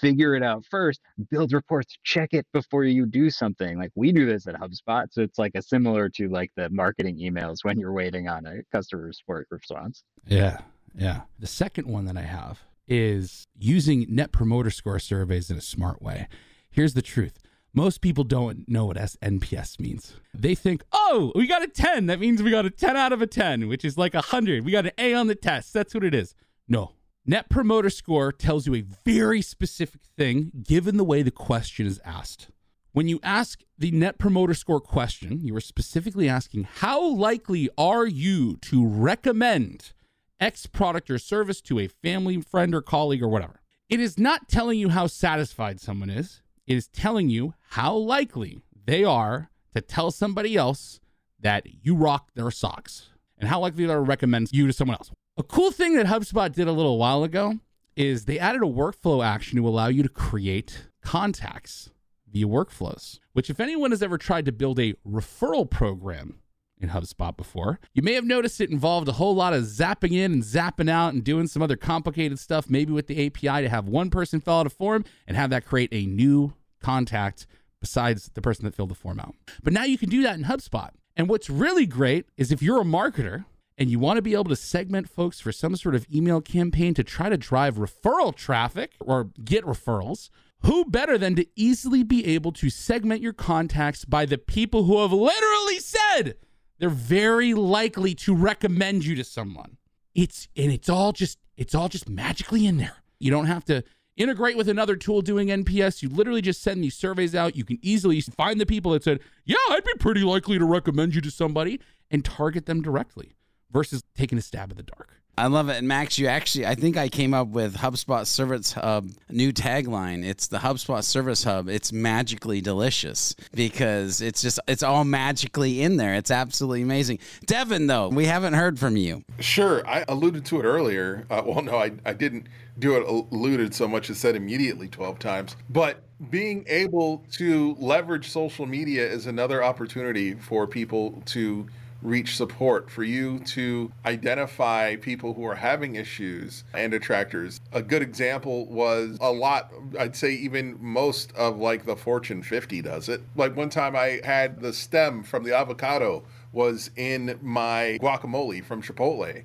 figure 0.00 0.34
it 0.34 0.42
out 0.42 0.64
first, 0.70 1.00
build 1.30 1.52
reports, 1.52 1.96
check 2.04 2.30
it 2.32 2.46
before 2.52 2.84
you 2.84 3.06
do 3.06 3.30
something. 3.30 3.78
Like 3.78 3.92
we 3.94 4.12
do 4.12 4.26
this 4.26 4.46
at 4.46 4.54
HubSpot. 4.54 5.06
So 5.10 5.22
it's 5.22 5.38
like 5.38 5.52
a 5.54 5.62
similar 5.62 6.08
to 6.10 6.28
like 6.28 6.50
the 6.56 6.68
marketing 6.70 7.18
emails 7.18 7.58
when 7.62 7.78
you're 7.78 7.92
waiting 7.92 8.28
on 8.28 8.46
a 8.46 8.62
customer 8.72 9.12
support 9.12 9.46
response. 9.50 10.02
Yeah. 10.26 10.60
Yeah. 10.96 11.22
The 11.38 11.46
second 11.46 11.86
one 11.86 12.06
that 12.06 12.16
I 12.16 12.22
have 12.22 12.60
is 12.88 13.46
using 13.58 14.06
net 14.08 14.32
promoter 14.32 14.70
score 14.70 14.98
surveys 14.98 15.50
in 15.50 15.56
a 15.56 15.62
smart 15.62 16.02
way. 16.02 16.28
Here's 16.70 16.94
the 16.94 17.02
truth. 17.02 17.38
Most 17.74 18.00
people 18.00 18.24
don't 18.24 18.68
know 18.68 18.86
what 18.86 18.96
NPS 18.96 19.78
means. 19.78 20.16
They 20.34 20.54
think, 20.54 20.82
oh, 20.90 21.32
we 21.34 21.46
got 21.46 21.62
a 21.62 21.68
10. 21.68 22.06
That 22.06 22.18
means 22.18 22.42
we 22.42 22.50
got 22.50 22.64
a 22.64 22.70
10 22.70 22.96
out 22.96 23.12
of 23.12 23.22
a 23.22 23.26
10, 23.26 23.68
which 23.68 23.84
is 23.84 23.98
like 23.98 24.14
a 24.14 24.18
100. 24.18 24.64
We 24.64 24.72
got 24.72 24.86
an 24.86 24.92
A 24.98 25.14
on 25.14 25.26
the 25.26 25.34
test. 25.34 25.72
That's 25.74 25.94
what 25.94 26.02
it 26.02 26.14
is. 26.14 26.34
No, 26.66 26.92
Net 27.26 27.50
Promoter 27.50 27.90
Score 27.90 28.32
tells 28.32 28.66
you 28.66 28.74
a 28.74 28.84
very 29.04 29.42
specific 29.42 30.00
thing 30.16 30.50
given 30.66 30.96
the 30.96 31.04
way 31.04 31.22
the 31.22 31.30
question 31.30 31.86
is 31.86 32.00
asked. 32.04 32.48
When 32.92 33.06
you 33.06 33.20
ask 33.22 33.60
the 33.76 33.90
Net 33.90 34.18
Promoter 34.18 34.54
Score 34.54 34.80
question, 34.80 35.40
you 35.44 35.54
are 35.54 35.60
specifically 35.60 36.28
asking 36.28 36.64
how 36.64 37.06
likely 37.06 37.68
are 37.76 38.06
you 38.06 38.56
to 38.62 38.86
recommend 38.86 39.92
X 40.40 40.66
product 40.66 41.10
or 41.10 41.18
service 41.18 41.60
to 41.62 41.78
a 41.78 41.88
family, 41.88 42.40
friend, 42.40 42.74
or 42.74 42.82
colleague, 42.82 43.22
or 43.22 43.28
whatever. 43.28 43.60
It 43.88 44.00
is 44.00 44.18
not 44.18 44.48
telling 44.48 44.78
you 44.78 44.90
how 44.90 45.06
satisfied 45.06 45.80
someone 45.80 46.10
is, 46.10 46.42
it 46.66 46.76
is 46.76 46.88
telling 46.88 47.30
you 47.30 47.54
how 47.70 47.94
likely 47.94 48.60
they 48.84 49.04
are 49.04 49.50
to 49.74 49.80
tell 49.80 50.10
somebody 50.10 50.56
else 50.56 51.00
that 51.40 51.66
you 51.82 51.94
rock 51.94 52.30
their 52.34 52.50
socks 52.50 53.08
and 53.38 53.48
how 53.48 53.60
likely 53.60 53.86
they 53.86 53.92
are 53.92 53.96
to 53.96 54.02
recommend 54.02 54.48
you 54.52 54.66
to 54.66 54.72
someone 54.72 54.96
else. 54.96 55.10
A 55.36 55.42
cool 55.42 55.70
thing 55.70 55.94
that 55.94 56.06
HubSpot 56.06 56.52
did 56.52 56.68
a 56.68 56.72
little 56.72 56.98
while 56.98 57.22
ago 57.22 57.60
is 57.96 58.24
they 58.24 58.38
added 58.38 58.62
a 58.62 58.66
workflow 58.66 59.24
action 59.24 59.56
to 59.56 59.66
allow 59.66 59.88
you 59.88 60.02
to 60.02 60.08
create 60.08 60.88
contacts 61.02 61.90
via 62.30 62.46
workflows, 62.46 63.18
which, 63.32 63.48
if 63.48 63.60
anyone 63.60 63.90
has 63.90 64.02
ever 64.02 64.18
tried 64.18 64.44
to 64.44 64.52
build 64.52 64.78
a 64.78 64.94
referral 65.06 65.68
program 65.68 66.40
in 66.80 66.90
HubSpot 66.90 67.36
before, 67.36 67.80
you 67.92 68.02
may 68.02 68.14
have 68.14 68.24
noticed 68.24 68.60
it 68.60 68.70
involved 68.70 69.08
a 69.08 69.12
whole 69.12 69.34
lot 69.34 69.52
of 69.52 69.64
zapping 69.64 70.12
in 70.12 70.32
and 70.32 70.42
zapping 70.42 70.90
out 70.90 71.12
and 71.12 71.24
doing 71.24 71.46
some 71.46 71.62
other 71.62 71.76
complicated 71.76 72.38
stuff, 72.38 72.68
maybe 72.68 72.92
with 72.92 73.06
the 73.06 73.26
API 73.26 73.62
to 73.62 73.68
have 73.68 73.88
one 73.88 74.10
person 74.10 74.40
fill 74.40 74.54
out 74.54 74.66
a 74.66 74.70
form 74.70 75.04
and 75.26 75.36
have 75.36 75.50
that 75.50 75.66
create 75.66 75.90
a 75.92 76.06
new 76.06 76.52
contact 76.80 77.46
besides 77.80 78.30
the 78.34 78.42
person 78.42 78.64
that 78.64 78.74
filled 78.74 78.90
the 78.90 78.94
form 78.94 79.20
out. 79.20 79.34
But 79.62 79.72
now 79.72 79.84
you 79.84 79.98
can 79.98 80.08
do 80.08 80.22
that 80.22 80.36
in 80.36 80.44
HubSpot. 80.44 80.90
And 81.16 81.28
what's 81.28 81.50
really 81.50 81.86
great 81.86 82.26
is 82.36 82.52
if 82.52 82.62
you're 82.62 82.80
a 82.80 82.84
marketer 82.84 83.44
and 83.76 83.90
you 83.90 83.98
want 83.98 84.16
to 84.16 84.22
be 84.22 84.34
able 84.34 84.44
to 84.44 84.56
segment 84.56 85.08
folks 85.08 85.40
for 85.40 85.52
some 85.52 85.76
sort 85.76 85.94
of 85.94 86.06
email 86.12 86.40
campaign 86.40 86.94
to 86.94 87.04
try 87.04 87.28
to 87.28 87.36
drive 87.36 87.76
referral 87.76 88.34
traffic 88.34 88.92
or 89.00 89.30
get 89.44 89.64
referrals, 89.64 90.30
who 90.62 90.84
better 90.84 91.16
than 91.16 91.36
to 91.36 91.46
easily 91.54 92.02
be 92.02 92.26
able 92.26 92.52
to 92.52 92.70
segment 92.70 93.22
your 93.22 93.32
contacts 93.32 94.04
by 94.04 94.26
the 94.26 94.38
people 94.38 94.84
who 94.84 95.00
have 95.00 95.12
literally 95.12 95.78
said 95.78 96.34
they're 96.78 96.88
very 96.88 97.54
likely 97.54 98.14
to 98.14 98.34
recommend 98.34 99.04
you 99.04 99.14
to 99.16 99.24
someone. 99.24 99.76
It's 100.14 100.48
and 100.56 100.72
it's 100.72 100.88
all 100.88 101.12
just 101.12 101.38
it's 101.56 101.74
all 101.74 101.88
just 101.88 102.08
magically 102.08 102.66
in 102.66 102.78
there. 102.78 102.96
You 103.18 103.30
don't 103.30 103.46
have 103.46 103.64
to 103.66 103.84
integrate 104.16 104.56
with 104.56 104.68
another 104.68 104.96
tool 104.96 105.22
doing 105.22 105.48
NPS. 105.48 106.02
You 106.02 106.08
literally 106.08 106.42
just 106.42 106.62
send 106.62 106.82
these 106.82 106.96
surveys 106.96 107.34
out. 107.34 107.56
You 107.56 107.64
can 107.64 107.78
easily 107.82 108.20
find 108.20 108.60
the 108.60 108.66
people 108.66 108.92
that 108.92 109.04
said, 109.04 109.20
"Yeah, 109.44 109.56
I'd 109.70 109.84
be 109.84 109.92
pretty 109.98 110.22
likely 110.22 110.58
to 110.58 110.64
recommend 110.64 111.14
you 111.14 111.20
to 111.20 111.30
somebody," 111.30 111.80
and 112.10 112.24
target 112.24 112.66
them 112.66 112.82
directly 112.82 113.36
versus 113.70 114.02
taking 114.14 114.38
a 114.38 114.42
stab 114.42 114.70
in 114.70 114.76
the 114.76 114.82
dark. 114.82 115.22
I 115.38 115.46
love 115.46 115.68
it. 115.68 115.76
And 115.76 115.86
Max, 115.86 116.18
you 116.18 116.26
actually, 116.26 116.66
I 116.66 116.74
think 116.74 116.96
I 116.96 117.08
came 117.08 117.32
up 117.32 117.48
with 117.48 117.76
HubSpot 117.76 118.26
Service 118.26 118.72
Hub 118.72 119.10
new 119.30 119.52
tagline. 119.52 120.24
It's 120.24 120.48
the 120.48 120.58
HubSpot 120.58 121.04
Service 121.04 121.44
Hub. 121.44 121.68
It's 121.68 121.92
magically 121.92 122.60
delicious 122.60 123.36
because 123.54 124.20
it's 124.20 124.42
just, 124.42 124.58
it's 124.66 124.82
all 124.82 125.04
magically 125.04 125.82
in 125.82 125.96
there. 125.96 126.14
It's 126.14 126.32
absolutely 126.32 126.82
amazing. 126.82 127.20
Devin, 127.46 127.86
though, 127.86 128.08
we 128.08 128.24
haven't 128.24 128.54
heard 128.54 128.78
from 128.78 128.96
you. 128.96 129.22
Sure. 129.38 129.86
I 129.86 130.04
alluded 130.08 130.44
to 130.46 130.60
it 130.60 130.64
earlier. 130.64 131.24
Uh, 131.30 131.42
well, 131.46 131.62
no, 131.62 131.76
I, 131.76 131.92
I 132.04 132.14
didn't 132.14 132.48
do 132.78 132.96
it 132.96 133.06
alluded 133.06 133.74
so 133.74 133.86
much 133.86 134.10
as 134.10 134.18
said 134.18 134.34
immediately 134.34 134.88
12 134.88 135.18
times. 135.18 135.56
But 135.70 136.02
being 136.30 136.64
able 136.68 137.24
to 137.32 137.76
leverage 137.78 138.28
social 138.28 138.66
media 138.66 139.06
is 139.06 139.26
another 139.26 139.62
opportunity 139.62 140.34
for 140.34 140.66
people 140.66 141.22
to 141.26 141.68
reach 142.02 142.36
support, 142.36 142.90
for 142.90 143.02
you 143.02 143.40
to 143.40 143.90
identify 144.06 144.96
people 144.96 145.34
who 145.34 145.44
are 145.44 145.56
having 145.56 145.96
issues 145.96 146.64
and 146.72 146.92
detractors. 146.92 147.60
A 147.72 147.82
good 147.82 148.02
example 148.02 148.66
was 148.66 149.18
a 149.20 149.32
lot, 149.32 149.72
I'd 149.98 150.14
say 150.14 150.32
even 150.34 150.76
most 150.80 151.32
of 151.32 151.58
like 151.58 151.84
the 151.84 151.96
Fortune 151.96 152.42
50 152.42 152.82
does 152.82 153.08
it. 153.08 153.22
Like 153.34 153.56
one 153.56 153.70
time 153.70 153.96
I 153.96 154.20
had 154.24 154.60
the 154.60 154.72
stem 154.72 155.22
from 155.22 155.44
the 155.44 155.56
avocado 155.56 156.22
was 156.52 156.90
in 156.96 157.38
my 157.42 157.98
guacamole 158.00 158.64
from 158.64 158.82
Chipotle. 158.82 159.44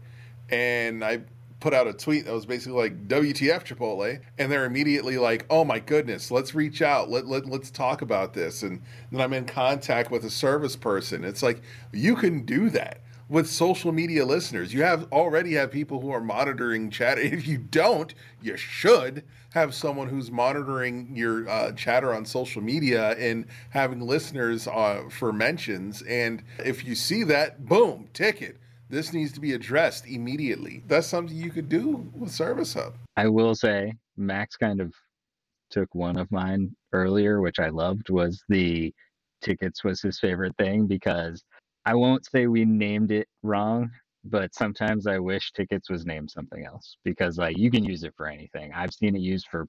And 0.49 1.03
I 1.03 1.21
put 1.63 1.73
out 1.73 1.87
a 1.87 1.93
tweet 1.93 2.25
that 2.25 2.33
was 2.33 2.45
basically 2.45 2.77
like 2.77 3.07
WTF 3.07 3.63
Chipotle, 3.63 4.19
and 4.37 4.51
they're 4.51 4.65
immediately 4.65 5.17
like, 5.17 5.45
"Oh 5.49 5.63
my 5.63 5.79
goodness, 5.79 6.29
let's 6.29 6.53
reach 6.53 6.81
out. 6.81 7.09
Let, 7.09 7.25
let 7.25 7.45
let's 7.45 7.71
talk 7.71 8.01
about 8.01 8.33
this." 8.33 8.63
And 8.63 8.81
then 9.13 9.21
I'm 9.21 9.31
in 9.31 9.45
contact 9.45 10.11
with 10.11 10.25
a 10.25 10.29
service 10.29 10.75
person. 10.75 11.23
It's 11.23 11.41
like 11.41 11.61
you 11.93 12.17
can 12.17 12.45
do 12.45 12.69
that 12.71 12.99
with 13.29 13.49
social 13.49 13.93
media 13.93 14.25
listeners. 14.25 14.73
You 14.73 14.83
have 14.83 15.07
already 15.13 15.53
have 15.53 15.71
people 15.71 16.01
who 16.01 16.11
are 16.11 16.19
monitoring 16.19 16.89
chat. 16.89 17.17
If 17.33 17.47
you 17.47 17.59
don't, 17.59 18.13
you 18.41 18.57
should 18.57 19.23
have 19.51 19.73
someone 19.73 20.09
who's 20.09 20.29
monitoring 20.29 21.15
your 21.15 21.47
uh, 21.47 21.71
chatter 21.71 22.13
on 22.13 22.25
social 22.25 22.61
media 22.61 23.11
and 23.11 23.45
having 23.69 24.01
listeners 24.01 24.67
uh, 24.67 25.03
for 25.09 25.31
mentions. 25.31 26.01
And 26.01 26.43
if 26.59 26.83
you 26.83 26.93
see 26.93 27.23
that, 27.23 27.65
boom, 27.65 28.09
ticket 28.11 28.57
this 28.89 29.13
needs 29.13 29.31
to 29.33 29.39
be 29.39 29.53
addressed 29.53 30.07
immediately. 30.07 30.83
That's 30.87 31.07
something 31.07 31.35
you 31.35 31.51
could 31.51 31.69
do 31.69 32.09
with 32.13 32.31
Service 32.31 32.73
Hub. 32.73 32.95
I 33.17 33.27
will 33.27 33.55
say, 33.55 33.93
Max 34.17 34.55
kind 34.55 34.81
of 34.81 34.93
took 35.69 35.93
one 35.95 36.17
of 36.17 36.31
mine 36.31 36.75
earlier, 36.91 37.41
which 37.41 37.59
I 37.59 37.69
loved, 37.69 38.09
was 38.09 38.43
the 38.49 38.93
tickets 39.41 39.83
was 39.83 40.01
his 40.01 40.19
favorite 40.19 40.55
thing 40.57 40.87
because 40.87 41.43
I 41.85 41.95
won't 41.95 42.25
say 42.25 42.47
we 42.47 42.65
named 42.65 43.11
it 43.11 43.27
wrong, 43.41 43.91
but 44.23 44.53
sometimes 44.55 45.05
I 45.07 45.19
wish 45.19 45.51
tickets 45.51 45.89
was 45.89 46.05
named 46.05 46.31
something 46.31 46.65
else 46.65 46.97
because 47.03 47.37
like 47.37 47.57
you 47.57 47.69
can 47.69 47.83
use 47.83 48.03
it 48.03 48.13
for 48.15 48.27
anything. 48.27 48.71
I've 48.73 48.93
seen 48.93 49.15
it 49.15 49.21
used 49.21 49.47
for 49.51 49.67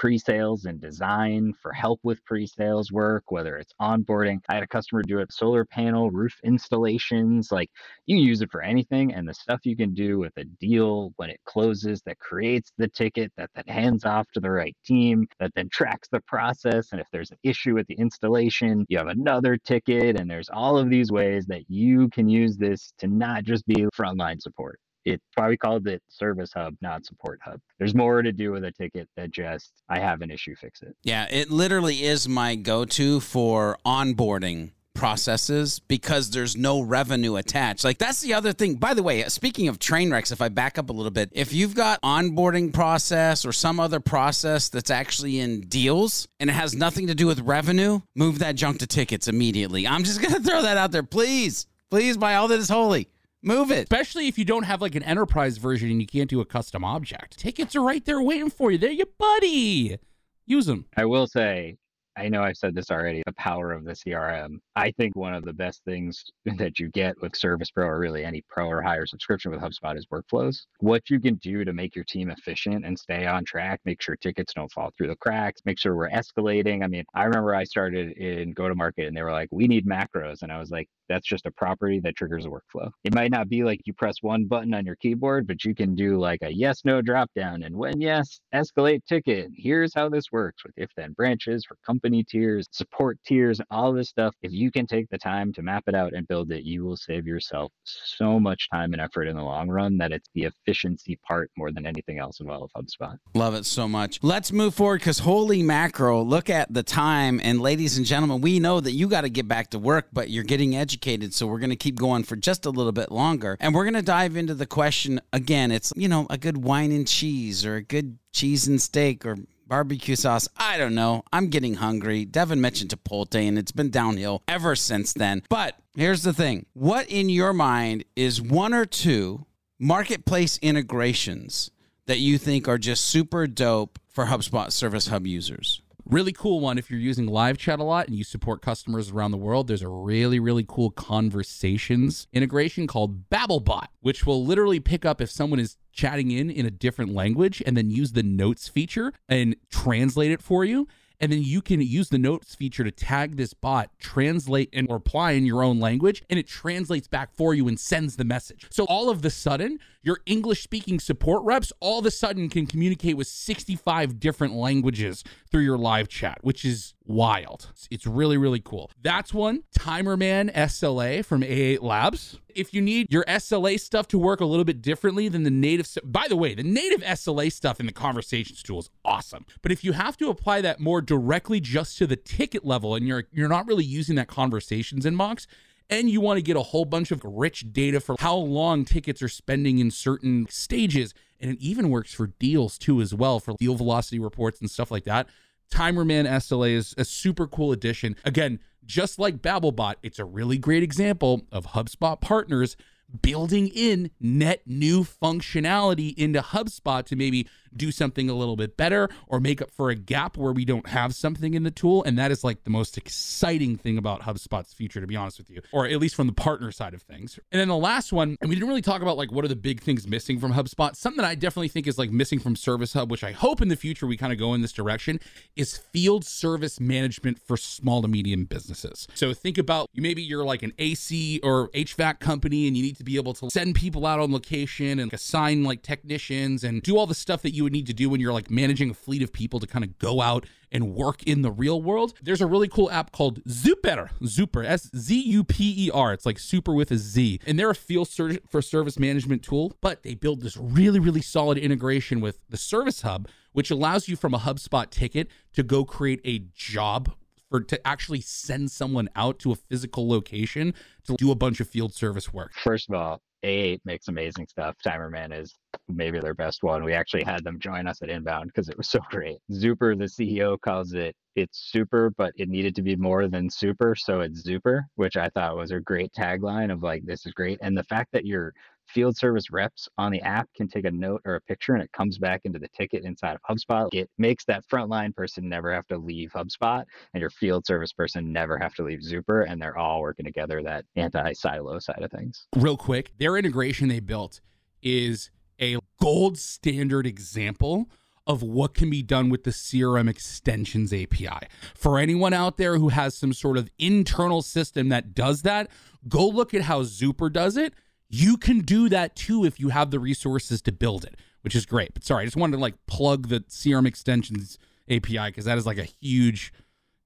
pre-sales 0.00 0.64
and 0.64 0.80
design 0.80 1.52
for 1.60 1.74
help 1.74 2.00
with 2.02 2.24
pre-sales 2.24 2.90
work, 2.90 3.22
whether 3.28 3.58
it's 3.58 3.74
onboarding. 3.82 4.38
I 4.48 4.54
had 4.54 4.62
a 4.62 4.66
customer 4.66 5.02
do 5.02 5.18
it 5.18 5.30
solar 5.30 5.66
panel, 5.66 6.10
roof 6.10 6.34
installations, 6.42 7.52
like 7.52 7.68
you 8.06 8.16
use 8.16 8.40
it 8.40 8.50
for 8.50 8.62
anything. 8.62 9.12
And 9.12 9.28
the 9.28 9.34
stuff 9.34 9.60
you 9.64 9.76
can 9.76 9.92
do 9.92 10.18
with 10.18 10.32
a 10.38 10.44
deal 10.58 11.12
when 11.16 11.28
it 11.28 11.38
closes 11.44 12.00
that 12.06 12.18
creates 12.18 12.72
the 12.78 12.88
ticket 12.88 13.30
that 13.36 13.50
then 13.54 13.64
hands 13.66 14.06
off 14.06 14.26
to 14.32 14.40
the 14.40 14.50
right 14.50 14.74
team, 14.86 15.26
that 15.38 15.52
then 15.54 15.68
tracks 15.70 16.08
the 16.10 16.22
process. 16.22 16.92
And 16.92 17.00
if 17.02 17.06
there's 17.12 17.30
an 17.30 17.38
issue 17.42 17.74
with 17.74 17.86
the 17.86 17.96
installation, 17.96 18.86
you 18.88 18.96
have 18.96 19.08
another 19.08 19.58
ticket. 19.58 20.18
And 20.18 20.30
there's 20.30 20.48
all 20.48 20.78
of 20.78 20.88
these 20.88 21.12
ways 21.12 21.44
that 21.48 21.64
you 21.68 22.08
can 22.08 22.26
use 22.26 22.56
this 22.56 22.94
to 23.00 23.06
not 23.06 23.44
just 23.44 23.66
be 23.66 23.84
frontline 23.94 24.40
support 24.40 24.80
it's 25.04 25.22
why 25.34 25.48
we 25.48 25.56
called 25.56 25.86
it 25.86 26.02
service 26.08 26.52
hub, 26.54 26.76
not 26.80 27.04
support 27.04 27.40
hub. 27.42 27.60
There's 27.78 27.94
more 27.94 28.22
to 28.22 28.32
do 28.32 28.52
with 28.52 28.64
a 28.64 28.72
ticket 28.72 29.08
than 29.16 29.30
just 29.30 29.72
I 29.88 29.98
have 29.98 30.22
an 30.22 30.30
issue, 30.30 30.54
fix 30.56 30.82
it. 30.82 30.96
Yeah, 31.02 31.26
it 31.30 31.50
literally 31.50 32.04
is 32.04 32.28
my 32.28 32.54
go-to 32.54 33.20
for 33.20 33.78
onboarding 33.86 34.72
processes 34.94 35.78
because 35.78 36.30
there's 36.30 36.56
no 36.56 36.82
revenue 36.82 37.36
attached. 37.36 37.84
Like 37.84 37.98
that's 37.98 38.20
the 38.20 38.34
other 38.34 38.52
thing. 38.52 38.74
By 38.74 38.92
the 38.92 39.02
way, 39.02 39.22
speaking 39.24 39.68
of 39.68 39.78
train 39.78 40.10
wrecks, 40.10 40.30
if 40.30 40.42
I 40.42 40.48
back 40.48 40.78
up 40.78 40.90
a 40.90 40.92
little 40.92 41.10
bit, 41.10 41.30
if 41.32 41.52
you've 41.52 41.74
got 41.74 42.02
onboarding 42.02 42.72
process 42.72 43.46
or 43.46 43.52
some 43.52 43.80
other 43.80 44.00
process 44.00 44.68
that's 44.68 44.90
actually 44.90 45.40
in 45.40 45.62
deals 45.62 46.28
and 46.38 46.50
it 46.50 46.52
has 46.54 46.74
nothing 46.74 47.06
to 47.06 47.14
do 47.14 47.26
with 47.26 47.40
revenue, 47.40 48.00
move 48.14 48.40
that 48.40 48.56
junk 48.56 48.80
to 48.80 48.86
tickets 48.86 49.26
immediately. 49.26 49.86
I'm 49.86 50.04
just 50.04 50.20
going 50.20 50.34
to 50.42 50.42
throw 50.42 50.62
that 50.62 50.76
out 50.76 50.92
there. 50.92 51.02
Please, 51.02 51.66
please, 51.90 52.16
by 52.16 52.34
all 52.34 52.48
that 52.48 52.58
is 52.58 52.68
holy. 52.68 53.08
Move 53.42 53.70
it. 53.70 53.84
Especially 53.84 54.28
if 54.28 54.38
you 54.38 54.44
don't 54.44 54.64
have 54.64 54.82
like 54.82 54.94
an 54.94 55.02
enterprise 55.02 55.56
version 55.56 55.90
and 55.90 56.00
you 56.00 56.06
can't 56.06 56.28
do 56.28 56.40
a 56.40 56.44
custom 56.44 56.84
object. 56.84 57.38
Tickets 57.38 57.74
are 57.74 57.82
right 57.82 58.04
there 58.04 58.20
waiting 58.20 58.50
for 58.50 58.70
you. 58.70 58.78
There 58.78 58.90
you 58.90 59.06
buddy. 59.18 59.98
Use 60.46 60.66
them. 60.66 60.86
I 60.96 61.06
will 61.06 61.26
say 61.26 61.78
I 62.16 62.28
know 62.28 62.42
I've 62.42 62.56
said 62.56 62.74
this 62.74 62.90
already, 62.90 63.22
the 63.24 63.32
power 63.32 63.72
of 63.72 63.84
the 63.84 63.92
CRM. 63.92 64.58
I 64.80 64.92
think 64.92 65.14
one 65.14 65.34
of 65.34 65.44
the 65.44 65.52
best 65.52 65.82
things 65.84 66.24
that 66.56 66.78
you 66.78 66.88
get 66.88 67.20
with 67.20 67.36
Service 67.36 67.70
Pro 67.70 67.86
or 67.86 67.98
really 67.98 68.24
any 68.24 68.42
pro 68.48 68.66
or 68.66 68.80
higher 68.80 69.04
subscription 69.04 69.50
with 69.50 69.60
HubSpot 69.60 69.96
is 69.96 70.06
workflows. 70.06 70.62
What 70.78 71.10
you 71.10 71.20
can 71.20 71.34
do 71.36 71.64
to 71.64 71.72
make 71.74 71.94
your 71.94 72.04
team 72.04 72.30
efficient 72.30 72.86
and 72.86 72.98
stay 72.98 73.26
on 73.26 73.44
track, 73.44 73.80
make 73.84 74.00
sure 74.00 74.16
tickets 74.16 74.54
don't 74.54 74.72
fall 74.72 74.90
through 74.96 75.08
the 75.08 75.16
cracks, 75.16 75.60
make 75.66 75.78
sure 75.78 75.94
we're 75.94 76.08
escalating. 76.08 76.82
I 76.82 76.86
mean, 76.86 77.04
I 77.14 77.24
remember 77.24 77.54
I 77.54 77.64
started 77.64 78.12
in 78.16 78.52
go 78.52 78.68
to 78.68 78.74
market 78.74 79.06
and 79.06 79.16
they 79.16 79.22
were 79.22 79.32
like, 79.32 79.48
we 79.50 79.66
need 79.66 79.86
macros. 79.86 80.42
And 80.42 80.50
I 80.50 80.58
was 80.58 80.70
like, 80.70 80.88
that's 81.10 81.26
just 81.26 81.44
a 81.44 81.50
property 81.50 82.00
that 82.00 82.16
triggers 82.16 82.46
a 82.46 82.48
workflow. 82.48 82.90
It 83.04 83.14
might 83.14 83.32
not 83.32 83.48
be 83.48 83.64
like 83.64 83.80
you 83.84 83.92
press 83.92 84.16
one 84.22 84.46
button 84.46 84.72
on 84.72 84.86
your 84.86 84.96
keyboard, 84.96 85.46
but 85.46 85.64
you 85.64 85.74
can 85.74 85.94
do 85.94 86.18
like 86.18 86.38
a 86.42 86.50
yes, 86.50 86.82
no 86.84 87.02
drop 87.02 87.28
down. 87.34 87.64
And 87.64 87.76
when 87.76 88.00
yes, 88.00 88.40
escalate 88.54 89.04
ticket. 89.06 89.50
Here's 89.54 89.92
how 89.92 90.08
this 90.08 90.26
works 90.32 90.64
with 90.64 90.72
if 90.76 90.90
then 90.96 91.12
branches 91.12 91.64
for 91.66 91.76
company 91.84 92.24
tiers, 92.24 92.66
support 92.70 93.18
tiers, 93.26 93.60
all 93.70 93.92
this 93.92 94.08
stuff. 94.08 94.34
If 94.42 94.52
you 94.52 94.69
can 94.70 94.86
take 94.86 95.08
the 95.10 95.18
time 95.18 95.52
to 95.54 95.62
map 95.62 95.84
it 95.86 95.94
out 95.94 96.12
and 96.12 96.26
build 96.28 96.50
it, 96.52 96.64
you 96.64 96.84
will 96.84 96.96
save 96.96 97.26
yourself 97.26 97.72
so 97.84 98.38
much 98.38 98.68
time 98.70 98.92
and 98.92 99.00
effort 99.00 99.24
in 99.24 99.36
the 99.36 99.42
long 99.42 99.68
run 99.68 99.98
that 99.98 100.12
it's 100.12 100.28
the 100.34 100.44
efficiency 100.44 101.18
part 101.26 101.50
more 101.56 101.70
than 101.72 101.86
anything 101.86 102.18
else 102.18 102.40
in 102.40 102.48
all 102.48 102.62
of 102.62 102.70
HubSpot. 102.76 103.16
Love 103.34 103.54
it 103.54 103.66
so 103.66 103.88
much. 103.88 104.18
Let's 104.22 104.52
move 104.52 104.74
forward 104.74 105.00
because 105.00 105.20
holy 105.20 105.62
macro, 105.62 106.22
look 106.22 106.50
at 106.50 106.72
the 106.72 106.82
time. 106.82 107.40
And 107.42 107.60
ladies 107.60 107.96
and 107.96 108.06
gentlemen, 108.06 108.40
we 108.40 108.58
know 108.58 108.80
that 108.80 108.92
you 108.92 109.08
got 109.08 109.22
to 109.22 109.30
get 109.30 109.48
back 109.48 109.70
to 109.70 109.78
work, 109.78 110.08
but 110.12 110.30
you're 110.30 110.44
getting 110.44 110.76
educated, 110.76 111.34
so 111.34 111.46
we're 111.46 111.58
going 111.58 111.70
to 111.70 111.76
keep 111.76 111.96
going 111.96 112.24
for 112.24 112.36
just 112.36 112.66
a 112.66 112.70
little 112.70 112.92
bit 112.92 113.10
longer. 113.10 113.56
And 113.60 113.74
we're 113.74 113.84
going 113.84 113.94
to 113.94 114.02
dive 114.02 114.36
into 114.36 114.54
the 114.54 114.66
question 114.66 115.20
again. 115.32 115.70
It's, 115.70 115.92
you 115.96 116.08
know, 116.08 116.26
a 116.30 116.38
good 116.38 116.64
wine 116.64 116.92
and 116.92 117.06
cheese 117.06 117.64
or 117.64 117.76
a 117.76 117.82
good 117.82 118.18
cheese 118.32 118.66
and 118.66 118.80
steak 118.80 119.26
or 119.26 119.36
barbecue 119.70 120.16
sauce. 120.16 120.48
I 120.56 120.76
don't 120.76 120.96
know. 120.96 121.22
I'm 121.32 121.46
getting 121.46 121.74
hungry. 121.74 122.24
Devin 122.24 122.60
mentioned 122.60 122.90
Chipotle, 122.90 123.48
and 123.48 123.56
it's 123.56 123.72
been 123.72 123.88
downhill 123.88 124.42
ever 124.48 124.74
since 124.74 125.12
then. 125.12 125.44
But 125.48 125.76
here's 125.96 126.24
the 126.24 126.34
thing 126.34 126.66
what 126.74 127.08
in 127.08 127.30
your 127.30 127.54
mind 127.54 128.04
is 128.16 128.42
one 128.42 128.74
or 128.74 128.84
two 128.84 129.46
marketplace 129.78 130.58
integrations 130.60 131.70
that 132.06 132.18
you 132.18 132.36
think 132.36 132.66
are 132.66 132.78
just 132.78 133.04
super 133.04 133.46
dope 133.46 133.98
for 134.08 134.26
HubSpot 134.26 134.72
Service 134.72 135.06
Hub 135.06 135.26
users? 135.26 135.80
Really 136.04 136.32
cool 136.32 136.58
one 136.58 136.76
if 136.76 136.90
you're 136.90 136.98
using 136.98 137.26
live 137.26 137.56
chat 137.56 137.78
a 137.78 137.84
lot 137.84 138.08
and 138.08 138.16
you 138.16 138.24
support 138.24 138.62
customers 138.62 139.12
around 139.12 139.30
the 139.30 139.36
world. 139.36 139.68
There's 139.68 139.82
a 139.82 139.88
really, 139.88 140.40
really 140.40 140.64
cool 140.66 140.90
conversations 140.90 142.26
integration 142.32 142.88
called 142.88 143.30
BabbleBot, 143.30 143.86
which 144.00 144.26
will 144.26 144.44
literally 144.44 144.80
pick 144.80 145.04
up 145.04 145.20
if 145.20 145.30
someone 145.30 145.60
is 145.60 145.76
chatting 145.92 146.30
in 146.30 146.50
in 146.50 146.66
a 146.66 146.70
different 146.70 147.12
language 147.12 147.62
and 147.66 147.76
then 147.76 147.90
use 147.90 148.12
the 148.12 148.22
notes 148.22 148.68
feature 148.68 149.12
and 149.28 149.56
translate 149.70 150.30
it 150.30 150.42
for 150.42 150.64
you 150.64 150.86
and 151.20 151.30
then 151.30 151.42
you 151.42 151.60
can 151.60 151.80
use 151.82 152.08
the 152.08 152.18
notes 152.18 152.54
feature 152.54 152.82
to 152.82 152.90
tag 152.90 153.36
this 153.36 153.52
bot, 153.52 153.90
translate 153.98 154.70
and 154.72 154.90
reply 154.90 155.32
in 155.32 155.44
your 155.44 155.62
own 155.62 155.78
language, 155.78 156.22
and 156.30 156.38
it 156.38 156.48
translates 156.48 157.06
back 157.06 157.34
for 157.34 157.54
you 157.54 157.68
and 157.68 157.78
sends 157.78 158.16
the 158.16 158.24
message. 158.24 158.66
So 158.70 158.84
all 158.84 159.10
of 159.10 159.20
the 159.20 159.30
sudden, 159.30 159.78
your 160.02 160.20
English 160.24 160.62
speaking 160.62 160.98
support 160.98 161.42
reps 161.44 161.72
all 161.80 161.98
of 161.98 162.06
a 162.06 162.10
sudden 162.10 162.48
can 162.48 162.66
communicate 162.66 163.16
with 163.16 163.26
65 163.26 164.18
different 164.18 164.54
languages 164.54 165.22
through 165.50 165.62
your 165.62 165.76
live 165.76 166.08
chat, 166.08 166.38
which 166.40 166.64
is 166.64 166.94
wild. 167.04 167.72
It's 167.90 168.06
really, 168.06 168.38
really 168.38 168.60
cool. 168.60 168.90
That's 169.02 169.34
one 169.34 169.64
Timerman 169.76 170.52
SLA 170.54 171.24
from 171.24 171.42
A8 171.42 171.82
Labs. 171.82 172.38
If 172.54 172.72
you 172.72 172.80
need 172.80 173.12
your 173.12 173.24
SLA 173.24 173.78
stuff 173.78 174.08
to 174.08 174.18
work 174.18 174.40
a 174.40 174.44
little 174.44 174.64
bit 174.64 174.80
differently 174.80 175.28
than 175.28 175.42
the 175.42 175.50
native, 175.50 175.86
by 176.04 176.26
the 176.28 176.36
way, 176.36 176.54
the 176.54 176.62
native 176.62 177.02
SLA 177.02 177.52
stuff 177.52 177.78
in 177.78 177.86
the 177.86 177.92
conversations 177.92 178.62
tool 178.62 178.80
is 178.80 178.90
awesome. 179.04 179.44
But 179.62 179.70
if 179.70 179.84
you 179.84 179.92
have 179.92 180.16
to 180.18 180.30
apply 180.30 180.62
that 180.62 180.80
more 180.80 181.00
directly 181.00 181.60
just 181.60 181.98
to 181.98 182.06
the 182.06 182.16
ticket 182.16 182.64
level 182.64 182.94
and 182.94 183.06
you're 183.06 183.24
you're 183.32 183.48
not 183.48 183.66
really 183.66 183.84
using 183.84 184.16
that 184.16 184.28
conversations 184.28 185.04
inbox, 185.04 185.46
and 185.90 186.08
you 186.08 186.20
want 186.20 186.38
to 186.38 186.42
get 186.42 186.56
a 186.56 186.62
whole 186.62 186.84
bunch 186.84 187.10
of 187.10 187.20
rich 187.24 187.72
data 187.72 188.00
for 188.00 188.16
how 188.18 188.36
long 188.36 188.84
tickets 188.84 189.20
are 189.22 189.28
spending 189.28 189.78
in 189.78 189.90
certain 189.90 190.46
stages. 190.48 191.12
And 191.40 191.52
it 191.52 191.60
even 191.60 191.90
works 191.90 192.14
for 192.14 192.28
deals 192.38 192.78
too, 192.78 193.00
as 193.00 193.14
well, 193.14 193.40
for 193.40 193.54
deal 193.58 193.74
velocity 193.74 194.18
reports 194.18 194.60
and 194.60 194.70
stuff 194.70 194.90
like 194.90 195.04
that. 195.04 195.28
Timerman 195.72 196.28
SLA 196.28 196.72
is 196.72 196.94
a 196.96 197.04
super 197.04 197.46
cool 197.46 197.72
addition. 197.72 198.16
Again, 198.24 198.60
just 198.84 199.18
like 199.18 199.38
BabbleBot, 199.38 199.96
it's 200.02 200.18
a 200.18 200.24
really 200.24 200.58
great 200.58 200.82
example 200.82 201.46
of 201.52 201.68
HubSpot 201.68 202.20
partners 202.20 202.76
building 203.22 203.68
in 203.68 204.10
net 204.20 204.62
new 204.66 205.02
functionality 205.04 206.16
into 206.16 206.40
HubSpot 206.40 207.04
to 207.06 207.16
maybe 207.16 207.48
do 207.76 207.90
something 207.90 208.28
a 208.28 208.34
little 208.34 208.56
bit 208.56 208.76
better 208.76 209.08
or 209.28 209.40
make 209.40 209.62
up 209.62 209.70
for 209.70 209.90
a 209.90 209.94
gap 209.94 210.36
where 210.36 210.52
we 210.52 210.64
don't 210.64 210.88
have 210.88 211.14
something 211.14 211.54
in 211.54 211.62
the 211.62 211.70
tool. 211.70 212.02
And 212.04 212.18
that 212.18 212.30
is 212.30 212.44
like 212.44 212.64
the 212.64 212.70
most 212.70 212.98
exciting 212.98 213.76
thing 213.76 213.98
about 213.98 214.22
HubSpot's 214.22 214.72
future, 214.72 215.00
to 215.00 215.06
be 215.06 215.16
honest 215.16 215.38
with 215.38 215.50
you, 215.50 215.62
or 215.72 215.86
at 215.86 215.98
least 215.98 216.14
from 216.14 216.26
the 216.26 216.32
partner 216.32 216.72
side 216.72 216.94
of 216.94 217.02
things. 217.02 217.38
And 217.52 217.60
then 217.60 217.68
the 217.68 217.76
last 217.76 218.12
one, 218.12 218.36
and 218.40 218.48
we 218.48 218.56
didn't 218.56 218.68
really 218.68 218.82
talk 218.82 219.02
about 219.02 219.16
like 219.16 219.32
what 219.32 219.44
are 219.44 219.48
the 219.48 219.56
big 219.56 219.80
things 219.80 220.06
missing 220.06 220.38
from 220.38 220.52
HubSpot. 220.52 220.94
Something 220.96 221.22
that 221.22 221.28
I 221.28 221.34
definitely 221.34 221.68
think 221.68 221.86
is 221.86 221.98
like 221.98 222.10
missing 222.10 222.38
from 222.38 222.56
Service 222.56 222.92
Hub, 222.92 223.10
which 223.10 223.24
I 223.24 223.32
hope 223.32 223.60
in 223.60 223.68
the 223.68 223.76
future 223.76 224.06
we 224.06 224.16
kind 224.16 224.32
of 224.32 224.38
go 224.38 224.54
in 224.54 224.62
this 224.62 224.72
direction, 224.72 225.20
is 225.56 225.76
field 225.76 226.24
service 226.24 226.80
management 226.80 227.38
for 227.38 227.56
small 227.56 228.02
to 228.02 228.08
medium 228.08 228.44
businesses. 228.44 229.06
So 229.14 229.32
think 229.34 229.58
about 229.58 229.88
maybe 229.94 230.22
you're 230.22 230.44
like 230.44 230.62
an 230.62 230.72
AC 230.78 231.40
or 231.42 231.68
HVAC 231.68 232.20
company 232.20 232.66
and 232.66 232.76
you 232.76 232.82
need 232.82 232.96
to 232.96 233.04
be 233.04 233.16
able 233.16 233.34
to 233.34 233.50
send 233.50 233.74
people 233.74 234.06
out 234.06 234.20
on 234.20 234.32
location 234.32 234.98
and 234.98 235.12
assign 235.12 235.64
like 235.64 235.82
technicians 235.82 236.64
and 236.64 236.82
do 236.82 236.96
all 236.96 237.06
the 237.06 237.14
stuff 237.14 237.42
that 237.42 237.52
you 237.52 237.59
would 237.64 237.72
need 237.72 237.86
to 237.86 237.92
do 237.92 238.10
when 238.10 238.20
you're 238.20 238.32
like 238.32 238.50
managing 238.50 238.90
a 238.90 238.94
fleet 238.94 239.22
of 239.22 239.32
people 239.32 239.60
to 239.60 239.66
kind 239.66 239.84
of 239.84 239.98
go 239.98 240.20
out 240.20 240.46
and 240.72 240.94
work 240.94 241.22
in 241.24 241.42
the 241.42 241.50
real 241.50 241.82
world. 241.82 242.14
There's 242.22 242.40
a 242.40 242.46
really 242.46 242.68
cool 242.68 242.90
app 242.90 243.12
called 243.12 243.42
Zuper, 243.44 244.10
Zuper, 244.22 244.64
S 244.64 244.90
Z 244.96 245.18
U 245.18 245.44
P 245.44 245.86
E 245.86 245.90
R. 245.92 246.12
It's 246.12 246.26
like 246.26 246.38
super 246.38 246.72
with 246.74 246.90
a 246.90 246.96
Z. 246.96 247.40
And 247.46 247.58
they're 247.58 247.70
a 247.70 247.74
field 247.74 248.08
for 248.48 248.62
service 248.62 248.98
management 248.98 249.42
tool, 249.42 249.76
but 249.80 250.02
they 250.02 250.14
build 250.14 250.42
this 250.42 250.56
really, 250.56 250.98
really 250.98 251.22
solid 251.22 251.58
integration 251.58 252.20
with 252.20 252.38
the 252.48 252.56
Service 252.56 253.02
Hub, 253.02 253.28
which 253.52 253.70
allows 253.70 254.08
you 254.08 254.16
from 254.16 254.34
a 254.34 254.38
HubSpot 254.38 254.88
ticket 254.90 255.28
to 255.54 255.62
go 255.62 255.84
create 255.84 256.20
a 256.24 256.40
job 256.54 257.12
for 257.50 257.60
to 257.60 257.86
actually 257.86 258.20
send 258.20 258.70
someone 258.70 259.08
out 259.16 259.38
to 259.40 259.50
a 259.50 259.56
physical 259.56 260.08
location 260.08 260.72
to 261.04 261.16
do 261.16 261.30
a 261.30 261.34
bunch 261.34 261.60
of 261.60 261.68
field 261.68 261.92
service 261.92 262.32
work. 262.32 262.52
First 262.54 262.88
of 262.88 262.94
all, 262.94 263.20
A8 263.44 263.80
makes 263.84 264.08
amazing 264.08 264.46
stuff. 264.46 264.76
Timerman 264.84 265.38
is 265.38 265.56
maybe 265.88 266.20
their 266.20 266.34
best 266.34 266.62
one. 266.62 266.84
We 266.84 266.92
actually 266.92 267.24
had 267.24 267.44
them 267.44 267.58
join 267.58 267.86
us 267.86 268.02
at 268.02 268.10
Inbound 268.10 268.48
because 268.48 268.68
it 268.68 268.76
was 268.76 268.88
so 268.88 269.00
great. 269.10 269.38
Zuper, 269.50 269.98
the 269.98 270.04
CEO, 270.04 270.60
calls 270.60 270.92
it 270.92 271.14
it's 271.36 271.70
super, 271.70 272.10
but 272.10 272.32
it 272.36 272.48
needed 272.48 272.74
to 272.76 272.82
be 272.82 272.96
more 272.96 273.28
than 273.28 273.48
super, 273.48 273.94
so 273.94 274.20
it's 274.20 274.42
Zuper, 274.42 274.82
which 274.96 275.16
I 275.16 275.28
thought 275.30 275.56
was 275.56 275.70
a 275.70 275.80
great 275.80 276.12
tagline 276.12 276.72
of 276.72 276.82
like 276.82 277.04
this 277.04 277.26
is 277.26 277.32
great. 277.32 277.58
And 277.62 277.76
the 277.76 277.84
fact 277.84 278.10
that 278.12 278.26
you're 278.26 278.52
field 278.92 279.16
service 279.16 279.50
reps 279.50 279.88
on 279.98 280.12
the 280.12 280.20
app 280.22 280.48
can 280.54 280.68
take 280.68 280.84
a 280.84 280.90
note 280.90 281.22
or 281.24 281.36
a 281.36 281.40
picture 281.40 281.74
and 281.74 281.82
it 281.82 281.92
comes 281.92 282.18
back 282.18 282.42
into 282.44 282.58
the 282.58 282.68
ticket 282.68 283.04
inside 283.04 283.36
of 283.36 283.40
HubSpot. 283.48 283.88
It 283.92 284.10
makes 284.18 284.44
that 284.46 284.64
frontline 284.70 285.14
person 285.14 285.48
never 285.48 285.72
have 285.72 285.86
to 285.88 285.98
leave 285.98 286.32
HubSpot 286.32 286.84
and 287.14 287.20
your 287.20 287.30
field 287.30 287.66
service 287.66 287.92
person 287.92 288.32
never 288.32 288.58
have 288.58 288.74
to 288.74 288.82
leave 288.82 289.00
Zuper 289.00 289.44
and 289.48 289.60
they're 289.60 289.78
all 289.78 290.00
working 290.00 290.24
together 290.24 290.62
that 290.62 290.84
anti-silo 290.96 291.78
side 291.78 292.02
of 292.02 292.10
things. 292.10 292.46
Real 292.56 292.76
quick, 292.76 293.12
their 293.18 293.36
integration 293.36 293.88
they 293.88 294.00
built 294.00 294.40
is 294.82 295.30
a 295.60 295.78
gold 296.00 296.38
standard 296.38 297.06
example 297.06 297.88
of 298.26 298.42
what 298.42 298.74
can 298.74 298.90
be 298.90 299.02
done 299.02 299.28
with 299.28 299.44
the 299.44 299.50
CRM 299.50 300.08
extensions 300.08 300.92
API. 300.92 301.48
For 301.74 301.98
anyone 301.98 302.32
out 302.32 302.58
there 302.58 302.78
who 302.78 302.90
has 302.90 303.16
some 303.16 303.32
sort 303.32 303.58
of 303.58 303.68
internal 303.78 304.42
system 304.42 304.88
that 304.90 305.14
does 305.14 305.42
that, 305.42 305.68
go 306.08 306.28
look 306.28 306.54
at 306.54 306.62
how 306.62 306.82
Zuper 306.82 307.32
does 307.32 307.56
it 307.56 307.74
you 308.10 308.36
can 308.36 308.60
do 308.60 308.88
that 308.88 309.14
too 309.14 309.44
if 309.44 309.60
you 309.60 309.68
have 309.68 309.90
the 309.90 310.00
resources 310.00 310.60
to 310.62 310.72
build 310.72 311.04
it, 311.04 311.16
which 311.42 311.54
is 311.54 311.64
great. 311.64 311.94
But 311.94 312.04
sorry, 312.04 312.22
I 312.22 312.24
just 312.26 312.36
wanted 312.36 312.56
to 312.56 312.60
like 312.60 312.74
plug 312.86 313.28
the 313.28 313.40
CRM 313.40 313.86
extensions 313.86 314.58
API 314.90 315.26
because 315.26 315.44
that 315.44 315.56
is 315.56 315.64
like 315.64 315.78
a 315.78 315.88
huge, 316.00 316.52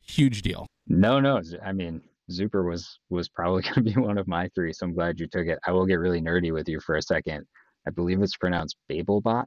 huge 0.01 0.43
deal. 0.43 0.67
No, 0.89 1.21
no. 1.21 1.43
I 1.65 1.73
mean, 1.73 2.01
Zuper 2.31 2.69
was 2.69 2.99
was 3.11 3.29
probably 3.29 3.63
going 3.65 3.75
to 3.75 3.83
be 3.83 3.93
one 3.93 4.19
of 4.19 4.27
my 4.27 4.49
three, 4.55 4.73
so 4.73 4.87
I'm 4.87 4.95
glad 4.95 5.21
you 5.21 5.29
took 5.29 5.47
it. 5.47 5.59
I 5.67 5.73
will 5.73 5.87
get 5.87 5.99
really 5.99 6.23
nerdy 6.23 6.53
with 6.53 6.69
you 6.69 6.81
for 6.81 6.97
a 6.97 7.03
second. 7.03 7.47
I 7.87 7.91
believe 7.91 8.23
it's 8.23 8.37
pronounced 8.37 8.77
Babelbot 8.91 9.45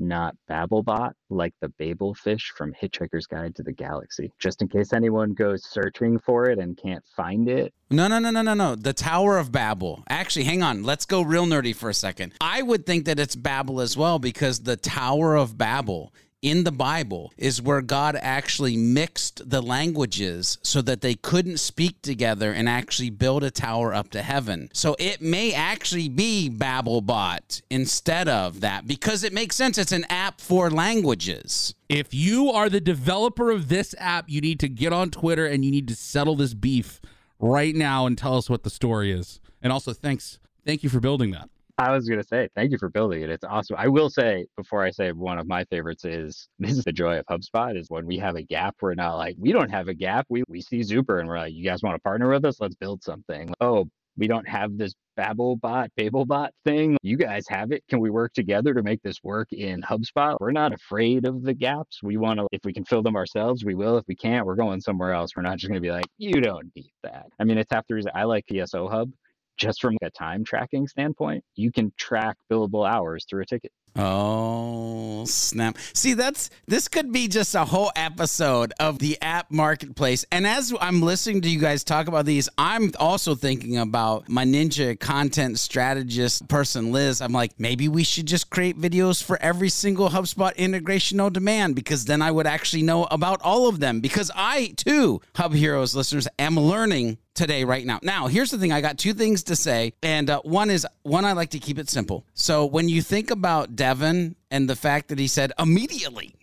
not 0.00 0.36
Babelbot, 0.50 1.12
like 1.30 1.54
the 1.60 1.68
Babel 1.70 2.14
fish 2.14 2.52
from 2.56 2.72
Hitchhiker's 2.72 3.26
Guide 3.26 3.54
to 3.56 3.62
the 3.62 3.72
Galaxy. 3.72 4.32
Just 4.38 4.62
in 4.62 4.68
case 4.68 4.92
anyone 4.92 5.34
goes 5.34 5.64
searching 5.64 6.18
for 6.18 6.48
it 6.48 6.58
and 6.58 6.76
can't 6.76 7.04
find 7.16 7.48
it. 7.48 7.72
No, 7.90 8.08
no, 8.08 8.18
no, 8.18 8.30
no, 8.30 8.42
no, 8.42 8.54
no. 8.54 8.74
The 8.74 8.92
Tower 8.92 9.38
of 9.38 9.50
Babel. 9.50 10.04
Actually, 10.08 10.44
hang 10.44 10.62
on. 10.62 10.82
Let's 10.82 11.06
go 11.06 11.22
real 11.22 11.46
nerdy 11.46 11.74
for 11.74 11.88
a 11.88 11.94
second. 11.94 12.34
I 12.40 12.62
would 12.62 12.86
think 12.86 13.06
that 13.06 13.18
it's 13.18 13.36
Babel 13.36 13.80
as 13.80 13.96
well 13.96 14.18
because 14.18 14.60
the 14.60 14.76
Tower 14.76 15.36
of 15.36 15.56
Babel 15.56 16.12
in 16.42 16.64
the 16.64 16.72
Bible 16.72 17.32
is 17.36 17.60
where 17.60 17.82
God 17.82 18.16
actually 18.20 18.76
mixed 18.76 19.48
the 19.50 19.60
languages 19.60 20.58
so 20.62 20.80
that 20.82 21.00
they 21.00 21.14
couldn't 21.14 21.58
speak 21.58 22.00
together 22.02 22.52
and 22.52 22.68
actually 22.68 23.10
build 23.10 23.42
a 23.42 23.50
tower 23.50 23.92
up 23.92 24.10
to 24.10 24.22
heaven. 24.22 24.70
So 24.72 24.94
it 24.98 25.20
may 25.20 25.52
actually 25.52 26.08
be 26.08 26.50
Babelbot 26.50 27.62
instead 27.70 28.28
of 28.28 28.60
that 28.60 28.86
because 28.86 29.24
it 29.24 29.32
makes 29.32 29.56
sense. 29.56 29.78
It's 29.78 29.92
an 29.92 30.06
app 30.08 30.40
for 30.40 30.70
languages. 30.70 31.74
If 31.88 32.14
you 32.14 32.50
are 32.50 32.68
the 32.68 32.80
developer 32.80 33.50
of 33.50 33.68
this 33.68 33.94
app, 33.98 34.26
you 34.28 34.40
need 34.40 34.60
to 34.60 34.68
get 34.68 34.92
on 34.92 35.10
Twitter 35.10 35.46
and 35.46 35.64
you 35.64 35.70
need 35.70 35.88
to 35.88 35.96
settle 35.96 36.36
this 36.36 36.54
beef 36.54 37.00
right 37.40 37.74
now 37.74 38.06
and 38.06 38.16
tell 38.16 38.36
us 38.36 38.48
what 38.48 38.62
the 38.62 38.70
story 38.70 39.10
is. 39.10 39.40
And 39.60 39.72
also, 39.72 39.92
thanks. 39.92 40.38
Thank 40.64 40.82
you 40.82 40.90
for 40.90 41.00
building 41.00 41.32
that. 41.32 41.48
I 41.78 41.92
was 41.92 42.08
gonna 42.08 42.24
say 42.24 42.48
thank 42.56 42.72
you 42.72 42.78
for 42.78 42.90
building 42.90 43.22
it. 43.22 43.30
It's 43.30 43.44
awesome. 43.44 43.76
I 43.78 43.86
will 43.86 44.10
say 44.10 44.46
before 44.56 44.82
I 44.82 44.90
say 44.90 45.12
one 45.12 45.38
of 45.38 45.46
my 45.46 45.64
favorites 45.66 46.04
is 46.04 46.48
this 46.58 46.72
is 46.72 46.84
the 46.84 46.92
joy 46.92 47.18
of 47.18 47.26
HubSpot 47.26 47.78
is 47.78 47.88
when 47.88 48.04
we 48.04 48.18
have 48.18 48.34
a 48.34 48.42
gap. 48.42 48.76
We're 48.82 48.94
not 48.94 49.16
like 49.16 49.36
we 49.38 49.52
don't 49.52 49.70
have 49.70 49.86
a 49.86 49.94
gap. 49.94 50.26
We 50.28 50.42
we 50.48 50.60
see 50.60 50.80
Zuper 50.80 51.20
and 51.20 51.28
we're 51.28 51.38
like, 51.38 51.54
you 51.54 51.64
guys 51.64 51.82
want 51.82 51.94
to 51.94 52.00
partner 52.00 52.28
with 52.28 52.44
us? 52.44 52.60
Let's 52.60 52.74
build 52.74 53.04
something. 53.04 53.54
Oh, 53.60 53.88
we 54.16 54.26
don't 54.26 54.48
have 54.48 54.76
this 54.76 54.94
Babelbot, 55.16 55.88
Babelbot 55.96 56.48
thing. 56.64 56.96
You 57.02 57.16
guys 57.16 57.44
have 57.48 57.70
it. 57.70 57.84
Can 57.88 58.00
we 58.00 58.10
work 58.10 58.32
together 58.32 58.74
to 58.74 58.82
make 58.82 59.00
this 59.02 59.22
work 59.22 59.52
in 59.52 59.80
HubSpot? 59.82 60.36
We're 60.40 60.50
not 60.50 60.72
afraid 60.72 61.24
of 61.24 61.42
the 61.42 61.54
gaps. 61.54 62.00
We 62.02 62.16
want 62.16 62.40
to, 62.40 62.48
if 62.50 62.60
we 62.64 62.72
can 62.72 62.84
fill 62.84 63.02
them 63.02 63.14
ourselves, 63.14 63.64
we 63.64 63.76
will. 63.76 63.96
If 63.98 64.04
we 64.08 64.16
can't, 64.16 64.44
we're 64.44 64.56
going 64.56 64.80
somewhere 64.80 65.12
else. 65.12 65.36
We're 65.36 65.42
not 65.42 65.58
just 65.58 65.68
going 65.68 65.80
to 65.80 65.86
be 65.86 65.92
like, 65.92 66.06
you 66.18 66.40
don't 66.40 66.70
need 66.74 66.92
that. 67.04 67.26
I 67.38 67.44
mean, 67.44 67.58
it's 67.58 67.72
half 67.72 67.86
the 67.86 67.94
reason 67.94 68.10
I 68.14 68.24
like 68.24 68.44
PSO 68.50 68.90
Hub 68.90 69.10
just 69.58 69.80
from 69.80 69.96
a 70.02 70.10
time 70.10 70.44
tracking 70.44 70.86
standpoint, 70.86 71.44
you 71.56 71.70
can 71.70 71.92
track 71.96 72.36
billable 72.50 72.88
hours 72.88 73.26
through 73.28 73.42
a 73.42 73.46
ticket. 73.46 73.72
Oh, 74.00 75.24
snap. 75.24 75.76
See, 75.92 76.14
that's 76.14 76.50
this 76.68 76.86
could 76.86 77.10
be 77.10 77.26
just 77.26 77.56
a 77.56 77.64
whole 77.64 77.90
episode 77.96 78.72
of 78.78 79.00
the 79.00 79.18
app 79.20 79.50
marketplace. 79.50 80.24
And 80.30 80.46
as 80.46 80.72
I'm 80.80 81.02
listening 81.02 81.40
to 81.42 81.48
you 81.48 81.58
guys 81.58 81.82
talk 81.82 82.06
about 82.06 82.24
these, 82.24 82.48
I'm 82.56 82.92
also 83.00 83.34
thinking 83.34 83.76
about 83.76 84.28
my 84.28 84.44
ninja 84.44 84.98
content 84.98 85.58
strategist 85.58 86.46
person, 86.48 86.92
Liz. 86.92 87.20
I'm 87.20 87.32
like, 87.32 87.58
maybe 87.58 87.88
we 87.88 88.04
should 88.04 88.26
just 88.26 88.50
create 88.50 88.78
videos 88.78 89.20
for 89.20 89.36
every 89.42 89.68
single 89.68 90.10
HubSpot 90.10 90.56
integration 90.56 91.18
on 91.18 91.32
demand 91.32 91.74
because 91.74 92.04
then 92.04 92.22
I 92.22 92.30
would 92.30 92.46
actually 92.46 92.82
know 92.82 93.04
about 93.10 93.40
all 93.42 93.68
of 93.68 93.80
them. 93.80 94.00
Because 94.00 94.30
I, 94.32 94.74
too, 94.76 95.20
Hub 95.34 95.54
Heroes 95.54 95.96
listeners, 95.96 96.28
am 96.38 96.56
learning 96.56 97.18
today 97.38 97.64
right 97.64 97.86
now. 97.86 98.00
Now, 98.02 98.26
here's 98.26 98.50
the 98.50 98.58
thing. 98.58 98.72
I 98.72 98.80
got 98.80 98.98
two 98.98 99.14
things 99.14 99.44
to 99.44 99.56
say, 99.56 99.94
and 100.02 100.28
uh, 100.28 100.40
one 100.42 100.70
is 100.70 100.86
one 101.02 101.24
I 101.24 101.32
like 101.32 101.50
to 101.50 101.58
keep 101.58 101.78
it 101.78 101.88
simple. 101.88 102.26
So 102.34 102.66
when 102.66 102.88
you 102.88 103.00
think 103.00 103.30
about 103.30 103.76
Devin 103.76 104.34
and 104.50 104.68
the 104.68 104.76
fact 104.76 105.08
that 105.08 105.18
he 105.18 105.28
said 105.28 105.52
immediately, 105.58 106.34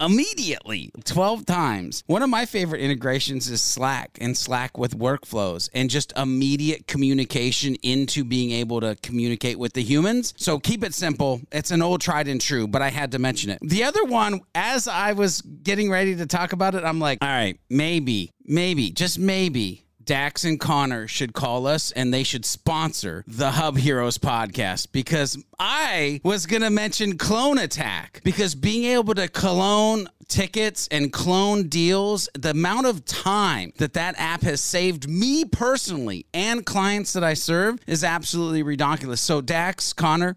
immediately 0.00 0.90
12 1.04 1.46
times. 1.46 2.02
One 2.06 2.22
of 2.22 2.30
my 2.30 2.44
favorite 2.44 2.80
integrations 2.80 3.48
is 3.48 3.62
Slack 3.62 4.18
and 4.20 4.36
Slack 4.36 4.76
with 4.76 4.98
workflows 4.98 5.70
and 5.74 5.88
just 5.88 6.12
immediate 6.16 6.88
communication 6.88 7.76
into 7.82 8.24
being 8.24 8.50
able 8.50 8.80
to 8.80 8.96
communicate 9.02 9.58
with 9.58 9.74
the 9.74 9.82
humans. 9.82 10.34
So 10.36 10.58
keep 10.58 10.82
it 10.82 10.94
simple. 10.94 11.40
It's 11.52 11.70
an 11.70 11.82
old 11.82 12.00
tried 12.00 12.26
and 12.26 12.40
true, 12.40 12.66
but 12.66 12.82
I 12.82 12.90
had 12.90 13.12
to 13.12 13.20
mention 13.20 13.50
it. 13.50 13.58
The 13.62 13.84
other 13.84 14.04
one, 14.04 14.40
as 14.56 14.88
I 14.88 15.12
was 15.12 15.40
getting 15.40 15.88
ready 15.88 16.16
to 16.16 16.26
talk 16.26 16.52
about 16.52 16.74
it, 16.74 16.84
I'm 16.84 16.98
like, 16.98 17.18
all 17.22 17.28
right, 17.28 17.58
maybe, 17.70 18.32
maybe, 18.44 18.90
just 18.90 19.20
maybe 19.20 19.84
Dax 20.04 20.44
and 20.44 20.58
Connor 20.58 21.06
should 21.06 21.32
call 21.32 21.66
us 21.66 21.92
and 21.92 22.12
they 22.12 22.22
should 22.22 22.44
sponsor 22.44 23.24
the 23.26 23.52
Hub 23.52 23.76
Heroes 23.76 24.18
podcast 24.18 24.88
because 24.92 25.42
I 25.58 26.20
was 26.24 26.46
going 26.46 26.62
to 26.62 26.70
mention 26.70 27.18
Clone 27.18 27.58
Attack 27.58 28.20
because 28.24 28.54
being 28.54 28.84
able 28.84 29.14
to 29.14 29.28
clone 29.28 30.08
tickets 30.28 30.88
and 30.90 31.12
clone 31.12 31.68
deals, 31.68 32.28
the 32.34 32.50
amount 32.50 32.86
of 32.86 33.04
time 33.04 33.72
that 33.76 33.92
that 33.92 34.14
app 34.18 34.42
has 34.42 34.60
saved 34.60 35.08
me 35.08 35.44
personally 35.44 36.26
and 36.32 36.64
clients 36.64 37.12
that 37.12 37.22
I 37.22 37.34
serve 37.34 37.78
is 37.86 38.02
absolutely 38.02 38.62
ridiculous. 38.62 39.20
So, 39.20 39.40
Dax, 39.40 39.92
Connor, 39.92 40.36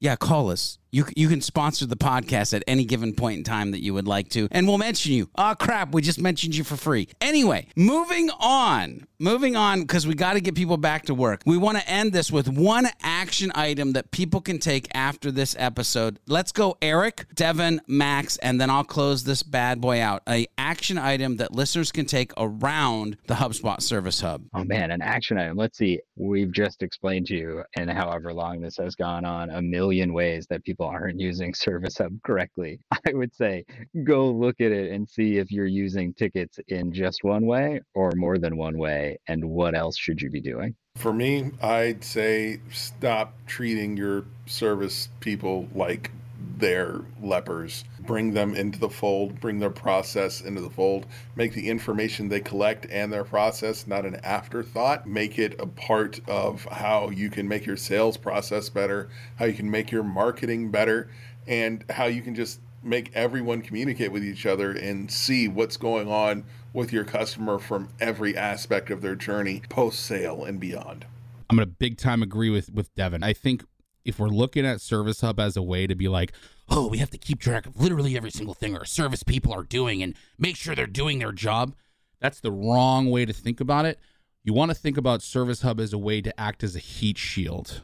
yeah, 0.00 0.16
call 0.16 0.50
us. 0.50 0.78
You, 0.96 1.04
you 1.14 1.28
can 1.28 1.42
sponsor 1.42 1.84
the 1.84 1.94
podcast 1.94 2.54
at 2.54 2.62
any 2.66 2.86
given 2.86 3.12
point 3.12 3.36
in 3.36 3.44
time 3.44 3.72
that 3.72 3.82
you 3.82 3.92
would 3.92 4.08
like 4.08 4.30
to, 4.30 4.48
and 4.50 4.66
we'll 4.66 4.78
mention 4.78 5.12
you. 5.12 5.28
Oh, 5.36 5.54
crap, 5.54 5.92
we 5.92 6.00
just 6.00 6.18
mentioned 6.18 6.56
you 6.56 6.64
for 6.64 6.76
free. 6.76 7.10
Anyway, 7.20 7.66
moving 7.76 8.30
on. 8.40 9.06
Moving 9.18 9.56
on, 9.56 9.80
because 9.80 10.06
we 10.06 10.14
got 10.14 10.34
to 10.34 10.40
get 10.40 10.54
people 10.54 10.76
back 10.76 11.06
to 11.06 11.14
work. 11.14 11.40
We 11.46 11.56
want 11.56 11.78
to 11.78 11.88
end 11.88 12.12
this 12.12 12.30
with 12.30 12.48
one 12.48 12.86
action 13.02 13.50
item 13.54 13.92
that 13.92 14.10
people 14.10 14.42
can 14.42 14.58
take 14.58 14.88
after 14.94 15.30
this 15.30 15.56
episode. 15.58 16.18
Let's 16.26 16.52
go, 16.52 16.76
Eric, 16.82 17.24
Devin, 17.34 17.80
Max, 17.86 18.36
and 18.38 18.60
then 18.60 18.68
I'll 18.68 18.84
close 18.84 19.24
this 19.24 19.42
bad 19.42 19.80
boy 19.80 20.02
out. 20.02 20.22
A 20.28 20.46
action 20.58 20.98
item 20.98 21.38
that 21.38 21.52
listeners 21.52 21.92
can 21.92 22.04
take 22.04 22.32
around 22.36 23.16
the 23.26 23.34
HubSpot 23.34 23.80
Service 23.80 24.20
Hub. 24.20 24.42
Oh 24.54 24.64
man, 24.64 24.90
an 24.90 25.00
action 25.00 25.38
item. 25.38 25.56
Let's 25.56 25.78
see. 25.78 25.98
We've 26.16 26.52
just 26.52 26.82
explained 26.82 27.26
to 27.28 27.34
you, 27.34 27.64
and 27.74 27.90
however 27.90 28.34
long 28.34 28.60
this 28.60 28.76
has 28.76 28.94
gone 28.94 29.24
on, 29.24 29.48
a 29.48 29.62
million 29.62 30.12
ways 30.12 30.46
that 30.48 30.62
people 30.62 30.85
aren't 30.86 31.20
using 31.20 31.54
Service 31.54 31.98
Hub 31.98 32.20
correctly. 32.22 32.80
I 33.06 33.12
would 33.12 33.34
say 33.34 33.64
go 34.04 34.30
look 34.30 34.60
at 34.60 34.72
it 34.72 34.92
and 34.92 35.08
see 35.08 35.38
if 35.38 35.50
you're 35.50 35.66
using 35.66 36.14
tickets 36.14 36.58
in 36.68 36.92
just 36.92 37.24
one 37.24 37.46
way 37.46 37.80
or 37.94 38.12
more 38.16 38.38
than 38.38 38.56
one 38.56 38.78
way 38.78 39.18
and 39.28 39.44
what 39.44 39.74
else 39.74 39.96
should 39.98 40.20
you 40.20 40.30
be 40.30 40.40
doing? 40.40 40.74
For 40.96 41.12
me, 41.12 41.50
I'd 41.62 42.02
say 42.04 42.60
stop 42.72 43.34
treating 43.46 43.96
your 43.96 44.24
service 44.46 45.08
people 45.20 45.68
like 45.74 46.10
they're 46.58 47.00
lepers. 47.20 47.84
Bring 48.00 48.32
them 48.32 48.54
into 48.54 48.78
the 48.78 48.88
fold, 48.88 49.40
bring 49.40 49.58
their 49.58 49.70
process 49.70 50.40
into 50.40 50.60
the 50.60 50.70
fold, 50.70 51.06
make 51.34 51.52
the 51.52 51.68
information 51.68 52.28
they 52.28 52.40
collect 52.40 52.86
and 52.90 53.12
their 53.12 53.24
process 53.24 53.86
not 53.86 54.06
an 54.06 54.16
afterthought. 54.16 55.06
Make 55.06 55.38
it 55.38 55.60
a 55.60 55.66
part 55.66 56.20
of 56.28 56.64
how 56.64 57.10
you 57.10 57.30
can 57.30 57.48
make 57.48 57.66
your 57.66 57.76
sales 57.76 58.16
process 58.16 58.68
better, 58.68 59.08
how 59.36 59.46
you 59.46 59.54
can 59.54 59.70
make 59.70 59.90
your 59.90 60.02
marketing 60.02 60.70
better, 60.70 61.10
and 61.46 61.84
how 61.90 62.06
you 62.06 62.22
can 62.22 62.34
just 62.34 62.60
make 62.82 63.10
everyone 63.14 63.62
communicate 63.62 64.12
with 64.12 64.24
each 64.24 64.46
other 64.46 64.70
and 64.70 65.10
see 65.10 65.48
what's 65.48 65.76
going 65.76 66.08
on 66.08 66.44
with 66.72 66.92
your 66.92 67.04
customer 67.04 67.58
from 67.58 67.88
every 68.00 68.36
aspect 68.36 68.90
of 68.90 69.02
their 69.02 69.16
journey 69.16 69.62
post 69.68 70.00
sale 70.00 70.44
and 70.44 70.60
beyond. 70.60 71.04
I'm 71.50 71.56
going 71.56 71.68
to 71.68 71.74
big 71.74 71.96
time 71.96 72.22
agree 72.22 72.50
with 72.50 72.72
with 72.72 72.94
Devin. 72.94 73.22
I 73.22 73.32
think 73.32 73.64
if 74.06 74.18
we're 74.18 74.28
looking 74.28 74.64
at 74.64 74.80
Service 74.80 75.20
Hub 75.20 75.40
as 75.40 75.56
a 75.56 75.62
way 75.62 75.86
to 75.86 75.94
be 75.94 76.08
like, 76.08 76.32
oh, 76.68 76.86
we 76.86 76.98
have 76.98 77.10
to 77.10 77.18
keep 77.18 77.40
track 77.40 77.66
of 77.66 77.80
literally 77.80 78.16
every 78.16 78.30
single 78.30 78.54
thing 78.54 78.76
our 78.76 78.84
service 78.84 79.22
people 79.22 79.52
are 79.52 79.64
doing 79.64 80.02
and 80.02 80.14
make 80.38 80.56
sure 80.56 80.74
they're 80.74 80.86
doing 80.86 81.18
their 81.18 81.32
job, 81.32 81.74
that's 82.20 82.40
the 82.40 82.52
wrong 82.52 83.10
way 83.10 83.24
to 83.24 83.32
think 83.32 83.60
about 83.60 83.84
it. 83.84 83.98
You 84.44 84.52
want 84.52 84.70
to 84.70 84.76
think 84.76 84.96
about 84.96 85.22
Service 85.22 85.62
Hub 85.62 85.80
as 85.80 85.92
a 85.92 85.98
way 85.98 86.20
to 86.20 86.40
act 86.40 86.62
as 86.62 86.76
a 86.76 86.80
heat 86.80 87.18
shield 87.18 87.82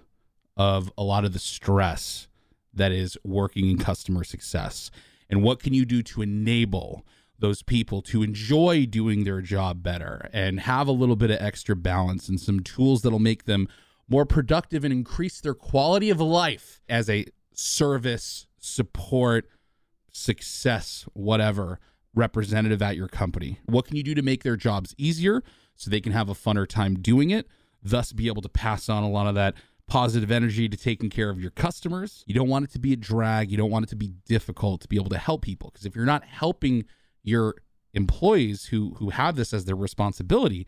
of 0.56 0.92
a 0.96 1.02
lot 1.02 1.24
of 1.24 1.32
the 1.32 1.38
stress 1.38 2.28
that 2.72 2.92
is 2.92 3.18
working 3.24 3.68
in 3.68 3.78
customer 3.78 4.22
success. 4.22 4.90
And 5.28 5.42
what 5.42 5.62
can 5.62 5.74
you 5.74 5.84
do 5.84 6.02
to 6.04 6.22
enable 6.22 7.04
those 7.38 7.62
people 7.62 8.00
to 8.02 8.22
enjoy 8.22 8.86
doing 8.86 9.24
their 9.24 9.40
job 9.40 9.82
better 9.82 10.30
and 10.32 10.60
have 10.60 10.86
a 10.86 10.92
little 10.92 11.16
bit 11.16 11.30
of 11.30 11.42
extra 11.42 11.74
balance 11.74 12.28
and 12.28 12.40
some 12.40 12.60
tools 12.60 13.02
that'll 13.02 13.18
make 13.18 13.44
them 13.44 13.66
more 14.08 14.26
productive 14.26 14.84
and 14.84 14.92
increase 14.92 15.40
their 15.40 15.54
quality 15.54 16.10
of 16.10 16.20
life 16.20 16.80
as 16.88 17.08
a 17.08 17.26
service, 17.54 18.46
support, 18.58 19.48
success, 20.10 21.06
whatever 21.14 21.78
representative 22.14 22.82
at 22.82 22.96
your 22.96 23.08
company? 23.08 23.58
What 23.66 23.86
can 23.86 23.96
you 23.96 24.02
do 24.02 24.14
to 24.14 24.22
make 24.22 24.42
their 24.42 24.56
jobs 24.56 24.94
easier 24.98 25.42
so 25.76 25.90
they 25.90 26.00
can 26.00 26.12
have 26.12 26.28
a 26.28 26.34
funner 26.34 26.66
time 26.66 26.98
doing 26.98 27.30
it, 27.30 27.46
thus 27.82 28.12
be 28.12 28.26
able 28.26 28.42
to 28.42 28.48
pass 28.48 28.88
on 28.88 29.02
a 29.02 29.10
lot 29.10 29.26
of 29.26 29.34
that 29.34 29.54
positive 29.88 30.30
energy 30.30 30.68
to 30.68 30.76
taking 30.76 31.10
care 31.10 31.28
of 31.28 31.40
your 31.40 31.50
customers. 31.50 32.24
You 32.26 32.34
don't 32.34 32.48
want 32.48 32.64
it 32.64 32.70
to 32.72 32.78
be 32.78 32.92
a 32.92 32.96
drag. 32.96 33.50
You 33.50 33.56
don't 33.56 33.70
want 33.70 33.86
it 33.86 33.88
to 33.88 33.96
be 33.96 34.14
difficult 34.26 34.80
to 34.82 34.88
be 34.88 34.96
able 34.96 35.10
to 35.10 35.18
help 35.18 35.42
people 35.42 35.70
because 35.70 35.86
if 35.86 35.96
you're 35.96 36.06
not 36.06 36.24
helping 36.24 36.84
your 37.22 37.56
employees 37.94 38.66
who 38.66 38.94
who 38.98 39.10
have 39.10 39.36
this 39.36 39.52
as 39.52 39.64
their 39.64 39.76
responsibility, 39.76 40.66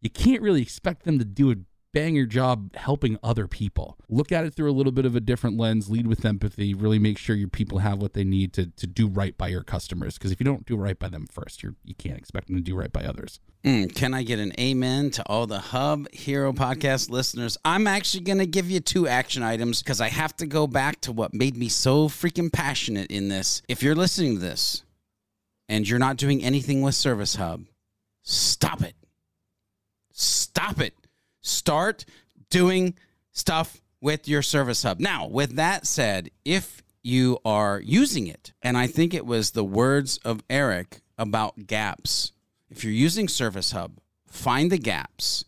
you 0.00 0.10
can't 0.10 0.42
really 0.42 0.62
expect 0.62 1.04
them 1.04 1.18
to 1.18 1.24
do 1.24 1.50
a 1.50 1.54
bang 1.96 2.14
your 2.14 2.26
job 2.26 2.76
helping 2.76 3.18
other 3.22 3.48
people. 3.48 3.96
Look 4.10 4.30
at 4.30 4.44
it 4.44 4.52
through 4.52 4.70
a 4.70 4.76
little 4.76 4.92
bit 4.92 5.06
of 5.06 5.16
a 5.16 5.20
different 5.20 5.56
lens, 5.56 5.88
lead 5.88 6.06
with 6.06 6.26
empathy, 6.26 6.74
really 6.74 6.98
make 6.98 7.16
sure 7.16 7.34
your 7.34 7.48
people 7.48 7.78
have 7.78 8.02
what 8.02 8.12
they 8.12 8.22
need 8.22 8.52
to 8.52 8.66
to 8.66 8.86
do 8.86 9.08
right 9.08 9.36
by 9.38 9.48
your 9.48 9.62
customers 9.62 10.18
because 10.18 10.30
if 10.30 10.38
you 10.38 10.44
don't 10.44 10.66
do 10.66 10.76
right 10.76 10.98
by 10.98 11.08
them 11.08 11.26
first, 11.26 11.62
you're 11.62 11.74
you 11.84 11.94
can't 11.94 12.18
expect 12.18 12.48
them 12.48 12.56
to 12.56 12.62
do 12.62 12.76
right 12.76 12.92
by 12.92 13.02
others. 13.02 13.40
Mm, 13.64 13.94
can 13.94 14.12
I 14.12 14.24
get 14.24 14.38
an 14.38 14.52
amen 14.60 15.10
to 15.12 15.22
all 15.24 15.46
the 15.46 15.58
Hub 15.58 16.06
Hero 16.12 16.52
podcast 16.52 17.08
listeners? 17.08 17.56
I'm 17.64 17.86
actually 17.86 18.24
going 18.24 18.38
to 18.40 18.46
give 18.46 18.70
you 18.70 18.80
two 18.80 19.08
action 19.08 19.42
items 19.42 19.82
because 19.82 20.02
I 20.02 20.08
have 20.08 20.36
to 20.36 20.46
go 20.46 20.66
back 20.66 21.00
to 21.02 21.12
what 21.12 21.32
made 21.32 21.56
me 21.56 21.70
so 21.70 22.08
freaking 22.08 22.52
passionate 22.52 23.10
in 23.10 23.28
this. 23.28 23.62
If 23.68 23.82
you're 23.82 23.94
listening 23.94 24.34
to 24.34 24.40
this 24.40 24.82
and 25.66 25.88
you're 25.88 25.98
not 25.98 26.18
doing 26.18 26.44
anything 26.44 26.82
with 26.82 26.94
Service 26.94 27.36
Hub, 27.36 27.64
stop 28.22 28.82
it. 28.82 28.94
Stop 30.12 30.80
it. 30.80 30.92
Start 31.66 32.04
doing 32.48 32.94
stuff 33.32 33.82
with 34.00 34.28
your 34.28 34.40
Service 34.40 34.84
Hub. 34.84 35.00
Now, 35.00 35.26
with 35.26 35.56
that 35.56 35.84
said, 35.84 36.30
if 36.44 36.80
you 37.02 37.40
are 37.44 37.80
using 37.80 38.28
it, 38.28 38.52
and 38.62 38.78
I 38.78 38.86
think 38.86 39.12
it 39.12 39.26
was 39.26 39.50
the 39.50 39.64
words 39.64 40.18
of 40.18 40.44
Eric 40.48 41.00
about 41.18 41.66
gaps 41.66 42.30
if 42.70 42.84
you're 42.84 42.92
using 42.92 43.26
Service 43.26 43.72
Hub, 43.72 43.98
find 44.28 44.70
the 44.70 44.78
gaps, 44.78 45.44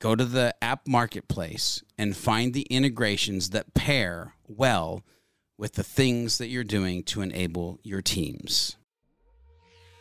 go 0.00 0.14
to 0.14 0.26
the 0.26 0.54
app 0.60 0.86
marketplace, 0.86 1.82
and 1.96 2.14
find 2.14 2.52
the 2.52 2.66
integrations 2.68 3.48
that 3.50 3.72
pair 3.72 4.34
well 4.46 5.02
with 5.56 5.74
the 5.74 5.82
things 5.82 6.36
that 6.36 6.48
you're 6.48 6.62
doing 6.62 7.02
to 7.04 7.22
enable 7.22 7.78
your 7.82 8.02
teams. 8.02 8.76